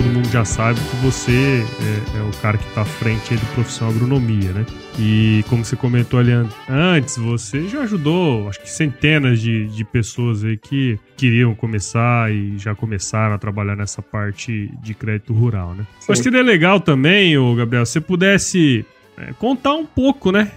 Todo 0.00 0.14
mundo 0.14 0.30
já 0.30 0.46
sabe 0.46 0.80
que 0.80 0.96
você 0.96 1.62
é, 1.62 2.18
é 2.18 2.22
o 2.22 2.30
cara 2.40 2.56
que 2.56 2.66
está 2.68 2.80
à 2.80 2.84
frente 2.86 3.34
do 3.34 3.46
profissão 3.54 3.90
agronomia, 3.90 4.50
né? 4.50 4.64
E 4.98 5.44
como 5.46 5.62
você 5.62 5.76
comentou 5.76 6.18
ali 6.18 6.32
antes, 6.66 7.18
você 7.18 7.68
já 7.68 7.82
ajudou, 7.82 8.48
acho 8.48 8.60
que 8.60 8.70
centenas 8.70 9.42
de, 9.42 9.66
de 9.66 9.84
pessoas 9.84 10.42
aí 10.42 10.56
que 10.56 10.98
queriam 11.18 11.54
começar 11.54 12.32
e 12.32 12.56
já 12.56 12.74
começaram 12.74 13.34
a 13.34 13.38
trabalhar 13.38 13.76
nessa 13.76 14.00
parte 14.00 14.70
de 14.82 14.94
crédito 14.94 15.34
rural, 15.34 15.74
né? 15.74 15.86
Sim. 15.98 16.12
Acho 16.12 16.22
que 16.22 16.30
seria 16.30 16.42
legal 16.42 16.80
também, 16.80 17.36
ô 17.36 17.54
Gabriel, 17.54 17.84
se 17.84 17.92
você 17.92 18.00
pudesse 18.00 18.86
é, 19.18 19.34
contar 19.34 19.74
um 19.74 19.84
pouco, 19.84 20.32
né? 20.32 20.50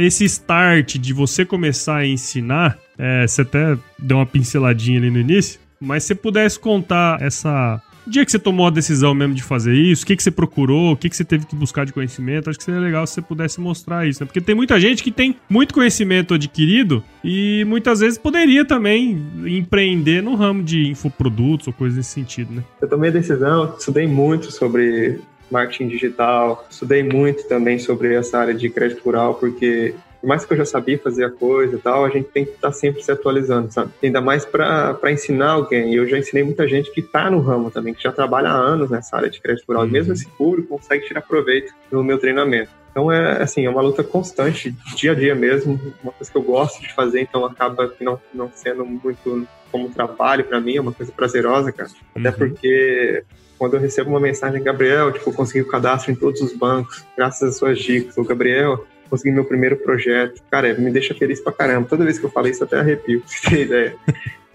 Esse 0.00 0.24
start 0.24 0.96
de 0.96 1.12
você 1.12 1.44
começar 1.44 1.98
a 1.98 2.06
ensinar, 2.06 2.76
é, 2.98 3.24
você 3.24 3.42
até 3.42 3.78
deu 3.96 4.16
uma 4.16 4.26
pinceladinha 4.26 4.98
ali 4.98 5.08
no 5.08 5.20
início, 5.20 5.60
mas 5.80 6.02
se 6.02 6.08
você 6.08 6.14
pudesse 6.16 6.58
contar 6.58 7.22
essa 7.22 7.80
o 8.08 8.10
dia 8.10 8.24
que 8.24 8.32
você 8.32 8.38
tomou 8.38 8.66
a 8.66 8.70
decisão 8.70 9.14
mesmo 9.14 9.34
de 9.34 9.42
fazer 9.42 9.74
isso, 9.74 10.02
o 10.02 10.06
que, 10.06 10.16
que 10.16 10.22
você 10.22 10.30
procurou, 10.30 10.92
o 10.92 10.96
que, 10.96 11.08
que 11.08 11.16
você 11.16 11.24
teve 11.24 11.46
que 11.46 11.54
buscar 11.54 11.84
de 11.84 11.92
conhecimento, 11.92 12.48
acho 12.48 12.58
que 12.58 12.64
seria 12.64 12.80
legal 12.80 13.06
se 13.06 13.14
você 13.14 13.22
pudesse 13.22 13.60
mostrar 13.60 14.06
isso, 14.06 14.22
né? 14.22 14.26
Porque 14.26 14.40
tem 14.40 14.54
muita 14.54 14.80
gente 14.80 15.02
que 15.02 15.12
tem 15.12 15.36
muito 15.48 15.74
conhecimento 15.74 16.34
adquirido 16.34 17.04
e 17.22 17.64
muitas 17.66 18.00
vezes 18.00 18.18
poderia 18.18 18.64
também 18.64 19.22
empreender 19.46 20.22
no 20.22 20.34
ramo 20.34 20.62
de 20.62 20.88
infoprodutos 20.88 21.66
ou 21.66 21.72
coisas 21.72 21.96
nesse 21.96 22.10
sentido, 22.10 22.52
né? 22.54 22.64
Eu 22.80 22.88
tomei 22.88 23.10
a 23.10 23.12
decisão, 23.12 23.74
estudei 23.78 24.06
muito 24.06 24.50
sobre 24.50 25.20
marketing 25.50 25.88
digital, 25.88 26.66
estudei 26.70 27.02
muito 27.02 27.46
também 27.46 27.78
sobre 27.78 28.14
essa 28.14 28.38
área 28.38 28.54
de 28.54 28.68
crédito 28.70 29.02
rural, 29.02 29.34
porque 29.34 29.94
por 29.94 30.07
mais 30.22 30.44
que 30.44 30.52
eu 30.52 30.56
já 30.56 30.64
sabia 30.64 30.98
fazer 30.98 31.24
a 31.24 31.30
coisa 31.30 31.76
e 31.76 31.78
tal, 31.78 32.04
a 32.04 32.08
gente 32.08 32.28
tem 32.28 32.44
que 32.44 32.52
estar 32.52 32.68
tá 32.68 32.72
sempre 32.72 33.02
se 33.02 33.10
atualizando, 33.10 33.72
sabe? 33.72 33.90
Ainda 34.02 34.20
mais 34.20 34.44
para 34.44 34.98
ensinar 35.10 35.52
alguém. 35.52 35.94
Eu 35.94 36.08
já 36.08 36.18
ensinei 36.18 36.42
muita 36.42 36.66
gente 36.66 36.90
que 36.90 37.00
está 37.00 37.30
no 37.30 37.40
ramo 37.40 37.70
também, 37.70 37.94
que 37.94 38.02
já 38.02 38.12
trabalha 38.12 38.48
há 38.48 38.56
anos 38.56 38.90
nessa 38.90 39.16
área 39.16 39.30
de 39.30 39.40
crédito 39.40 39.66
rural, 39.66 39.82
uhum. 39.82 39.88
e 39.88 39.92
mesmo 39.92 40.12
esse 40.12 40.28
público 40.28 40.76
consegue 40.76 41.06
tirar 41.06 41.22
proveito 41.22 41.72
do 41.90 42.02
meu 42.02 42.18
treinamento. 42.18 42.70
Então 42.90 43.12
é 43.12 43.42
assim, 43.42 43.64
é 43.64 43.70
uma 43.70 43.82
luta 43.82 44.02
constante, 44.02 44.74
dia 44.96 45.12
a 45.12 45.14
dia 45.14 45.34
mesmo, 45.34 45.80
uma 46.02 46.12
coisa 46.12 46.30
que 46.30 46.36
eu 46.36 46.42
gosto 46.42 46.80
de 46.80 46.92
fazer, 46.92 47.20
então 47.20 47.44
acaba 47.44 47.92
não, 48.00 48.20
não 48.34 48.50
sendo 48.52 48.84
muito 48.84 49.46
como 49.70 49.90
trabalho 49.90 50.44
para 50.44 50.60
mim, 50.60 50.76
é 50.76 50.80
uma 50.80 50.92
coisa 50.92 51.12
prazerosa, 51.12 51.70
cara. 51.70 51.90
Uhum. 52.16 52.26
Até 52.26 52.32
porque 52.32 53.24
quando 53.58 53.74
eu 53.74 53.80
recebo 53.80 54.10
uma 54.10 54.20
mensagem, 54.20 54.62
Gabriel, 54.62 55.12
tipo, 55.12 55.30
eu 55.30 55.34
consegui 55.34 55.62
o 55.62 55.68
cadastro 55.68 56.12
em 56.12 56.14
todos 56.14 56.40
os 56.40 56.52
bancos, 56.52 57.04
graças 57.16 57.50
às 57.50 57.58
suas 57.58 57.78
dicas. 57.78 58.16
O 58.16 58.24
Gabriel, 58.24 58.86
consegui 59.08 59.34
meu 59.34 59.44
primeiro 59.44 59.76
projeto. 59.76 60.42
Cara, 60.50 60.72
me 60.74 60.90
deixa 60.90 61.14
feliz 61.14 61.40
pra 61.40 61.52
caramba. 61.52 61.88
Toda 61.88 62.04
vez 62.04 62.18
que 62.18 62.26
eu 62.26 62.30
falei 62.30 62.52
isso, 62.52 62.64
até 62.64 62.78
arrepio, 62.78 63.22
você 63.26 63.62
ideia. 63.62 63.96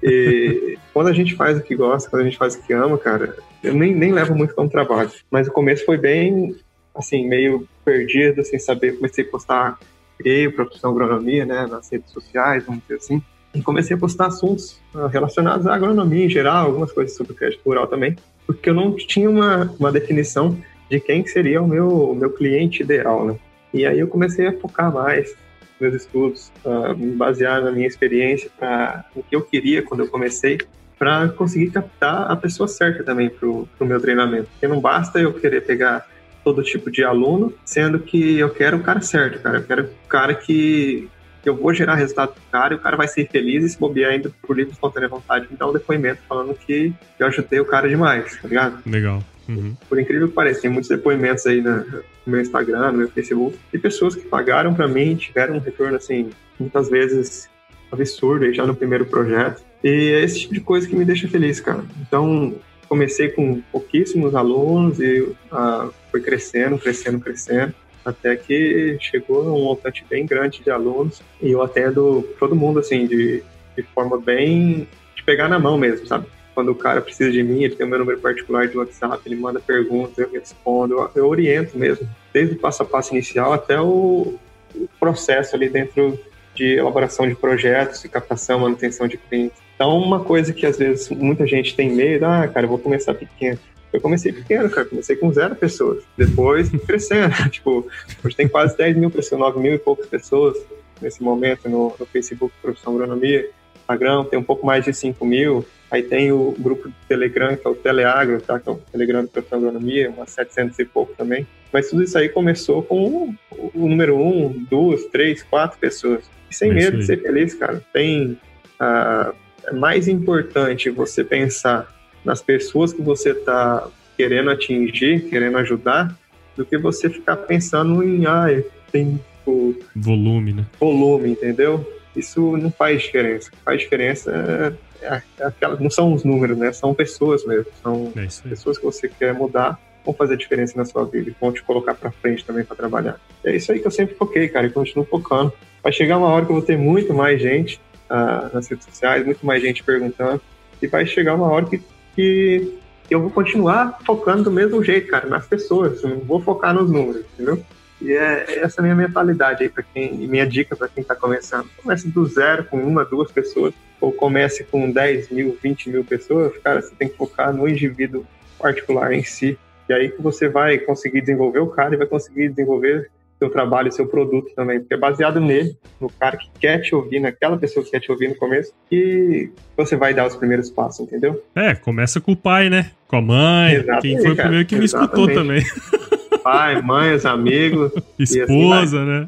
E 0.02 0.78
quando 0.94 1.08
a 1.08 1.13
gente 1.13 1.36
faz 1.36 1.58
o 1.58 1.62
que 1.62 1.76
gosta, 1.76 2.10
quando 2.10 2.24
a 2.24 2.26
gente 2.26 2.38
faz 2.38 2.56
o 2.56 2.62
que 2.62 2.74
ama, 2.74 2.98
cara, 2.98 3.38
eu 3.63 3.74
nem, 3.74 3.96
nem 3.96 4.12
levo 4.12 4.36
muito 4.36 4.54
como 4.54 4.70
trabalho. 4.70 5.10
Mas 5.32 5.48
o 5.48 5.52
começo 5.52 5.86
foi 5.86 5.98
bem, 5.98 6.56
assim, 6.94 7.28
meio 7.28 7.68
perdido, 7.86 8.44
sem 8.44 8.60
saber. 8.60 8.98
Comecei 8.98 9.24
a 9.24 9.28
postar, 9.30 9.80
criei 10.18 10.48
o 10.48 10.54
Profissão 10.54 10.92
Agronomia, 10.92 11.46
né, 11.46 11.66
nas 11.66 11.89
redes 11.89 12.12
sociais, 12.12 12.66
vamos 12.66 12.82
dizer 12.82 12.96
assim. 12.96 13.22
E 13.54 13.62
comecei 13.62 13.96
a 13.96 14.00
postar 14.00 14.28
assuntos 14.28 14.80
ah, 14.96 15.08
relacionados 15.08 15.68
à 15.68 15.76
agronomia 15.76 16.26
em 16.26 16.30
geral, 16.30 16.66
algumas 16.66 16.92
coisas 16.92 17.16
sobre 17.16 17.34
crédito 17.34 17.62
rural 17.63 17.86
também, 17.86 18.16
porque 18.48 18.70
eu 18.70 18.74
não 18.74 18.96
tinha 18.96 19.30
uma, 19.30 19.72
uma 19.80 19.92
definição 19.92 20.58
de 20.89 21.00
quem 21.00 21.26
seria 21.26 21.62
o 21.62 21.68
meu, 21.68 21.88
o 21.88 22.16
meu 22.16 22.32
cliente 22.32 22.82
ideal, 22.82 23.26
né? 23.26 23.36
E 23.73 23.86
aí 23.86 23.99
eu 23.99 24.07
comecei 24.07 24.47
a 24.47 24.53
focar 24.53 24.93
mais 24.93 25.36
meus 25.79 25.95
estudos, 25.95 26.51
uh, 26.63 26.95
basear 27.15 27.62
na 27.62 27.71
minha 27.71 27.88
experiência, 27.88 28.49
para 28.57 29.05
o 29.15 29.23
que 29.23 29.36
eu 29.36 29.41
queria 29.41 29.81
quando 29.81 30.01
eu 30.01 30.07
comecei, 30.07 30.59
para 30.97 31.27
conseguir 31.29 31.71
captar 31.71 32.31
a 32.31 32.36
pessoa 32.36 32.67
certa 32.67 33.03
também 33.03 33.29
para 33.29 33.47
o 33.47 33.67
meu 33.81 33.99
treinamento. 33.99 34.47
Porque 34.51 34.67
não 34.67 34.79
basta 34.79 35.19
eu 35.19 35.33
querer 35.33 35.62
pegar 35.62 36.07
todo 36.43 36.63
tipo 36.63 36.91
de 36.91 37.03
aluno, 37.03 37.53
sendo 37.65 37.99
que 37.99 38.38
eu 38.38 38.49
quero 38.49 38.77
o 38.77 38.83
cara 38.83 39.01
certo, 39.01 39.41
cara. 39.41 39.57
Eu 39.57 39.63
quero 39.63 39.83
o 39.83 40.07
cara 40.07 40.33
que, 40.33 41.09
eu 41.45 41.55
vou 41.55 41.73
gerar 41.73 41.95
resultado 41.95 42.33
pro 42.33 42.43
cara 42.51 42.73
e 42.73 42.77
o 42.77 42.79
cara 42.79 42.95
vai 42.95 43.07
ser 43.07 43.27
feliz 43.29 43.63
e 43.63 43.69
se 43.69 43.79
bobear 43.79 44.12
ainda 44.12 44.31
por 44.41 44.55
livre 44.55 44.73
espontânea 44.73 45.09
vontade 45.09 45.47
me 45.49 45.57
dar 45.57 45.67
um 45.67 45.73
depoimento 45.73 46.21
falando 46.27 46.53
que 46.53 46.93
eu 47.19 47.27
ajudei 47.27 47.59
o 47.59 47.65
cara 47.65 47.89
demais, 47.89 48.38
tá 48.41 48.47
ligado? 48.47 48.81
Legal. 48.86 49.21
Uhum. 49.47 49.75
Por 49.89 49.99
incrível 49.99 50.27
que 50.27 50.34
pareça, 50.34 50.62
tem 50.62 50.71
muitos 50.71 50.89
depoimentos 50.89 51.45
aí 51.45 51.62
no 51.62 52.03
meu 52.25 52.41
Instagram, 52.41 52.91
no 52.91 52.97
meu 52.99 53.10
Facebook, 53.10 53.58
de 53.71 53.79
pessoas 53.79 54.15
que 54.15 54.21
pagaram 54.21 54.73
para 54.73 54.88
mim, 54.88 55.15
tiveram 55.15 55.56
um 55.56 55.60
retorno, 55.60 55.97
assim, 55.97 56.29
muitas 56.60 56.89
vezes 56.89 57.49
absurdo 57.91 58.45
aí 58.45 58.53
já 58.53 58.65
no 58.65 58.75
primeiro 58.75 59.06
projeto. 59.06 59.62
E 59.84 60.12
é 60.13 60.23
esse 60.23 60.41
tipo 60.41 60.53
de 60.53 60.62
coisa 60.62 60.88
que 60.88 60.95
me 60.95 61.06
deixa 61.06 61.27
feliz, 61.27 61.60
cara. 61.60 61.84
Então, 62.01 62.56
comecei 62.88 63.29
com 63.29 63.62
pouquíssimos 63.71 64.34
alunos 64.36 64.99
e 64.99 65.21
uh, 65.21 65.93
foi 66.10 66.21
crescendo, 66.21 66.77
crescendo, 66.77 67.19
crescendo, 67.19 67.73
até 68.06 68.36
que 68.36 68.97
chegou 68.99 69.43
um 69.43 69.63
montante 69.63 70.06
bem 70.10 70.25
grande 70.25 70.62
de 70.62 70.69
alunos 70.69 71.21
e 71.41 71.51
eu 71.51 71.62
atendo 71.62 72.27
todo 72.39 72.56
mundo, 72.56 72.79
assim, 72.79 73.06
de, 73.08 73.43
de 73.75 73.84
forma 73.93 74.19
bem 74.19 74.88
de 75.15 75.23
pegar 75.23 75.47
na 75.47 75.60
mão 75.60 75.77
mesmo, 75.77 76.08
sabe? 76.08 76.27
Quando 76.54 76.70
o 76.70 76.76
cara 76.76 77.02
precisa 77.02 77.32
de 77.32 77.42
mim, 77.44 77.63
ele 77.63 77.76
tem 77.76 77.86
o 77.86 77.89
meu 77.89 78.00
número 78.00 78.20
particular 78.20 78.68
de 78.68 78.78
WhatsApp, 78.78 79.22
ele 79.26 79.36
manda 79.36 79.60
perguntas, 79.60 80.18
eu 80.18 80.30
respondo, 80.32 81.10
eu, 81.16 81.28
oriento 81.28 81.78
mesmo, 81.78 82.08
desde 82.32 82.56
o 82.56 82.60
passo 82.60 82.84
a 82.84 82.86
passo 82.86 83.13
inicial 83.13 83.54
até 83.54 83.80
o, 83.80 84.36
o 84.76 84.88
processo 85.00 85.56
ali 85.56 85.70
dentro 85.70 86.20
de 86.56 86.76
elaboração 86.76 87.28
de 87.28 87.36
projetos, 87.36 88.02
de 88.02 88.10
captação, 88.10 88.60
manutenção 88.60 89.08
de 89.08 89.18
clientes. 89.18 89.58
Então, 89.76 89.98
uma 89.98 90.24
coisa 90.24 90.54
que 90.54 90.66
às 90.66 90.78
vezes 90.78 91.10
muita 91.10 91.48
gente 91.48 91.76
tem 91.76 91.94
medo, 91.94 92.26
ah, 92.26 92.48
cara, 92.48 92.66
eu 92.66 92.70
vou 92.70 92.78
começar 92.78 93.13
pequeno. 93.13 93.58
Eu 93.92 94.02
comecei 94.02 94.32
pequeno, 94.32 94.70
cara, 94.70 94.88
comecei 94.88 95.16
com 95.16 95.32
zero 95.32 95.56
pessoas. 95.56 96.04
Depois 96.18 96.70
crescendo, 96.86 97.34
tipo, 97.50 97.88
hoje 98.24 98.36
tem 98.36 98.48
quase 98.48 98.78
10 98.78 98.98
mil 98.98 99.10
pessoas, 99.12 99.39
9 99.39 99.60
mil 99.60 99.74
e 99.74 99.80
poucas 99.80 100.08
pessoas 100.08 100.58
nesse 101.02 101.22
momento 101.22 101.68
no, 101.70 101.94
no 102.00 102.06
Facebook 102.06 102.54
Profissão 102.62 102.94
Agronomia. 102.94 103.50
Instagram 103.84 104.26
tem 104.26 104.39
um 104.39 104.44
pouco 104.44 104.66
mais 104.66 104.86
de 104.86 104.94
5 104.94 105.26
mil, 105.26 105.66
Aí 105.93 106.01
tem 106.01 106.32
o 106.32 106.56
grupo 106.58 106.89
do 106.89 106.95
Telegram, 107.08 107.56
que 107.56 107.67
é 107.67 107.69
o 107.69 107.75
Teleagro, 107.75 108.41
tá? 108.41 108.60
que 108.60 108.67
é 108.67 108.71
o 108.71 108.77
Telegram 108.91 109.21
do 109.21 109.27
Professor 109.27 109.58
Agronomia, 109.58 110.10
umas 110.10 110.32
700 110.32 110.79
e 110.79 110.86
pouco 110.86 111.13
também. 111.15 111.45
Mas 111.71 111.91
tudo 111.91 112.01
isso 112.01 112.17
aí 112.17 112.29
começou 112.29 112.82
com 112.82 113.36
o, 113.51 113.71
o 113.75 113.88
número 113.88 114.17
um, 114.17 114.65
duas, 114.67 115.06
três, 115.06 115.43
quatro 115.43 115.77
pessoas. 115.77 116.23
E 116.49 116.56
sem 116.56 116.71
é 116.71 116.73
medo 116.73 116.97
de 116.97 117.06
ser 117.06 117.21
feliz, 117.21 117.53
cara. 117.53 117.79
Tem. 117.93 118.36
Ah, 118.79 119.34
é 119.67 119.71
mais 119.71 120.08
importante 120.08 120.89
você 120.89 121.23
pensar 121.23 121.88
nas 122.25 122.41
pessoas 122.41 122.91
que 122.91 123.03
você 123.03 123.29
está 123.29 123.88
querendo 124.17 124.49
atingir, 124.49 125.29
querendo 125.29 125.60
ajudar, 125.60 126.17
do 126.58 126.65
que 126.65 126.75
você 126.75 127.08
ficar 127.08 127.38
pensando 127.38 128.03
em, 128.03 128.25
ah, 128.25 128.47
tem 128.91 129.19
o 129.45 129.75
volume, 129.95 130.53
né? 130.53 130.65
Volume, 130.79 131.29
entendeu? 131.29 131.88
Isso 132.15 132.58
não 132.58 132.71
faz 132.71 133.03
diferença. 133.03 133.49
O 133.49 133.51
que 133.51 133.58
faz 133.63 133.79
diferença 133.79 134.32
é, 134.32 134.73
é, 135.04 135.22
é 135.39 135.46
aquela, 135.46 135.76
não 135.80 135.89
são 135.89 136.13
os 136.13 136.24
números, 136.24 136.58
né? 136.58 136.72
São 136.72 136.94
pessoas 136.94 137.46
mesmo. 137.46 137.72
São 137.82 138.12
é 138.16 138.50
pessoas 138.50 138.78
que 138.78 138.86
você 138.86 139.08
quer 139.08 139.34
mudar, 139.34 139.80
vão 140.06 140.13
fazer 140.13 140.38
diferença 140.38 140.78
na 140.78 140.86
sua 140.86 141.06
vida 141.06 141.30
e 141.30 141.36
vão 141.39 141.52
te 141.52 141.63
colocar 141.63 141.94
para 141.94 142.12
frente 142.12 142.46
também 142.46 142.63
para 142.63 142.76
trabalhar. 142.76 143.20
É 143.44 143.56
isso 143.56 143.72
aí 143.72 143.80
que 143.80 143.88
eu 143.88 143.92
sempre 143.92 144.16
foquei, 144.16 144.48
cara, 144.48 144.68
e 144.68 144.70
continuo 144.70 145.06
focando. 145.06 145.54
Vai 145.82 145.92
chegar 145.92 146.18
uma 146.18 146.28
hora 146.28 146.46
que 146.46 146.52
eu 146.52 146.56
vou 146.56 146.66
ter 146.66 146.78
muito 146.78 147.13
mais 147.13 147.42
gente 147.42 147.80
ah, 148.10 148.50
nas 148.54 148.68
redes 148.68 148.86
sociais, 148.86 149.26
muito 149.26 149.46
mais 149.46 149.62
gente 149.62 149.84
perguntando, 149.84 150.42
e 150.82 150.88
vai 150.88 151.06
chegar 151.06 151.36
uma 151.36 151.48
hora 151.48 151.66
que, 151.66 151.82
que 152.16 152.72
eu 153.10 153.22
vou 153.22 153.30
continuar 153.30 154.00
focando 154.06 154.44
do 154.44 154.52
mesmo 154.52 154.84
jeito, 154.84 155.08
cara, 155.10 155.28
nas 155.28 155.46
pessoas. 155.46 156.02
Não 156.04 156.20
vou 156.20 156.42
focar 156.42 156.74
nos 156.74 156.89
números, 156.89 157.26
entendeu? 157.34 157.63
E 158.04 158.12
é 158.12 158.60
essa 158.60 158.80
é 158.80 158.82
a 158.82 158.84
minha 158.84 158.96
mentalidade 158.96 159.63
aí 159.63 159.70
para 159.70 159.82
quem, 159.82 160.13
minha 160.13 160.46
dica 160.46 160.76
para 160.76 160.89
quem 160.89 161.02
está 161.02 161.16
começando. 161.16 161.70
Comece 161.82 162.10
do 162.10 162.26
zero 162.26 162.66
com 162.66 162.78
uma, 162.78 163.06
duas 163.06 163.32
pessoas, 163.32 163.74
ou 164.02 164.12
comece 164.12 164.66
com 164.66 164.92
10 164.92 165.30
mil, 165.30 165.58
20 165.63 165.89
mil 165.89 166.04
pessoas, 166.04 166.52
cara, 166.58 166.82
você 166.82 166.94
tem 166.94 167.08
que 167.08 167.16
focar 167.16 167.54
no 167.54 167.68
indivíduo 167.68 168.26
particular 168.60 169.13
em 169.13 169.24
si. 169.24 169.58
E 169.88 169.94
aí 169.94 170.10
que 170.10 170.22
você 170.22 170.50
vai 170.50 170.78
conseguir 170.78 171.22
desenvolver 171.22 171.60
o 171.60 171.68
cara 171.68 171.96
e 171.96 171.98
vai 171.98 172.08
conseguir 172.08 172.50
desenvolver 172.50 173.10
seu 173.39 173.50
trabalho, 173.50 173.92
seu 173.92 174.08
produto 174.08 174.54
também, 174.56 174.80
porque 174.80 174.94
é 174.94 174.98
baseado 174.98 175.39
nele, 175.39 175.78
no 176.00 176.10
cara 176.10 176.38
que 176.38 176.50
quer 176.60 176.80
te 176.80 176.96
ouvir, 176.96 177.20
naquela 177.20 177.58
pessoa 177.58 177.84
que 177.84 177.92
quer 177.92 178.00
te 178.00 178.12
ouvir 178.12 178.30
no 178.30 178.36
começo, 178.36 178.74
que 178.89 179.52
você 179.76 179.96
vai 179.96 180.13
dar 180.13 180.28
os 180.28 180.36
primeiros 180.36 180.70
passos, 180.70 181.06
entendeu? 181.06 181.44
É, 181.56 181.76
começa 181.76 182.22
com 182.22 182.32
o 182.32 182.38
pai, 182.38 182.70
né? 182.70 182.92
Com 183.08 183.18
a 183.18 183.22
mãe, 183.22 183.76
Exatamente, 183.76 184.02
quem 184.02 184.22
foi 184.22 184.32
o 184.32 184.36
primeiro 184.36 184.66
que 184.66 184.76
Exatamente. 184.76 184.80
me 184.80 184.86
escutou 184.86 185.34
também. 185.34 185.63
Pai, 186.43 186.82
mãe, 186.82 187.13
os 187.13 187.25
amigos. 187.25 187.91
Assim 188.19 188.41
Esposa, 188.41 189.01
assim 189.01 189.10
né? 189.10 189.27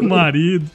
Marido. 0.06 0.70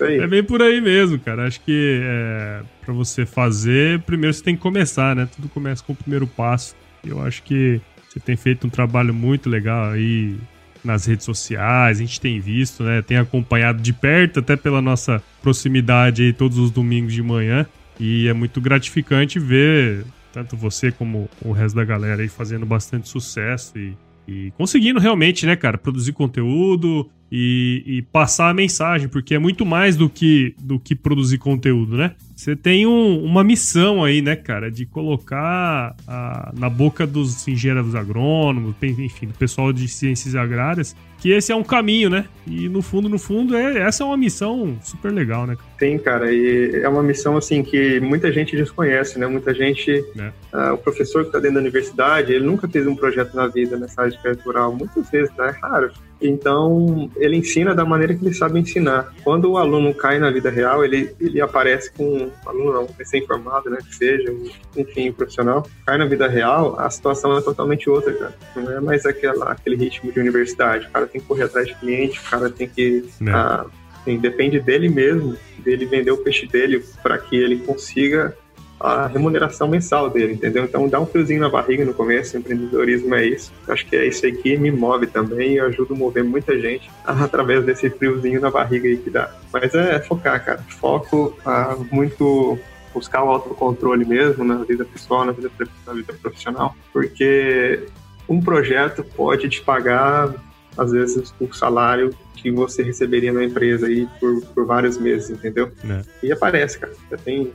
É 0.00 0.26
bem 0.26 0.42
por 0.42 0.62
aí 0.62 0.80
mesmo, 0.80 1.18
cara. 1.18 1.46
Acho 1.46 1.60
que 1.60 2.00
é, 2.02 2.60
para 2.84 2.94
você 2.94 3.26
fazer, 3.26 4.00
primeiro 4.02 4.32
você 4.32 4.42
tem 4.42 4.54
que 4.54 4.62
começar, 4.62 5.14
né? 5.16 5.28
Tudo 5.34 5.48
começa 5.48 5.82
com 5.82 5.92
o 5.92 5.96
primeiro 5.96 6.26
passo. 6.26 6.74
Eu 7.04 7.20
acho 7.22 7.42
que 7.42 7.80
você 8.08 8.20
tem 8.20 8.36
feito 8.36 8.66
um 8.66 8.70
trabalho 8.70 9.12
muito 9.12 9.48
legal 9.48 9.90
aí 9.90 10.36
nas 10.82 11.04
redes 11.04 11.24
sociais, 11.26 11.98
a 11.98 12.00
gente 12.00 12.20
tem 12.20 12.40
visto, 12.40 12.82
né? 12.82 13.02
Tem 13.02 13.16
acompanhado 13.16 13.82
de 13.82 13.92
perto, 13.92 14.40
até 14.40 14.56
pela 14.56 14.80
nossa 14.80 15.22
proximidade 15.42 16.22
aí 16.22 16.32
todos 16.32 16.58
os 16.58 16.70
domingos 16.70 17.12
de 17.12 17.22
manhã. 17.22 17.66
E 17.98 18.28
é 18.28 18.32
muito 18.32 18.60
gratificante 18.60 19.38
ver 19.38 20.04
tanto 20.32 20.56
você 20.56 20.90
como 20.90 21.28
o 21.42 21.52
resto 21.52 21.76
da 21.76 21.84
galera 21.84 22.22
aí 22.22 22.28
fazendo 22.28 22.64
bastante 22.66 23.08
sucesso 23.08 23.78
e, 23.78 23.96
e 24.26 24.50
conseguindo 24.52 25.00
realmente, 25.00 25.46
né, 25.46 25.56
cara, 25.56 25.78
produzir 25.78 26.12
conteúdo, 26.12 27.10
e, 27.30 27.82
e, 27.86 28.02
passar 28.02 28.48
a 28.50 28.54
mensagem, 28.54 29.08
porque 29.08 29.34
é 29.34 29.38
muito 29.38 29.64
mais 29.64 29.96
do 29.96 30.10
que, 30.10 30.54
do 30.58 30.80
que 30.80 30.96
produzir 30.96 31.38
conteúdo, 31.38 31.96
né? 31.96 32.12
Você 32.34 32.56
tem 32.56 32.86
um, 32.86 33.22
uma 33.22 33.44
missão 33.44 34.02
aí, 34.02 34.22
né, 34.22 34.34
cara, 34.34 34.70
de 34.70 34.86
colocar 34.86 35.94
a, 36.08 36.52
na 36.56 36.70
boca 36.70 37.06
dos 37.06 37.46
engenheiros 37.46 37.94
agrônomos, 37.94 38.74
enfim, 38.82 39.26
do 39.26 39.34
pessoal 39.34 39.72
de 39.72 39.86
ciências 39.86 40.34
agrárias, 40.34 40.96
que 41.18 41.30
esse 41.30 41.52
é 41.52 41.54
um 41.54 41.62
caminho, 41.62 42.08
né? 42.08 42.24
E 42.46 42.66
no 42.68 42.80
fundo, 42.80 43.08
no 43.08 43.18
fundo, 43.18 43.54
é, 43.54 43.80
essa 43.80 44.02
é 44.02 44.06
uma 44.06 44.16
missão 44.16 44.78
super 44.82 45.12
legal, 45.12 45.46
né? 45.46 45.56
Sim, 45.78 45.98
cara, 45.98 46.32
e 46.32 46.80
é 46.82 46.88
uma 46.88 47.02
missão 47.02 47.36
assim 47.36 47.62
que 47.62 48.00
muita 48.00 48.32
gente 48.32 48.56
desconhece, 48.56 49.18
né? 49.18 49.26
Muita 49.26 49.54
gente, 49.54 50.02
é. 50.18 50.32
uh, 50.56 50.72
o 50.72 50.78
professor 50.78 51.22
que 51.22 51.28
está 51.28 51.38
dentro 51.38 51.56
da 51.56 51.60
universidade, 51.60 52.32
ele 52.32 52.44
nunca 52.46 52.66
fez 52.66 52.86
um 52.86 52.96
projeto 52.96 53.34
na 53.34 53.46
vida 53.46 53.76
nessa 53.76 54.02
área 54.02 54.34
de 54.34 54.42
rural, 54.42 54.74
muitas 54.74 55.10
vezes, 55.10 55.30
tá? 55.36 55.48
É 55.48 55.60
raro. 55.60 55.92
Então, 56.20 57.10
ele 57.16 57.36
ensina 57.36 57.74
da 57.74 57.84
maneira 57.84 58.14
que 58.14 58.24
ele 58.24 58.34
sabe 58.34 58.58
ensinar. 58.58 59.14
Quando 59.24 59.50
o 59.50 59.56
aluno 59.56 59.94
cai 59.94 60.18
na 60.18 60.30
vida 60.30 60.50
real, 60.50 60.84
ele, 60.84 61.14
ele 61.18 61.40
aparece 61.40 61.90
com. 61.92 62.30
aluno 62.44 62.72
não, 62.72 62.88
recém-formado, 62.98 63.70
né? 63.70 63.78
Que 63.78 63.94
seja, 63.94 64.34
enfim, 64.76 65.12
profissional. 65.12 65.66
Cai 65.86 65.96
na 65.96 66.06
vida 66.06 66.28
real, 66.28 66.78
a 66.78 66.90
situação 66.90 67.36
é 67.38 67.40
totalmente 67.40 67.88
outra, 67.88 68.12
cara. 68.12 68.34
Não 68.54 68.70
é 68.70 68.80
mais 68.80 69.06
aquela, 69.06 69.52
aquele 69.52 69.76
ritmo 69.76 70.12
de 70.12 70.20
universidade. 70.20 70.86
O 70.86 70.90
cara 70.90 71.06
tem 71.06 71.20
que 71.20 71.26
correr 71.26 71.44
atrás 71.44 71.66
de 71.66 71.74
cliente, 71.76 72.20
o 72.20 72.30
cara 72.30 72.50
tem 72.50 72.68
que. 72.68 73.08
Ah, 73.28 73.66
assim, 74.00 74.18
depende 74.18 74.60
dele 74.60 74.88
mesmo, 74.88 75.36
dele 75.58 75.86
vender 75.86 76.10
o 76.10 76.18
peixe 76.18 76.46
dele 76.46 76.84
para 77.02 77.16
que 77.18 77.36
ele 77.36 77.58
consiga 77.58 78.36
a 78.80 79.06
remuneração 79.06 79.68
mensal 79.68 80.08
dele, 80.08 80.32
entendeu? 80.32 80.64
Então 80.64 80.88
dá 80.88 80.98
um 80.98 81.06
friozinho 81.06 81.40
na 81.40 81.50
barriga 81.50 81.84
no 81.84 81.92
começo, 81.92 82.36
empreendedorismo 82.36 83.14
é 83.14 83.26
isso. 83.26 83.52
Acho 83.68 83.86
que 83.86 83.94
é 83.94 84.06
isso 84.06 84.24
aí 84.24 84.32
que 84.32 84.56
me 84.56 84.70
move 84.70 85.06
também 85.06 85.54
e 85.54 85.60
ajuda 85.60 85.92
a 85.92 85.96
mover 85.96 86.24
muita 86.24 86.58
gente 86.58 86.90
através 87.04 87.64
desse 87.64 87.90
friozinho 87.90 88.40
na 88.40 88.50
barriga 88.50 88.88
aí 88.88 88.96
que 88.96 89.10
dá. 89.10 89.30
Mas 89.52 89.74
é 89.74 90.00
focar, 90.00 90.42
cara. 90.42 90.64
Foco 90.80 91.36
ah, 91.44 91.76
muito 91.92 92.58
buscar 92.94 93.22
o 93.22 93.28
autocontrole 93.28 94.04
mesmo 94.04 94.44
na 94.44 94.56
vida 94.64 94.84
pessoal, 94.84 95.24
na 95.24 95.32
vida, 95.32 95.50
na 95.86 95.92
vida 95.92 96.12
profissional, 96.14 96.74
porque 96.92 97.86
um 98.28 98.40
projeto 98.40 99.04
pode 99.04 99.48
te 99.48 99.62
pagar 99.62 100.34
às 100.76 100.92
vezes 100.92 101.34
o 101.38 101.52
salário 101.52 102.10
que 102.36 102.50
você 102.50 102.82
receberia 102.82 103.32
na 103.32 103.44
empresa 103.44 103.86
aí 103.86 104.08
por, 104.18 104.40
por 104.46 104.66
vários 104.66 104.96
meses, 104.96 105.28
entendeu? 105.30 105.70
É. 105.88 106.26
E 106.26 106.32
aparece, 106.32 106.78
cara. 106.78 106.92
Já 107.10 107.16
tem 107.18 107.52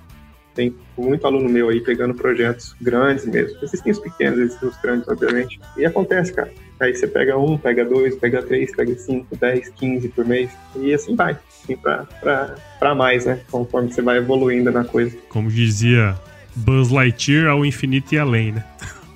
tem 0.56 0.74
muito 0.98 1.28
aluno 1.28 1.50
meu 1.50 1.70
aí 1.70 1.82
pegando 1.82 2.16
projetos 2.16 2.74
grandes 2.82 3.26
mesmo. 3.26 3.58
Existem 3.62 3.92
os 3.92 4.00
pequenos, 4.00 4.40
existem 4.40 4.70
os 4.70 4.78
grandes, 4.82 5.08
obviamente. 5.08 5.60
E 5.78 5.86
acontece, 5.86 6.34
cara. 6.34 6.52
Aí 6.80 6.96
você 6.96 7.08
pega 7.08 7.38
um, 7.38 7.58
pega 7.58 7.86
dois, 7.86 8.16
pega 8.16 8.42
três, 8.42 8.74
pega 8.76 8.96
cinco, 8.96 9.36
dez, 9.36 9.70
quinze 9.70 10.08
por 10.10 10.26
mês. 10.26 10.50
E 10.78 10.94
assim 10.94 11.16
vai. 11.16 11.38
Assim 11.64 11.76
pra, 11.76 12.06
pra, 12.22 12.56
pra 12.80 12.96
mais, 12.96 13.26
né? 13.26 13.40
Conforme 13.52 13.92
você 13.92 14.02
vai 14.02 14.18
evoluindo 14.18 14.72
na 14.72 14.84
coisa. 14.86 15.16
Como 15.30 15.50
dizia 15.50 16.16
Buzz 16.56 16.90
Lightyear 16.90 17.50
ao 17.50 17.66
infinito 17.66 18.16
e 18.16 18.18
além, 18.18 18.54
né? 18.54 18.66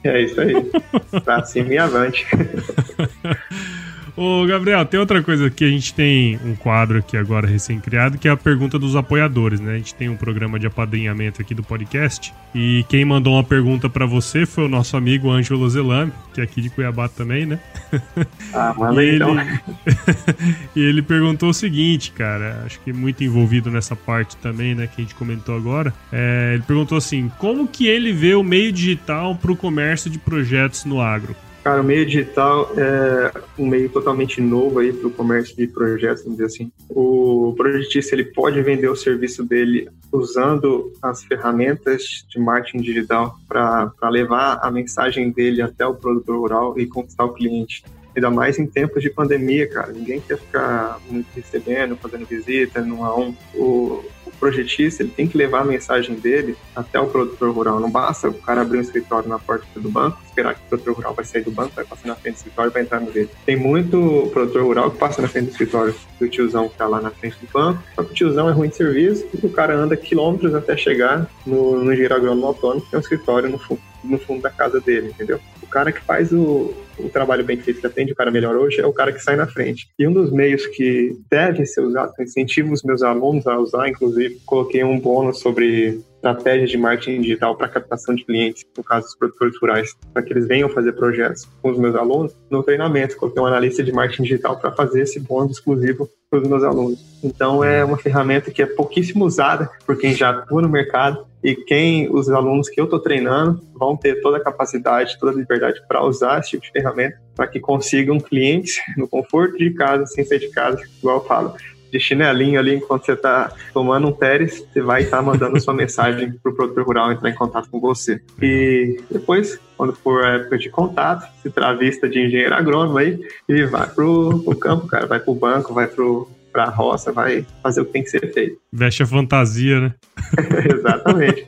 É 0.03 0.21
isso 0.21 0.39
aí. 0.39 0.53
pra 1.23 1.43
cima 1.45 1.73
e 1.73 1.77
avante. 1.77 2.27
Ô, 4.19 4.45
Gabriel, 4.45 4.85
tem 4.85 4.99
outra 4.99 5.23
coisa 5.23 5.49
que 5.49 5.63
a 5.63 5.69
gente 5.69 5.93
tem 5.93 6.37
um 6.43 6.53
quadro 6.53 6.97
aqui 6.97 7.15
agora 7.15 7.47
recém-criado, 7.47 8.17
que 8.17 8.27
é 8.27 8.31
a 8.31 8.35
pergunta 8.35 8.77
dos 8.77 8.93
apoiadores, 8.93 9.61
né? 9.61 9.75
A 9.75 9.77
gente 9.77 9.95
tem 9.95 10.09
um 10.09 10.17
programa 10.17 10.59
de 10.59 10.67
apadrinhamento 10.67 11.41
aqui 11.41 11.55
do 11.55 11.63
podcast. 11.63 12.33
E 12.53 12.83
quem 12.89 13.05
mandou 13.05 13.35
uma 13.35 13.45
pergunta 13.45 13.89
para 13.89 14.05
você 14.05 14.45
foi 14.45 14.65
o 14.65 14.67
nosso 14.67 14.97
amigo 14.97 15.31
Ângelo 15.31 15.69
Zelame, 15.69 16.11
que 16.33 16.41
é 16.41 16.43
aqui 16.43 16.59
de 16.59 16.69
Cuiabá 16.69 17.07
também, 17.07 17.45
né? 17.45 17.59
Ah, 18.53 18.73
manda 18.77 19.01
ele... 19.01 19.15
então. 19.15 19.35
e 20.75 20.81
ele 20.81 21.01
perguntou 21.01 21.49
o 21.49 21.53
seguinte, 21.53 22.11
cara, 22.11 22.63
acho 22.65 22.79
que 22.81 22.91
muito 22.91 23.23
envolvido 23.23 23.71
nessa 23.71 23.95
parte 23.95 24.35
também, 24.37 24.75
né, 24.75 24.87
que 24.87 25.01
a 25.01 25.03
gente 25.03 25.15
comentou 25.15 25.55
agora. 25.55 25.93
É, 26.11 26.51
ele 26.55 26.63
perguntou 26.63 26.97
assim: 26.97 27.31
como 27.37 27.67
que 27.67 27.87
ele 27.87 28.11
vê 28.11 28.33
o 28.35 28.43
meio 28.43 28.71
digital 28.71 29.35
para 29.35 29.51
o 29.51 29.55
comércio 29.55 30.09
de 30.09 30.17
projetos 30.17 30.83
no 30.83 30.99
agro? 30.99 31.35
Cara, 31.69 31.83
o 31.83 31.85
meio 31.85 32.03
digital 32.03 32.71
é 32.75 33.31
um 33.55 33.67
meio 33.67 33.87
totalmente 33.89 34.41
novo 34.41 34.79
aí 34.79 34.91
para 34.91 35.07
o 35.07 35.11
comércio 35.11 35.55
de 35.55 35.67
projetos, 35.67 36.23
vamos 36.23 36.39
dizer 36.39 36.47
assim. 36.47 36.71
O 36.89 37.53
projetista 37.55 38.15
ele 38.15 38.25
pode 38.25 38.59
vender 38.63 38.89
o 38.89 38.95
serviço 38.95 39.43
dele 39.43 39.87
usando 40.11 40.91
as 40.99 41.23
ferramentas 41.23 42.25
de 42.27 42.39
marketing 42.39 42.79
digital 42.79 43.37
para 43.47 43.93
levar 44.09 44.59
a 44.63 44.71
mensagem 44.71 45.29
dele 45.29 45.61
até 45.61 45.85
o 45.85 45.93
produtor 45.93 46.39
rural 46.39 46.79
e 46.79 46.87
conquistar 46.87 47.25
o 47.25 47.33
cliente. 47.33 47.83
Ainda 48.15 48.31
mais 48.31 48.57
em 48.57 48.65
tempos 48.65 49.03
de 49.03 49.11
pandemia, 49.11 49.69
cara. 49.69 49.93
Ninguém 49.93 50.19
quer 50.21 50.39
ficar 50.39 50.99
muito 51.07 51.27
recebendo, 51.35 51.95
fazendo 51.97 52.25
visita, 52.25 52.81
no 52.81 53.05
a 53.05 53.15
um. 53.15 53.35
O, 53.53 54.03
projetista 54.39 55.03
ele 55.03 55.11
tem 55.11 55.27
que 55.27 55.37
levar 55.37 55.61
a 55.61 55.65
mensagem 55.65 56.15
dele 56.15 56.55
até 56.75 56.99
o 56.99 57.07
produtor 57.07 57.53
rural. 57.53 57.79
Não 57.79 57.89
basta 57.89 58.29
o 58.29 58.33
cara 58.33 58.61
abrir 58.61 58.77
um 58.77 58.81
escritório 58.81 59.27
na 59.27 59.37
porta 59.37 59.65
do 59.75 59.89
banco, 59.89 60.19
esperar 60.25 60.55
que 60.55 60.61
o 60.61 60.69
produtor 60.69 60.95
rural 60.95 61.13
vai 61.13 61.25
sair 61.25 61.43
do 61.43 61.51
banco, 61.51 61.73
vai 61.75 61.85
passar 61.85 62.07
na 62.07 62.15
frente 62.15 62.35
do 62.35 62.37
escritório 62.37 62.71
vai 62.71 62.81
entrar 62.81 62.99
no 62.99 63.11
dele. 63.11 63.29
Tem 63.45 63.55
muito 63.55 64.29
produtor 64.31 64.63
rural 64.63 64.91
que 64.91 64.97
passa 64.97 65.21
na 65.21 65.27
frente 65.27 65.45
do 65.45 65.51
escritório 65.51 65.95
do 66.19 66.27
tiozão 66.27 66.69
que 66.69 66.77
tá 66.77 66.87
lá 66.87 67.01
na 67.01 67.11
frente 67.11 67.37
do 67.39 67.47
banco, 67.51 67.83
só 67.95 68.03
que 68.03 68.11
o 68.11 68.13
tiozão 68.13 68.49
é 68.49 68.51
ruim 68.51 68.69
de 68.69 68.75
serviço 68.75 69.27
e 69.33 69.45
o 69.45 69.49
cara 69.49 69.75
anda 69.75 69.95
quilômetros 69.95 70.53
até 70.55 70.75
chegar 70.77 71.29
no, 71.45 71.83
no 71.83 71.91
engenheiro 71.91 72.15
agrônomo 72.15 72.47
autônomo, 72.47 72.81
que 72.81 72.95
é 72.95 72.97
um 72.97 73.01
escritório 73.01 73.49
no 73.49 73.59
no 74.03 74.17
fundo 74.17 74.41
da 74.41 74.49
casa 74.49 74.79
dele, 74.79 75.09
entendeu? 75.09 75.39
O 75.61 75.67
cara 75.67 75.91
que 75.91 76.01
faz 76.01 76.31
o, 76.31 76.73
o 76.99 77.09
trabalho 77.09 77.43
bem 77.43 77.57
feito 77.57 77.81
que 77.81 77.87
atende 77.87 78.11
o 78.11 78.15
cara 78.15 78.31
melhor 78.31 78.55
hoje 78.55 78.79
é 78.81 78.85
o 78.85 78.93
cara 78.93 79.11
que 79.11 79.19
sai 79.19 79.35
na 79.35 79.47
frente. 79.47 79.89
E 79.97 80.07
um 80.07 80.13
dos 80.13 80.31
meios 80.31 80.65
que 80.67 81.17
deve 81.29 81.65
ser 81.65 81.81
usado, 81.81 82.13
incentivo 82.19 82.73
os 82.73 82.83
meus 82.83 83.01
alunos 83.01 83.47
a 83.47 83.57
usar, 83.57 83.89
inclusive, 83.89 84.39
coloquei 84.45 84.83
um 84.83 84.99
bônus 84.99 85.39
sobre 85.39 86.01
estratégias 86.19 86.69
de 86.69 86.77
marketing 86.77 87.21
digital 87.21 87.55
para 87.55 87.69
captação 87.69 88.13
de 88.13 88.25
clientes, 88.25 88.65
no 88.77 88.83
caso 88.83 89.05
dos 89.05 89.15
produtores 89.15 89.57
rurais, 89.59 89.95
para 90.13 90.21
que 90.21 90.33
eles 90.33 90.47
venham 90.47 90.69
fazer 90.69 90.91
projetos 90.93 91.47
com 91.61 91.71
os 91.71 91.77
meus 91.77 91.95
alunos 91.95 92.35
no 92.49 92.61
treinamento. 92.61 93.15
Coloquei 93.15 93.41
um 93.41 93.45
analista 93.45 93.83
de 93.83 93.91
marketing 93.91 94.23
digital 94.23 94.57
para 94.57 94.71
fazer 94.71 95.01
esse 95.01 95.19
bônus 95.19 95.53
exclusivo 95.53 96.09
para 96.29 96.39
os 96.39 96.47
meus 96.47 96.63
alunos. 96.63 96.99
Então, 97.23 97.63
é 97.63 97.83
uma 97.83 97.97
ferramenta 97.97 98.51
que 98.51 98.61
é 98.61 98.65
pouquíssimo 98.65 99.25
usada 99.25 99.69
por 99.85 99.97
quem 99.97 100.13
já 100.13 100.29
atua 100.29 100.61
no 100.61 100.69
mercado 100.69 101.25
e 101.43 101.55
quem 101.55 102.13
os 102.13 102.29
alunos 102.29 102.69
que 102.69 102.79
eu 102.79 102.83
estou 102.83 102.99
treinando 102.99 103.61
vão 103.73 103.95
ter 103.95 104.21
toda 104.21 104.37
a 104.37 104.43
capacidade, 104.43 105.17
toda 105.17 105.31
a 105.31 105.35
liberdade 105.35 105.81
para 105.87 106.03
usar 106.03 106.39
esse 106.39 106.51
tipo 106.51 106.63
de 106.63 106.71
ferramenta 106.71 107.17
para 107.35 107.47
que 107.47 107.59
consigam 107.59 108.19
clientes 108.19 108.75
no 108.97 109.07
conforto 109.07 109.57
de 109.57 109.73
casa, 109.73 110.05
sem 110.05 110.25
sair 110.25 110.39
de 110.39 110.49
casa, 110.49 110.81
igual 110.99 111.17
eu 111.17 111.23
falo 111.23 111.55
de 111.91 111.99
chinelinho 111.99 112.59
ali 112.59 112.75
enquanto 112.75 113.05
você 113.05 113.13
está 113.13 113.51
tomando 113.73 114.07
um 114.07 114.11
Teres, 114.11 114.65
você 114.71 114.81
vai 114.81 115.03
estar 115.03 115.17
tá 115.17 115.23
mandando 115.23 115.59
sua 115.59 115.73
mensagem 115.75 116.31
para 116.31 116.51
o 116.51 116.55
produtor 116.55 116.85
rural 116.85 117.11
entrar 117.11 117.29
em 117.29 117.35
contato 117.35 117.69
com 117.69 117.79
você. 117.79 118.21
E 118.41 119.01
depois, 119.09 119.59
quando 119.77 119.93
for 119.93 120.25
a 120.25 120.35
época 120.35 120.57
de 120.57 120.69
contato, 120.69 121.27
se 121.41 121.49
travista 121.49 122.07
de 122.07 122.19
engenheiro 122.19 122.53
agrônomo 122.53 122.97
aí 122.97 123.19
e 123.47 123.65
vai 123.65 123.87
pro, 123.87 124.43
pro 124.43 124.57
campo, 124.57 124.87
cara, 124.87 125.05
vai 125.05 125.19
pro 125.19 125.33
banco, 125.33 125.73
vai 125.73 125.87
pro 125.87 126.27
pra 126.51 126.65
roça, 126.65 127.11
vai 127.11 127.45
fazer 127.61 127.81
o 127.81 127.85
que 127.85 127.93
tem 127.93 128.03
que 128.03 128.09
ser 128.09 128.33
feito. 128.33 128.59
Veste 128.71 129.03
a 129.03 129.05
fantasia, 129.05 129.79
né? 129.79 129.93
Exatamente. 130.73 131.45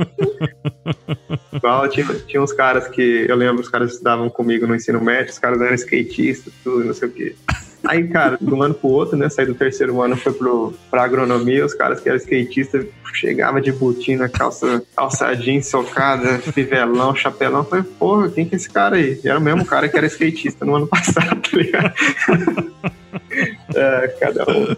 Igual 1.54 1.90
tinha, 1.90 2.06
tinha 2.28 2.42
uns 2.42 2.54
caras 2.54 2.88
que 2.88 3.26
eu 3.28 3.36
lembro, 3.36 3.62
os 3.62 3.70
caras 3.70 3.94
estudavam 3.94 4.30
comigo 4.30 4.68
no 4.68 4.76
ensino 4.76 5.02
médio, 5.02 5.32
os 5.32 5.40
caras 5.40 5.60
eram 5.60 5.76
skatistas, 5.76 6.54
tudo, 6.64 6.86
não 6.86 6.94
sei 6.94 7.08
o 7.08 7.12
quê. 7.12 7.36
Aí, 7.84 8.08
cara, 8.08 8.38
de 8.40 8.54
um 8.54 8.62
ano 8.62 8.74
pro 8.74 8.90
outro, 8.90 9.18
né? 9.18 9.28
Saí 9.30 9.46
do 9.46 9.56
terceiro 9.56 10.02
ano, 10.02 10.16
foi 10.16 10.34
pro, 10.34 10.74
pra 10.90 11.04
agronomia, 11.04 11.66
os 11.66 11.74
caras 11.74 12.00
que 12.00 12.08
eram 12.08 12.18
skatistas 12.18 12.86
chegava 13.14 13.62
de 13.62 13.72
botina, 13.72 14.30
calça, 14.30 14.84
calça 14.96 15.34
jeans 15.36 15.68
socada, 15.68 16.40
fivelão, 16.40 17.16
chapelão. 17.16 17.64
Falei, 17.64 17.84
porra, 18.00 18.30
quem 18.30 18.46
que 18.46 18.56
é 18.56 18.58
esse 18.58 18.70
cara 18.70 18.96
aí? 18.96 19.20
E 19.24 19.28
era 19.28 19.40
o 19.40 19.42
mesmo 19.42 19.66
cara 19.66 19.90
que 19.90 19.98
era 19.98 20.08
skatista 20.08 20.66
no 20.66 20.76
ano 20.76 20.88
passado, 20.88 21.42
tá 21.42 21.58
ligado? 21.58 21.94
é, 23.76 24.08
cada 24.20 24.44
um. 24.50 24.76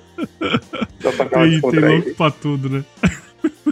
Só 1.02 1.12
pra 1.12 1.26
dar 1.26 1.48
uma 1.48 1.72
tem 1.72 1.80
louco 1.80 2.16
pra 2.16 2.32
tudo, 2.32 2.70
né? 2.70 2.84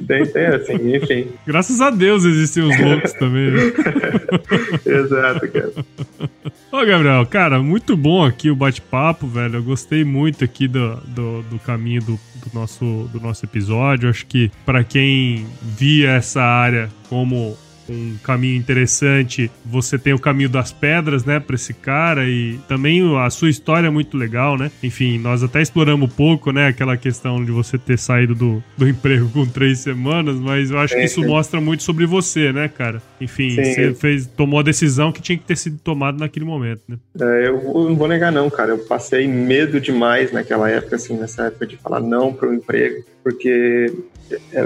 Tem, 0.07 0.25
tem, 0.25 0.45
assim, 0.47 0.95
enfim. 0.95 1.27
Graças 1.47 1.79
a 1.81 1.89
Deus 1.89 2.25
existem 2.25 2.63
os 2.63 2.79
loucos 2.79 3.13
também, 3.13 3.51
né? 3.51 3.61
Exato, 4.85 5.47
cara. 5.49 5.71
Ô, 6.71 6.85
Gabriel, 6.85 7.25
cara, 7.25 7.61
muito 7.61 7.97
bom 7.97 8.23
aqui 8.23 8.49
o 8.49 8.55
bate-papo, 8.55 9.27
velho. 9.27 9.55
Eu 9.55 9.63
gostei 9.63 10.05
muito 10.05 10.41
aqui 10.45 10.69
do, 10.69 10.95
do, 11.05 11.41
do 11.43 11.59
caminho 11.59 12.01
do, 12.01 12.19
do, 12.35 12.49
nosso, 12.53 13.09
do 13.11 13.19
nosso 13.19 13.45
episódio. 13.45 14.09
Acho 14.09 14.25
que 14.25 14.49
para 14.65 14.81
quem 14.81 15.45
via 15.61 16.11
essa 16.11 16.41
área 16.41 16.89
como 17.09 17.57
um 17.91 18.15
caminho 18.23 18.57
interessante. 18.57 19.51
Você 19.65 19.97
tem 19.97 20.13
o 20.13 20.19
caminho 20.19 20.49
das 20.49 20.71
pedras, 20.71 21.25
né, 21.25 21.39
para 21.39 21.55
esse 21.55 21.73
cara 21.73 22.27
e 22.27 22.59
também 22.67 23.01
a 23.17 23.29
sua 23.29 23.49
história 23.49 23.87
é 23.87 23.89
muito 23.89 24.17
legal, 24.17 24.57
né? 24.57 24.71
Enfim, 24.81 25.17
nós 25.17 25.43
até 25.43 25.61
exploramos 25.61 26.09
um 26.09 26.13
pouco, 26.13 26.51
né, 26.51 26.67
aquela 26.67 26.97
questão 26.97 27.43
de 27.43 27.51
você 27.51 27.77
ter 27.77 27.97
saído 27.97 28.33
do, 28.33 28.63
do 28.77 28.87
emprego 28.89 29.29
com 29.29 29.45
três 29.45 29.79
semanas, 29.79 30.37
mas 30.37 30.71
eu 30.71 30.79
acho 30.79 30.95
que 30.95 31.03
isso 31.03 31.21
mostra 31.21 31.59
muito 31.59 31.83
sobre 31.83 32.05
você, 32.05 32.51
né, 32.51 32.67
cara? 32.67 33.01
Enfim, 33.19 33.51
Sim. 33.51 33.63
você 33.63 33.93
fez, 33.93 34.25
tomou 34.25 34.59
a 34.59 34.63
decisão 34.63 35.11
que 35.11 35.21
tinha 35.21 35.37
que 35.37 35.43
ter 35.43 35.57
sido 35.57 35.77
tomada 35.77 36.17
naquele 36.17 36.45
momento, 36.45 36.81
né? 36.87 36.97
É, 37.19 37.47
eu 37.47 37.61
não 37.63 37.95
vou 37.95 38.07
negar 38.07 38.31
não, 38.31 38.49
cara. 38.49 38.71
Eu 38.71 38.79
passei 38.79 39.27
medo 39.27 39.79
demais 39.79 40.31
naquela 40.31 40.69
época, 40.69 40.95
assim, 40.95 41.17
nessa 41.17 41.47
época 41.47 41.67
de 41.67 41.77
falar 41.77 41.99
não 41.99 42.33
para 42.33 42.49
o 42.49 42.53
emprego, 42.53 43.03
porque 43.23 43.93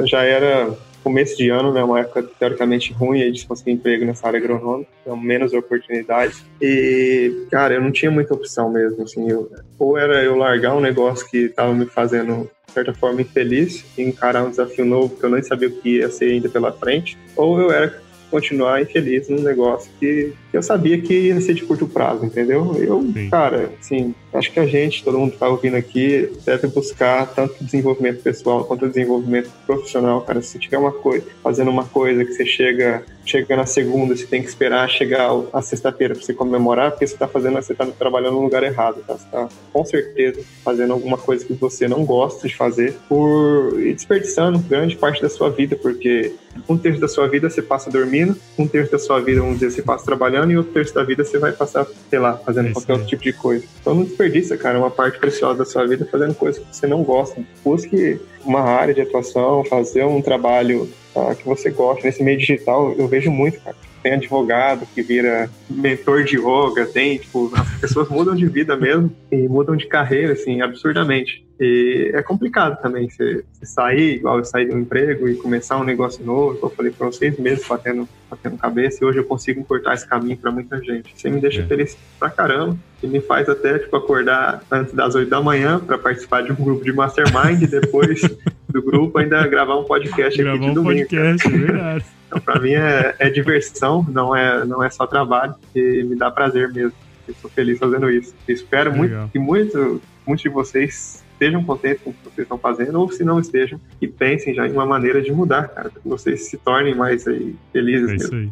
já 0.05 0.23
era 0.23 0.75
começo 1.05 1.37
de 1.37 1.49
ano, 1.51 1.71
né, 1.71 1.83
uma 1.83 1.99
época 1.99 2.23
teoricamente 2.39 2.91
ruim 2.91 3.21
aí 3.21 3.31
de 3.31 3.41
se 3.41 3.45
conseguir 3.45 3.73
emprego 3.73 4.03
nessa 4.03 4.25
área 4.25 4.39
agronômica, 4.39 4.89
então 5.03 5.15
menos 5.15 5.53
oportunidades. 5.53 6.43
E, 6.59 7.45
cara, 7.51 7.75
eu 7.75 7.81
não 7.81 7.91
tinha 7.91 8.09
muita 8.09 8.33
opção 8.33 8.71
mesmo, 8.71 9.03
assim, 9.03 9.29
eu, 9.29 9.51
ou 9.77 9.99
era 9.99 10.23
eu 10.23 10.35
largar 10.35 10.75
um 10.75 10.81
negócio 10.81 11.29
que 11.29 11.37
estava 11.37 11.71
me 11.75 11.85
fazendo 11.85 12.49
de 12.65 12.73
certa 12.73 12.91
forma 12.91 13.21
infeliz 13.21 13.85
e 13.95 14.01
encarar 14.01 14.43
um 14.43 14.49
desafio 14.49 14.83
novo 14.83 15.15
que 15.15 15.23
eu 15.23 15.29
nem 15.29 15.43
sabia 15.43 15.67
o 15.67 15.71
que 15.71 15.97
ia 15.97 16.09
ser 16.09 16.31
ainda 16.31 16.49
pela 16.49 16.71
frente, 16.71 17.15
ou 17.35 17.61
eu 17.61 17.71
era 17.71 18.01
continuar 18.31 18.81
infeliz 18.81 19.29
num 19.29 19.41
negócio 19.41 19.91
que, 19.99 20.33
que 20.49 20.57
eu 20.57 20.63
sabia 20.63 20.99
que 20.99 21.13
ia 21.13 21.39
ser 21.39 21.53
de 21.53 21.63
curto 21.63 21.87
prazo, 21.87 22.25
entendeu? 22.25 22.75
Eu, 22.83 23.01
Sim. 23.13 23.29
cara, 23.29 23.69
assim, 23.79 24.15
acho 24.37 24.51
que 24.51 24.59
a 24.59 24.65
gente, 24.65 25.03
todo 25.03 25.17
mundo 25.17 25.31
que 25.31 25.37
tá 25.37 25.47
ouvindo 25.47 25.75
aqui, 25.75 26.31
deve 26.45 26.67
buscar 26.67 27.27
tanto 27.33 27.63
desenvolvimento 27.63 28.21
pessoal 28.21 28.65
quanto 28.65 28.87
desenvolvimento 28.87 29.49
profissional, 29.65 30.21
cara. 30.21 30.41
Se 30.41 30.59
tiver 30.59 30.77
uma 30.77 30.91
coisa, 30.91 31.25
fazendo 31.43 31.69
uma 31.69 31.85
coisa 31.85 32.23
que 32.23 32.33
você 32.33 32.45
chega, 32.45 33.03
chega 33.25 33.55
na 33.55 33.65
segunda, 33.65 34.15
você 34.15 34.25
tem 34.25 34.41
que 34.41 34.47
esperar 34.47 34.89
chegar 34.89 35.29
a 35.53 35.61
sexta-feira 35.61 36.13
para 36.13 36.23
você 36.23 36.33
comemorar, 36.33 36.91
porque 36.91 37.07
você 37.07 37.17
tá 37.17 37.27
fazendo, 37.27 37.55
você 37.55 37.73
tá 37.73 37.85
trabalhando 37.87 38.35
no 38.35 38.43
lugar 38.43 38.63
errado, 38.63 39.03
tá? 39.05 39.13
Você 39.13 39.25
tá 39.31 39.49
com 39.71 39.85
certeza 39.85 40.41
fazendo 40.63 40.93
alguma 40.93 41.17
coisa 41.17 41.45
que 41.45 41.53
você 41.53 41.87
não 41.87 42.05
gosta 42.05 42.47
de 42.47 42.55
fazer 42.55 42.95
por 43.07 43.79
e 43.79 43.93
desperdiçando 43.93 44.59
grande 44.59 44.95
parte 44.95 45.21
da 45.21 45.29
sua 45.29 45.49
vida, 45.49 45.75
porque 45.75 46.33
um 46.67 46.77
terço 46.77 46.99
da 46.99 47.07
sua 47.07 47.27
vida 47.27 47.49
você 47.49 47.61
passa 47.61 47.89
dormindo, 47.89 48.35
um 48.57 48.67
terço 48.67 48.91
da 48.91 48.99
sua 48.99 49.19
vida, 49.19 49.41
vamos 49.41 49.59
dizer, 49.59 49.71
você 49.71 49.81
passa 49.81 50.05
trabalhando 50.05 50.51
e 50.51 50.57
outro 50.57 50.73
terço 50.73 50.93
da 50.93 51.03
vida 51.03 51.23
você 51.23 51.37
vai 51.37 51.51
passar, 51.51 51.85
sei 52.09 52.19
lá, 52.19 52.37
fazendo 52.37 52.69
é 52.69 52.71
qualquer 52.71 52.93
outro 52.93 53.07
tipo 53.07 53.23
de 53.23 53.33
coisa. 53.33 53.65
Então 53.81 53.93
não 53.93 54.03
desperdiça, 54.03 54.24
cara, 54.57 54.77
uma 54.77 54.91
parte 54.91 55.19
preciosa 55.19 55.59
da 55.59 55.65
sua 55.65 55.85
vida 55.87 56.07
fazendo 56.09 56.33
coisas 56.35 56.63
que 56.63 56.75
você 56.75 56.87
não 56.87 57.03
gosta. 57.03 57.41
Busque 57.63 58.19
uma 58.43 58.61
área 58.61 58.93
de 58.93 59.01
atuação, 59.01 59.63
fazer 59.63 60.03
um 60.05 60.21
trabalho 60.21 60.89
tá, 61.13 61.35
que 61.35 61.45
você 61.45 61.69
gosta. 61.69 62.05
Nesse 62.05 62.23
meio 62.23 62.37
digital, 62.37 62.93
eu 62.97 63.07
vejo 63.07 63.31
muito, 63.31 63.59
cara. 63.61 63.75
Tem 64.05 64.13
advogado 64.13 64.87
que 64.93 65.01
vira 65.01 65.49
mentor 65.67 66.23
de 66.23 66.37
yoga, 66.37 66.85
tem, 66.85 67.17
tipo, 67.17 67.51
as 67.55 67.81
pessoas 67.81 68.07
mudam 68.07 68.35
de 68.35 68.45
vida 68.45 68.77
mesmo 68.77 69.11
e 69.31 69.47
mudam 69.47 69.75
de 69.75 69.87
carreira, 69.87 70.33
assim, 70.33 70.61
absurdamente. 70.61 71.43
E 71.59 72.11
é 72.13 72.21
complicado 72.21 72.79
também 72.79 73.09
você, 73.09 73.43
você 73.51 73.65
sair, 73.65 74.17
igual 74.17 74.37
eu 74.37 74.45
sair 74.45 74.67
de 74.67 74.75
um 74.75 74.81
emprego 74.81 75.27
e 75.27 75.33
começar 75.35 75.77
um 75.77 75.83
negócio 75.83 76.23
novo. 76.23 76.59
Eu 76.61 76.69
falei, 76.69 76.91
foram 76.91 77.11
seis 77.11 77.35
meses 77.39 77.67
batendo, 77.67 78.07
batendo 78.29 78.57
cabeça 78.57 79.03
e 79.03 79.07
hoje 79.07 79.17
eu 79.17 79.23
consigo 79.23 79.59
encurtar 79.59 79.95
esse 79.95 80.07
caminho 80.07 80.37
para 80.37 80.51
muita 80.51 80.79
gente. 80.83 81.11
Você 81.15 81.27
me 81.27 81.41
deixa 81.41 81.61
é. 81.61 81.65
feliz 81.65 81.97
pra 82.19 82.29
caramba 82.29 82.77
e 83.01 83.07
me 83.07 83.21
faz 83.21 83.49
até 83.49 83.79
tipo, 83.79 83.95
acordar 83.95 84.61
antes 84.69 84.93
das 84.93 85.15
oito 85.15 85.31
da 85.31 85.41
manhã 85.41 85.79
para 85.79 85.97
participar 85.97 86.43
de 86.43 86.51
um 86.51 86.55
grupo 86.55 86.83
de 86.83 86.93
mastermind 86.93 87.59
e 87.63 87.67
depois 87.67 88.21
do 88.69 88.83
grupo 88.83 89.17
ainda 89.17 89.47
gravar 89.47 89.79
um 89.79 89.85
podcast 89.85 90.37
gravar 90.37 90.57
aqui 90.57 90.65
de 90.65 90.71
um 90.71 90.73
domingo. 90.75 90.99
podcast, 90.99 91.47
é 91.47 91.57
verdade. 91.57 92.05
Então, 92.35 92.41
para 92.41 92.61
mim 92.61 92.73
é, 92.73 93.15
é 93.19 93.29
diversão, 93.29 94.05
não 94.09 94.35
é, 94.35 94.65
não 94.65 94.83
é 94.83 94.89
só 94.89 95.07
trabalho 95.07 95.55
e 95.73 96.03
me 96.03 96.15
dá 96.15 96.29
prazer 96.29 96.71
mesmo. 96.71 96.93
Estou 97.27 97.49
feliz 97.49 97.79
fazendo 97.79 98.09
isso. 98.09 98.35
espero 98.47 98.91
Legal. 98.91 99.19
muito 99.19 99.31
que 99.31 99.39
muito, 99.39 100.01
muitos 100.27 100.43
de 100.43 100.49
vocês 100.49 101.23
estejam 101.33 101.63
contentes 101.63 102.01
com 102.03 102.11
o 102.11 102.13
que 102.13 102.23
vocês 102.23 102.45
estão 102.45 102.57
fazendo, 102.57 102.99
ou 102.99 103.11
se 103.11 103.23
não 103.23 103.39
estejam, 103.39 103.79
e 104.01 104.07
pensem 104.07 104.53
já 104.53 104.67
em 104.67 104.71
uma 104.71 104.85
maneira 104.85 105.21
de 105.21 105.31
mudar, 105.31 105.67
cara, 105.67 105.89
que 105.89 106.07
vocês 106.07 106.45
se 106.45 106.57
tornem 106.57 106.95
mais 106.95 107.27
aí, 107.27 107.55
felizes 107.73 108.09
é 108.09 108.13
mesmo. 108.13 108.25
Isso 108.25 108.35
aí. 108.35 108.49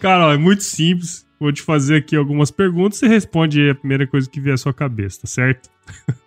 Cara, 0.00 0.26
ó, 0.26 0.32
é 0.32 0.38
muito 0.38 0.62
simples. 0.62 1.26
Vou 1.40 1.52
te 1.52 1.62
fazer 1.62 1.96
aqui 1.96 2.16
algumas 2.16 2.50
perguntas. 2.50 2.98
Você 2.98 3.06
responde 3.06 3.70
a 3.70 3.74
primeira 3.74 4.06
coisa 4.06 4.28
que 4.28 4.40
vier 4.40 4.54
à 4.54 4.58
sua 4.58 4.74
cabeça, 4.74 5.22
tá 5.22 5.26
certo? 5.26 5.70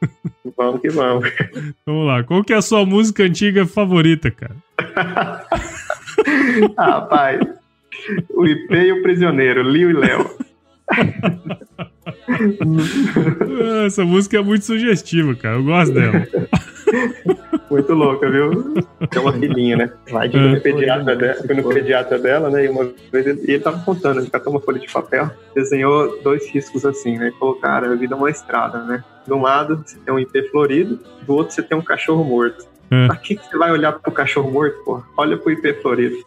Vamos 0.57 0.81
que 0.81 0.89
vamos. 0.89 1.29
Vamos 1.85 2.07
lá. 2.07 2.23
Qual 2.23 2.43
que 2.43 2.53
é 2.53 2.57
a 2.57 2.61
sua 2.61 2.85
música 2.85 3.23
antiga 3.23 3.65
favorita, 3.65 4.29
cara? 4.29 4.55
Rapaz, 6.77 7.41
o 8.29 8.45
IP 8.45 8.75
e 8.75 8.91
o 8.91 9.01
Prisioneiro, 9.01 9.63
Lio 9.63 9.89
e 9.89 9.93
Léo. 9.93 10.29
Essa 13.85 14.05
música 14.05 14.37
é 14.37 14.41
muito 14.41 14.65
sugestiva, 14.65 15.33
cara. 15.35 15.55
Eu 15.55 15.63
gosto 15.63 15.93
dela. 15.93 16.27
Muito 17.69 17.93
louca, 17.93 18.29
viu? 18.29 18.73
É 19.13 19.19
uma 19.19 19.33
filhinha, 19.33 19.77
né? 19.77 19.91
Vai 20.11 20.27
de 20.27 20.37
é. 20.37 20.59
pediatra 20.59 21.15
dela, 21.15 21.43
no 21.55 21.69
pediatra 21.69 22.19
dela, 22.19 22.49
né? 22.49 22.65
E 22.65 22.69
uma 22.69 22.91
vez 23.11 23.25
ele, 23.25 23.41
ele 23.43 23.59
tava 23.59 23.79
contando, 23.83 24.19
ele 24.19 24.29
catou 24.29 24.51
uma 24.51 24.59
folha 24.59 24.79
de 24.79 24.91
papel, 24.91 25.29
desenhou 25.55 26.21
dois 26.21 26.49
riscos 26.51 26.85
assim, 26.85 27.17
né? 27.17 27.29
E 27.29 27.39
falou, 27.39 27.55
cara, 27.55 27.91
a 27.91 27.95
vida 27.95 28.13
é 28.13 28.17
uma 28.17 28.29
estrada, 28.29 28.83
né? 28.83 29.03
De 29.25 29.33
um 29.33 29.41
lado 29.41 29.83
você 29.85 29.97
tem 29.99 30.13
um 30.13 30.19
IP 30.19 30.49
florido, 30.49 30.99
do 31.23 31.35
outro 31.35 31.53
você 31.53 31.63
tem 31.63 31.77
um 31.77 31.81
cachorro 31.81 32.23
morto. 32.23 32.65
É. 32.91 33.07
Pra 33.07 33.15
que, 33.15 33.35
que 33.35 33.47
você 33.47 33.57
vai 33.57 33.71
olhar 33.71 33.93
pro 33.93 34.11
cachorro 34.11 34.51
morto, 34.51 34.83
pô? 34.83 35.01
Olha 35.15 35.37
pro 35.37 35.51
IP 35.51 35.73
florido. 35.81 36.17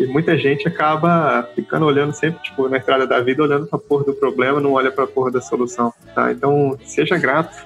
E 0.00 0.06
muita 0.06 0.36
gente 0.36 0.66
acaba 0.66 1.48
ficando 1.54 1.86
olhando 1.86 2.14
sempre, 2.14 2.42
tipo, 2.42 2.68
na 2.68 2.78
estrada 2.78 3.06
da 3.06 3.20
vida, 3.20 3.42
olhando 3.42 3.66
pra 3.66 3.78
porra 3.78 4.04
do 4.04 4.14
problema, 4.14 4.60
não 4.60 4.72
olha 4.72 4.90
pra 4.90 5.06
porra 5.06 5.30
da 5.30 5.40
solução, 5.40 5.92
tá? 6.14 6.32
Então, 6.32 6.76
seja 6.84 7.16
grato 7.16 7.64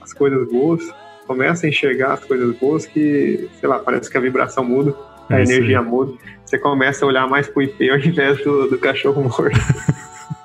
às 0.00 0.14
coisas 0.14 0.48
boas, 0.48 0.82
começa 1.30 1.64
a 1.64 1.68
enxergar 1.68 2.14
as 2.14 2.24
coisas 2.24 2.56
boas 2.56 2.84
que, 2.86 3.48
sei 3.60 3.68
lá, 3.68 3.78
parece 3.78 4.10
que 4.10 4.18
a 4.18 4.20
vibração 4.20 4.64
muda, 4.64 4.92
a 5.28 5.38
é 5.38 5.44
energia 5.44 5.80
muda. 5.80 6.12
Você 6.44 6.58
começa 6.58 7.04
a 7.04 7.08
olhar 7.08 7.28
mais 7.28 7.46
pro 7.46 7.62
IP 7.62 7.88
ao 7.88 7.98
invés 7.98 8.42
do, 8.42 8.68
do 8.68 8.76
cachorro 8.76 9.22
morto. 9.22 9.56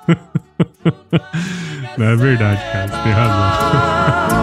Não 1.98 2.06
é 2.06 2.14
verdade, 2.14 2.62
cara, 2.70 2.86
você 2.86 3.02
tem 3.02 3.12
razão. 3.12 4.26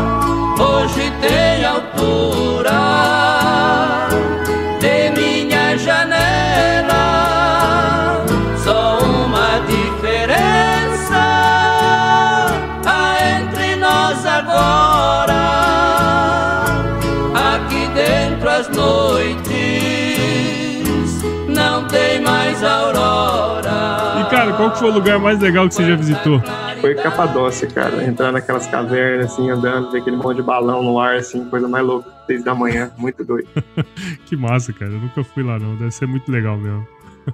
que 24.74 24.80
foi 24.80 24.90
o 24.90 24.94
lugar 24.94 25.20
mais 25.20 25.40
legal 25.40 25.68
que 25.68 25.76
você 25.76 25.88
já 25.88 25.96
visitou? 25.96 26.42
Foi 26.82 26.96
Capadócia, 26.96 27.68
cara. 27.68 28.04
Entrar 28.04 28.32
naquelas 28.32 28.68
cavernas, 28.68 29.32
assim, 29.32 29.50
andando, 29.50 29.92
ver 29.92 30.00
aquele 30.00 30.18
monte 30.18 30.38
de 30.38 30.44
balão 30.44 30.84
no 30.84 31.00
ar, 31.00 31.16
assim, 31.16 31.46
coisa 31.46 31.68
mais 31.68 31.86
louca. 31.86 32.12
Seis 32.26 32.44
da 32.44 32.56
manhã, 32.56 32.92
muito 32.98 33.24
doido. 33.24 33.48
que 34.26 34.36
massa, 34.36 34.74
cara. 34.74 34.92
Eu 34.92 35.00
nunca 35.00 35.24
fui 35.24 35.44
lá, 35.44 35.60
não. 35.60 35.76
Deve 35.76 35.92
ser 35.92 36.08
muito 36.08 36.32
legal 36.32 36.58
mesmo. 36.58 36.88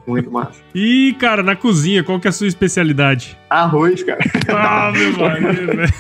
Muito 0.06 0.30
massa. 0.30 0.60
E, 0.76 1.16
cara, 1.20 1.42
na 1.42 1.56
cozinha, 1.56 2.04
qual 2.04 2.20
que 2.20 2.28
é 2.28 2.30
a 2.30 2.32
sua 2.32 2.48
especialidade? 2.48 3.38
Arroz, 3.50 4.04
cara. 4.04 4.20
Ah, 4.50 4.92
meu 4.92 5.18
marido, 5.18 5.68
velho. 5.68 5.94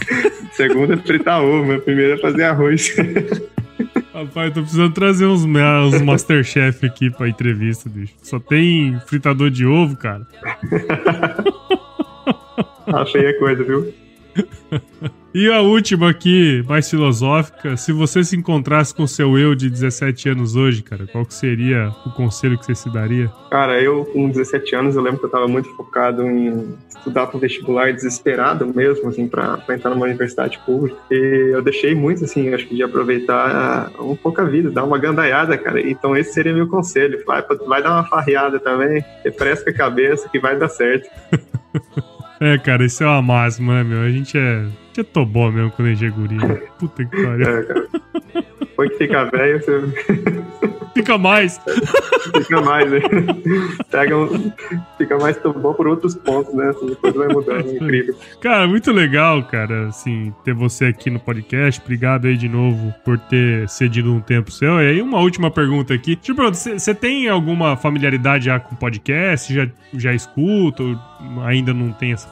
Segunda 0.51 0.93
é 0.95 0.97
fritar 0.97 1.41
ovo, 1.41 1.73
a 1.73 1.79
primeira 1.79 2.15
é 2.15 2.17
fazer 2.17 2.43
arroz. 2.43 2.95
Rapaz, 4.19 4.53
tô 4.53 4.59
precisando 4.59 4.93
trazer 4.93 5.25
uns, 5.25 5.45
uns 5.45 5.99
Masterchef 6.03 6.85
aqui 6.85 7.09
pra 7.09 7.29
entrevista, 7.29 7.89
bicho. 7.89 8.13
Só 8.21 8.37
tem 8.37 8.99
fritador 9.05 9.49
de 9.49 9.65
ovo, 9.65 9.95
cara. 9.95 10.27
Achei 12.85 13.27
a 13.27 13.39
coisa, 13.39 13.63
viu? 13.63 13.93
E 15.31 15.47
a 15.51 15.61
última 15.61 16.09
aqui, 16.09 16.63
mais 16.67 16.89
filosófica, 16.89 17.77
se 17.77 17.93
você 17.93 18.23
se 18.23 18.35
encontrasse 18.35 18.95
com 18.95 19.05
seu 19.05 19.37
eu 19.37 19.53
de 19.53 19.69
17 19.69 20.29
anos 20.29 20.55
hoje, 20.55 20.81
cara, 20.81 21.05
qual 21.05 21.23
que 21.23 21.35
seria 21.35 21.93
o 22.03 22.09
conselho 22.09 22.57
que 22.57 22.65
você 22.65 22.73
se 22.73 22.91
daria? 22.91 23.31
Cara, 23.51 23.79
eu 23.79 24.05
com 24.05 24.27
17 24.27 24.75
anos, 24.75 24.95
eu 24.95 25.03
lembro 25.03 25.19
que 25.19 25.25
eu 25.27 25.29
tava 25.29 25.47
muito 25.47 25.69
focado 25.75 26.23
em 26.23 26.75
estudar 26.89 27.27
para 27.27 27.39
vestibular 27.39 27.93
desesperado 27.93 28.65
mesmo, 28.73 29.07
assim, 29.07 29.27
para 29.27 29.63
entrar 29.69 29.91
numa 29.91 30.07
universidade 30.07 30.57
pública. 30.65 30.97
E 31.11 31.51
eu 31.53 31.61
deixei 31.61 31.93
muito, 31.93 32.25
assim, 32.25 32.51
acho 32.51 32.67
que 32.67 32.75
de 32.75 32.81
aproveitar 32.81 33.91
um 33.99 34.15
pouco 34.15 34.41
a 34.41 34.45
vida, 34.45 34.71
dar 34.71 34.83
uma 34.83 34.97
gandaiada, 34.97 35.55
cara. 35.59 35.79
Então 35.79 36.17
esse 36.17 36.33
seria 36.33 36.53
meu 36.53 36.67
conselho. 36.67 37.23
Vai, 37.23 37.43
vai 37.67 37.83
dar 37.83 37.91
uma 37.91 38.03
farreada 38.03 38.59
também, 38.59 39.05
refresca 39.23 39.69
a 39.69 39.73
cabeça 39.73 40.27
que 40.27 40.39
vai 40.39 40.57
dar 40.57 40.69
certo. 40.69 41.07
É, 42.39 42.57
cara, 42.57 42.85
isso 42.85 43.03
é 43.03 43.07
uma 43.07 43.21
máxima, 43.21 43.75
né, 43.75 43.83
meu? 43.83 44.01
A 44.01 44.09
gente 44.09 44.37
é. 44.37 44.59
A 44.59 44.63
gente 44.63 44.99
é 45.01 45.03
tobó 45.03 45.51
mesmo 45.51 45.71
quando 45.71 45.89
a 45.89 45.93
gente 45.93 46.05
é 46.05 46.09
guri. 46.09 46.37
Puta 46.79 47.05
que 47.05 47.23
pariu. 47.23 47.47
É, 47.47 47.63
cara. 47.63 47.89
Depois 48.79 48.91
que 48.91 48.97
fica 48.97 49.25
velho, 49.25 49.59
você. 49.59 49.81
Fica 50.93 51.17
mais. 51.17 51.61
Fica 52.35 52.61
mais, 52.61 52.91
né? 52.91 52.99
Pega 53.89 54.17
um... 54.17 54.51
Fica 54.97 55.17
mais 55.17 55.37
tobó 55.37 55.71
por 55.73 55.87
outros 55.87 56.15
pontos, 56.15 56.53
né? 56.53 56.69
Assim, 56.69 56.87
depois 56.87 57.13
vai 57.13 57.27
mudando, 57.27 57.69
é 57.69 57.75
incrível. 57.75 58.15
Cara, 58.41 58.67
muito 58.67 58.91
legal, 58.91 59.43
cara, 59.43 59.87
assim, 59.87 60.33
ter 60.43 60.53
você 60.53 60.85
aqui 60.85 61.09
no 61.09 61.19
podcast. 61.19 61.79
Obrigado 61.79 62.25
aí 62.25 62.35
de 62.35 62.49
novo 62.49 62.93
por 63.05 63.17
ter 63.17 63.69
cedido 63.69 64.11
um 64.11 64.19
tempo 64.19 64.51
seu. 64.51 64.81
E 64.81 64.87
aí, 64.87 65.01
uma 65.01 65.19
última 65.19 65.51
pergunta 65.51 65.93
aqui. 65.93 66.15
Tipo, 66.15 66.41
você 66.51 66.93
tem 66.93 67.29
alguma 67.29 67.77
familiaridade 67.77 68.45
já 68.45 68.59
com 68.59 68.75
podcast? 68.75 69.53
Já, 69.53 69.67
já 69.93 70.13
escuta? 70.13 70.83
Ou 70.83 70.97
ainda 71.43 71.73
não 71.73 71.93
tem 71.93 72.13
essa 72.13 72.27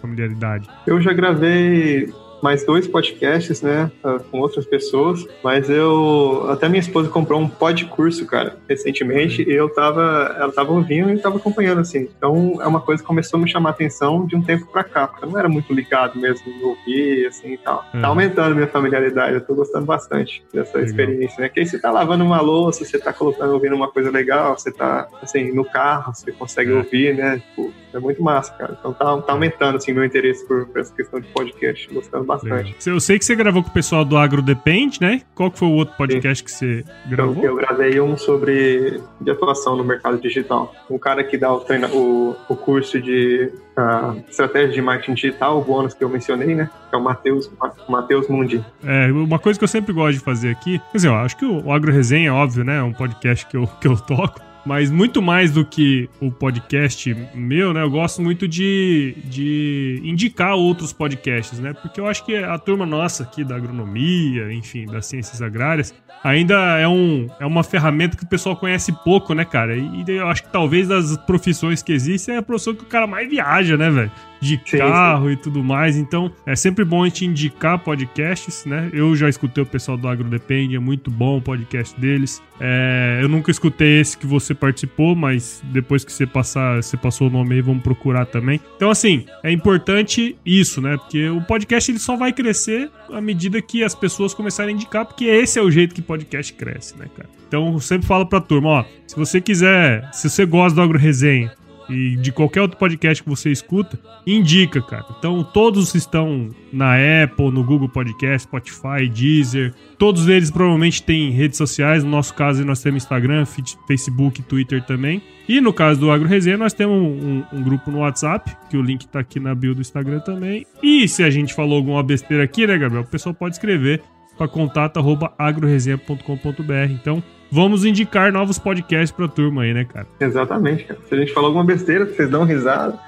familiaridade? 0.00 0.68
Eu 0.86 1.00
já 1.00 1.12
gravei 1.12 2.12
mais 2.44 2.62
dois 2.66 2.86
podcasts, 2.86 3.62
né, 3.62 3.90
ah, 4.04 4.18
com 4.30 4.38
outras 4.38 4.66
pessoas, 4.66 5.26
mas 5.42 5.70
eu 5.70 6.46
até 6.50 6.68
minha 6.68 6.78
esposa 6.78 7.08
comprou 7.08 7.40
um 7.40 7.48
pod 7.48 7.86
curso, 7.86 8.26
cara, 8.26 8.58
recentemente, 8.68 9.42
e 9.42 9.50
eu 9.50 9.66
tava, 9.70 10.36
ela 10.38 10.52
tava 10.52 10.70
ouvindo 10.70 11.10
e 11.10 11.18
tava 11.18 11.38
acompanhando 11.38 11.80
assim. 11.80 12.06
Então 12.14 12.58
é 12.60 12.66
uma 12.66 12.82
coisa 12.82 13.02
que 13.02 13.06
começou 13.06 13.38
a 13.38 13.42
me 13.42 13.50
chamar 13.50 13.70
a 13.70 13.72
atenção 13.72 14.26
de 14.26 14.36
um 14.36 14.42
tempo 14.42 14.66
para 14.66 14.84
cá, 14.84 15.06
porque 15.06 15.24
eu 15.24 15.30
não 15.30 15.38
era 15.38 15.48
muito 15.48 15.72
ligado 15.72 16.20
mesmo 16.20 16.46
em 16.52 16.62
ouvir 16.62 17.26
assim 17.28 17.54
e 17.54 17.58
tal. 17.58 17.82
Uhum. 17.94 18.02
Tá 18.02 18.08
aumentando 18.08 18.54
minha 18.54 18.68
familiaridade, 18.68 19.36
eu 19.36 19.40
tô 19.40 19.54
gostando 19.54 19.86
bastante 19.86 20.44
dessa 20.52 20.76
legal. 20.76 20.90
experiência, 20.90 21.40
né? 21.40 21.48
Que 21.48 21.60
aí 21.60 21.66
você 21.66 21.78
tá 21.78 21.90
lavando 21.90 22.24
uma 22.24 22.42
louça, 22.42 22.84
você 22.84 22.98
tá 22.98 23.10
colocando 23.10 23.54
ouvindo 23.54 23.74
uma 23.74 23.90
coisa 23.90 24.10
legal, 24.10 24.58
você 24.58 24.70
tá 24.70 25.08
assim 25.22 25.50
no 25.50 25.64
carro, 25.64 26.14
você 26.14 26.30
consegue 26.30 26.72
é. 26.72 26.74
ouvir, 26.74 27.14
né? 27.14 27.38
Tipo, 27.38 27.72
é 27.94 28.00
muito 28.00 28.22
massa, 28.22 28.52
cara. 28.54 28.76
Então 28.78 28.92
tá, 28.92 29.16
tá 29.22 29.32
aumentando, 29.32 29.76
assim, 29.76 29.92
meu 29.92 30.04
interesse 30.04 30.46
por, 30.46 30.66
por, 30.66 30.80
essa 30.80 30.92
questão 30.92 31.20
de 31.20 31.28
podcast, 31.28 31.88
gostando 31.92 32.24
bastante. 32.24 32.52
Legal. 32.52 32.74
Eu 32.86 33.00
sei 33.00 33.18
que 33.18 33.24
você 33.24 33.34
gravou 33.34 33.62
com 33.62 33.70
o 33.70 33.72
pessoal 33.72 34.04
do 34.04 34.16
Agro 34.16 34.42
Depende, 34.42 35.00
né? 35.00 35.22
Qual 35.34 35.50
que 35.50 35.58
foi 35.58 35.68
o 35.68 35.72
outro 35.72 35.96
podcast 35.96 36.38
Sim. 36.38 36.44
que 36.44 36.50
você 36.50 36.84
gravou? 37.06 37.34
Então, 37.34 37.44
eu 37.44 37.56
gravei 37.56 38.00
um 38.00 38.16
sobre 38.16 39.00
de 39.20 39.30
atuação 39.30 39.76
no 39.76 39.84
mercado 39.84 40.18
digital. 40.20 40.74
Um 40.90 40.98
cara 40.98 41.22
que 41.22 41.38
dá 41.38 41.52
o, 41.52 41.60
treino, 41.60 41.88
o, 41.88 42.36
o 42.48 42.56
curso 42.56 43.00
de 43.00 43.52
uh, 43.78 44.18
estratégia 44.28 44.72
de 44.72 44.82
marketing 44.82 45.14
digital, 45.14 45.58
o 45.58 45.64
bônus 45.64 45.94
que 45.94 46.02
eu 46.02 46.08
mencionei, 46.08 46.54
né? 46.54 46.68
Que 46.90 46.96
é 46.96 46.98
o 46.98 47.02
Matheus 47.02 47.50
Matheus 47.88 48.28
Mundi. 48.28 48.64
É, 48.84 49.10
uma 49.12 49.38
coisa 49.38 49.58
que 49.58 49.64
eu 49.64 49.68
sempre 49.68 49.92
gosto 49.92 50.18
de 50.18 50.24
fazer 50.24 50.50
aqui, 50.50 50.78
quer 50.78 50.96
dizer, 50.96 51.08
eu 51.08 51.14
acho 51.14 51.36
que 51.36 51.44
o, 51.44 51.72
Agro 51.72 51.92
Resenha, 51.92 52.28
é 52.28 52.32
óbvio, 52.32 52.64
né? 52.64 52.78
É 52.78 52.82
um 52.82 52.92
podcast 52.92 53.46
que 53.46 53.56
eu, 53.56 53.66
que 53.80 53.86
eu 53.86 53.96
toco. 53.96 54.53
Mas 54.64 54.90
muito 54.90 55.20
mais 55.20 55.52
do 55.52 55.64
que 55.64 56.08
o 56.20 56.30
podcast 56.30 57.14
meu, 57.34 57.72
né? 57.74 57.82
Eu 57.82 57.90
gosto 57.90 58.22
muito 58.22 58.48
de, 58.48 59.14
de 59.24 60.00
indicar 60.02 60.54
outros 60.54 60.92
podcasts, 60.92 61.58
né? 61.58 61.72
Porque 61.74 62.00
eu 62.00 62.06
acho 62.06 62.24
que 62.24 62.34
a 62.36 62.58
turma 62.58 62.86
nossa 62.86 63.24
aqui 63.24 63.44
da 63.44 63.56
agronomia, 63.56 64.52
enfim, 64.52 64.86
das 64.86 65.06
ciências 65.06 65.42
agrárias, 65.42 65.94
ainda 66.22 66.78
é, 66.78 66.88
um, 66.88 67.28
é 67.38 67.44
uma 67.44 67.62
ferramenta 67.62 68.16
que 68.16 68.24
o 68.24 68.28
pessoal 68.28 68.56
conhece 68.56 68.90
pouco, 69.04 69.34
né, 69.34 69.44
cara? 69.44 69.76
E, 69.76 70.04
eu 70.08 70.26
acho 70.28 70.44
que 70.44 70.50
talvez 70.50 70.88
das 70.88 71.16
profissões 71.18 71.82
que 71.82 71.92
existem 71.92 72.36
é 72.36 72.38
a 72.38 72.42
profissão 72.42 72.74
que 72.74 72.82
o 72.82 72.86
cara 72.86 73.06
mais 73.06 73.28
viaja, 73.28 73.76
né, 73.76 73.90
velho? 73.90 74.10
De 74.44 74.60
sim, 74.64 74.78
carro 74.78 75.26
sim. 75.26 75.32
e 75.32 75.36
tudo 75.36 75.64
mais. 75.64 75.96
Então, 75.96 76.30
é 76.44 76.54
sempre 76.54 76.84
bom 76.84 77.02
a 77.02 77.08
gente 77.08 77.24
indicar 77.24 77.78
podcasts, 77.78 78.64
né? 78.66 78.90
Eu 78.92 79.16
já 79.16 79.28
escutei 79.28 79.62
o 79.62 79.66
pessoal 79.66 79.96
do 79.96 80.06
Agro 80.06 80.28
Depende, 80.28 80.76
é 80.76 80.78
muito 80.78 81.10
bom 81.10 81.38
o 81.38 81.42
podcast 81.42 81.98
deles. 81.98 82.42
É, 82.60 83.18
eu 83.22 83.28
nunca 83.28 83.50
escutei 83.50 84.00
esse 84.00 84.16
que 84.16 84.26
você 84.26 84.54
participou, 84.54 85.16
mas 85.16 85.62
depois 85.64 86.04
que 86.04 86.12
você 86.12 86.26
passar, 86.26 86.82
você 86.82 86.96
passou 86.96 87.28
o 87.28 87.30
nome 87.30 87.54
aí, 87.54 87.60
vamos 87.62 87.82
procurar 87.82 88.26
também. 88.26 88.60
Então, 88.76 88.90
assim, 88.90 89.24
é 89.42 89.50
importante 89.50 90.36
isso, 90.44 90.80
né? 90.80 90.96
Porque 90.96 91.28
o 91.28 91.40
podcast 91.40 91.90
ele 91.90 91.98
só 91.98 92.16
vai 92.16 92.32
crescer 92.32 92.90
à 93.12 93.20
medida 93.20 93.60
que 93.62 93.82
as 93.82 93.94
pessoas 93.94 94.34
começarem 94.34 94.74
a 94.74 94.76
indicar, 94.76 95.06
porque 95.06 95.24
esse 95.24 95.58
é 95.58 95.62
o 95.62 95.70
jeito 95.70 95.94
que 95.94 96.02
podcast 96.02 96.52
cresce, 96.52 96.96
né, 96.98 97.06
cara? 97.16 97.28
Então, 97.48 97.72
eu 97.72 97.80
sempre 97.80 98.06
falo 98.06 98.26
pra 98.26 98.40
turma, 98.40 98.68
ó, 98.68 98.84
se 99.06 99.16
você 99.16 99.40
quiser, 99.40 100.08
se 100.12 100.28
você 100.28 100.44
gosta 100.44 100.74
do 100.74 100.82
Agro 100.82 100.98
Resenha, 100.98 101.52
e 101.88 102.16
de 102.16 102.32
qualquer 102.32 102.62
outro 102.62 102.78
podcast 102.78 103.22
que 103.22 103.28
você 103.28 103.50
escuta, 103.50 103.98
indica, 104.26 104.80
cara. 104.80 105.04
Então, 105.18 105.44
todos 105.44 105.94
estão 105.94 106.48
na 106.72 106.94
Apple, 107.22 107.50
no 107.50 107.62
Google 107.62 107.88
Podcast, 107.88 108.48
Spotify, 108.48 109.08
Deezer. 109.08 109.74
Todos 109.98 110.28
eles 110.28 110.50
provavelmente 110.50 111.02
têm 111.02 111.30
redes 111.30 111.58
sociais. 111.58 112.02
No 112.02 112.10
nosso 112.10 112.34
caso, 112.34 112.64
nós 112.64 112.82
temos 112.82 113.02
Instagram, 113.02 113.44
Facebook, 113.86 114.42
Twitter 114.42 114.82
também. 114.84 115.22
E 115.48 115.60
no 115.60 115.72
caso 115.72 116.00
do 116.00 116.10
Agro 116.10 116.26
Resenha, 116.26 116.56
nós 116.56 116.72
temos 116.72 116.96
um, 116.96 117.02
um, 117.02 117.44
um, 117.58 117.62
grupo 117.62 117.90
no 117.90 117.98
WhatsApp, 117.98 118.50
que 118.70 118.76
o 118.76 118.82
link 118.82 119.06
tá 119.06 119.20
aqui 119.20 119.38
na 119.38 119.54
bio 119.54 119.74
do 119.74 119.80
Instagram 119.80 120.20
também. 120.20 120.66
E 120.82 121.06
se 121.06 121.22
a 121.22 121.30
gente 121.30 121.52
falou 121.52 121.76
alguma 121.76 122.02
besteira 122.02 122.44
aqui, 122.44 122.66
né, 122.66 122.78
Gabriel? 122.78 123.02
O 123.02 123.06
pessoal 123.06 123.34
pode 123.34 123.56
escrever 123.56 124.02
para 124.36 124.48
contato@agroresenha.com.br. 124.48 126.90
Então, 126.90 127.22
vamos 127.50 127.84
indicar 127.84 128.32
novos 128.32 128.58
podcasts 128.58 129.10
pra 129.10 129.28
turma 129.28 129.62
aí, 129.62 129.74
né, 129.74 129.84
cara? 129.84 130.06
Exatamente, 130.20 130.84
cara. 130.84 131.00
Se 131.08 131.14
a 131.14 131.18
gente 131.18 131.32
falou 131.32 131.48
alguma 131.48 131.64
besteira, 131.64 132.06
vocês 132.06 132.28
dão 132.28 132.44
risada, 132.44 132.98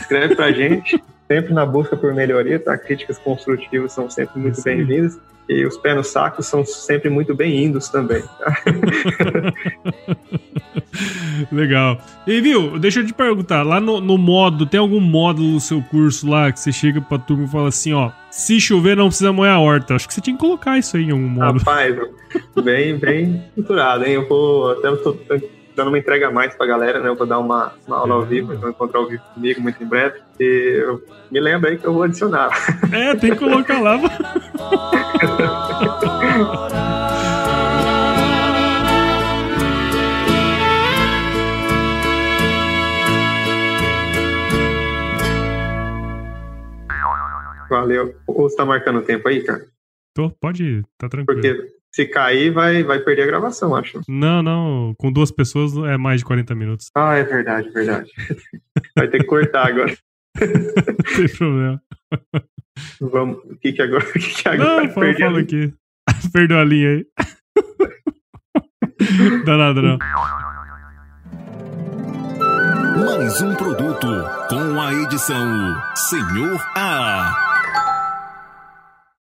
escreve 0.00 0.34
pra 0.34 0.50
gente. 0.52 1.02
Sempre 1.28 1.54
na 1.54 1.64
busca 1.64 1.96
por 1.96 2.12
melhoria, 2.12 2.58
tá? 2.58 2.76
Críticas 2.76 3.16
construtivas 3.16 3.92
são 3.92 4.10
sempre 4.10 4.38
muito 4.38 4.62
bem-vindas. 4.62 5.18
E 5.48 5.66
os 5.66 5.76
pés 5.76 5.96
no 5.96 6.04
saco 6.04 6.42
são 6.42 6.64
sempre 6.64 7.10
muito 7.10 7.34
bem-vindos 7.34 7.88
também. 7.88 8.22
Tá? 8.22 8.56
Legal. 11.50 11.98
E 12.26 12.40
viu, 12.40 12.78
deixa 12.78 13.00
eu 13.00 13.06
te 13.06 13.12
perguntar, 13.12 13.62
lá 13.62 13.80
no, 13.80 14.00
no 14.00 14.16
módulo, 14.16 14.66
tem 14.66 14.78
algum 14.78 15.00
módulo 15.00 15.52
no 15.52 15.60
seu 15.60 15.82
curso 15.82 16.28
lá 16.28 16.52
que 16.52 16.60
você 16.60 16.72
chega 16.72 17.00
pra 17.00 17.18
turma 17.18 17.44
e 17.44 17.48
fala 17.48 17.68
assim, 17.68 17.92
ó, 17.92 18.10
se 18.30 18.60
chover 18.60 18.96
não 18.96 19.08
precisa 19.08 19.32
molhar 19.32 19.56
a 19.56 19.60
horta. 19.60 19.94
Acho 19.94 20.06
que 20.06 20.14
você 20.14 20.20
tinha 20.20 20.36
que 20.36 20.40
colocar 20.40 20.78
isso 20.78 20.96
aí 20.96 21.04
em 21.04 21.10
algum 21.10 21.28
módulo. 21.28 21.58
Rapaz, 21.58 21.96
bem, 22.60 22.98
bem 22.98 23.44
estruturado, 23.48 24.04
hein? 24.04 24.14
Eu 24.14 24.28
vou 24.28 24.72
até 24.72 24.94
tô 24.96 25.16
dando 25.74 25.88
uma 25.88 25.98
entrega 25.98 26.28
a 26.28 26.30
mais 26.30 26.54
pra 26.54 26.66
galera, 26.66 27.00
né? 27.00 27.08
Eu 27.08 27.16
vou 27.16 27.26
dar 27.26 27.38
uma, 27.38 27.72
uma 27.86 27.98
aula 27.98 28.14
ao 28.14 28.22
vivo, 28.22 28.52
então 28.52 28.68
encontrar 28.68 29.00
ao 29.00 29.08
vivo 29.08 29.22
comigo 29.34 29.60
muito 29.60 29.82
em 29.82 29.86
breve. 29.86 30.20
E 30.38 30.82
eu, 30.84 31.02
me 31.30 31.40
lembra 31.40 31.70
aí 31.70 31.78
que 31.78 31.86
eu 31.86 31.94
vou 31.94 32.02
adicionar. 32.02 32.50
É, 32.92 33.14
tem 33.14 33.30
que 33.30 33.38
colocar 33.38 33.80
lá. 33.80 33.98
Valeu. 47.70 48.14
Ou 48.26 48.42
você 48.42 48.56
tá 48.56 48.66
marcando 48.66 48.98
o 48.98 49.02
tempo 49.02 49.26
aí, 49.26 49.42
cara? 49.42 49.66
Tô, 50.14 50.30
pode 50.30 50.62
ir, 50.62 50.84
tá 50.98 51.08
tranquilo. 51.08 51.40
Porque 51.40 51.81
se 51.94 52.06
cair, 52.06 52.50
vai, 52.50 52.82
vai 52.82 53.00
perder 53.00 53.24
a 53.24 53.26
gravação, 53.26 53.76
acho. 53.76 54.00
Não, 54.08 54.42
não. 54.42 54.94
Com 54.98 55.12
duas 55.12 55.30
pessoas 55.30 55.76
é 55.76 55.96
mais 55.98 56.20
de 56.20 56.24
40 56.24 56.54
minutos. 56.54 56.86
Ah, 56.94 57.14
é 57.16 57.22
verdade, 57.22 57.68
verdade. 57.70 58.10
Vai 58.96 59.08
ter 59.08 59.18
que 59.18 59.26
cortar 59.26 59.68
agora. 59.68 59.94
Não 60.40 61.16
tem 61.16 61.28
problema. 61.36 61.82
Vamos. 63.00 63.36
O 63.44 63.56
que 63.56 63.72
que 63.72 63.82
agora? 63.82 64.04
O 64.08 64.12
que 64.12 64.42
que 64.42 64.48
agora? 64.48 64.86
Não, 64.86 64.90
fala, 64.92 65.14
fala 65.14 65.40
aqui. 65.40 65.74
Perdeu 66.32 66.58
a 66.58 66.64
linha 66.64 66.88
aí. 66.90 67.06
Dá 69.44 69.56
nada, 69.56 69.82
não. 69.82 69.98
Mais 73.04 73.42
um 73.42 73.54
produto 73.54 74.06
com 74.48 74.80
a 74.80 74.94
edição 74.94 75.76
Senhor 75.94 76.60
A. 76.76 77.51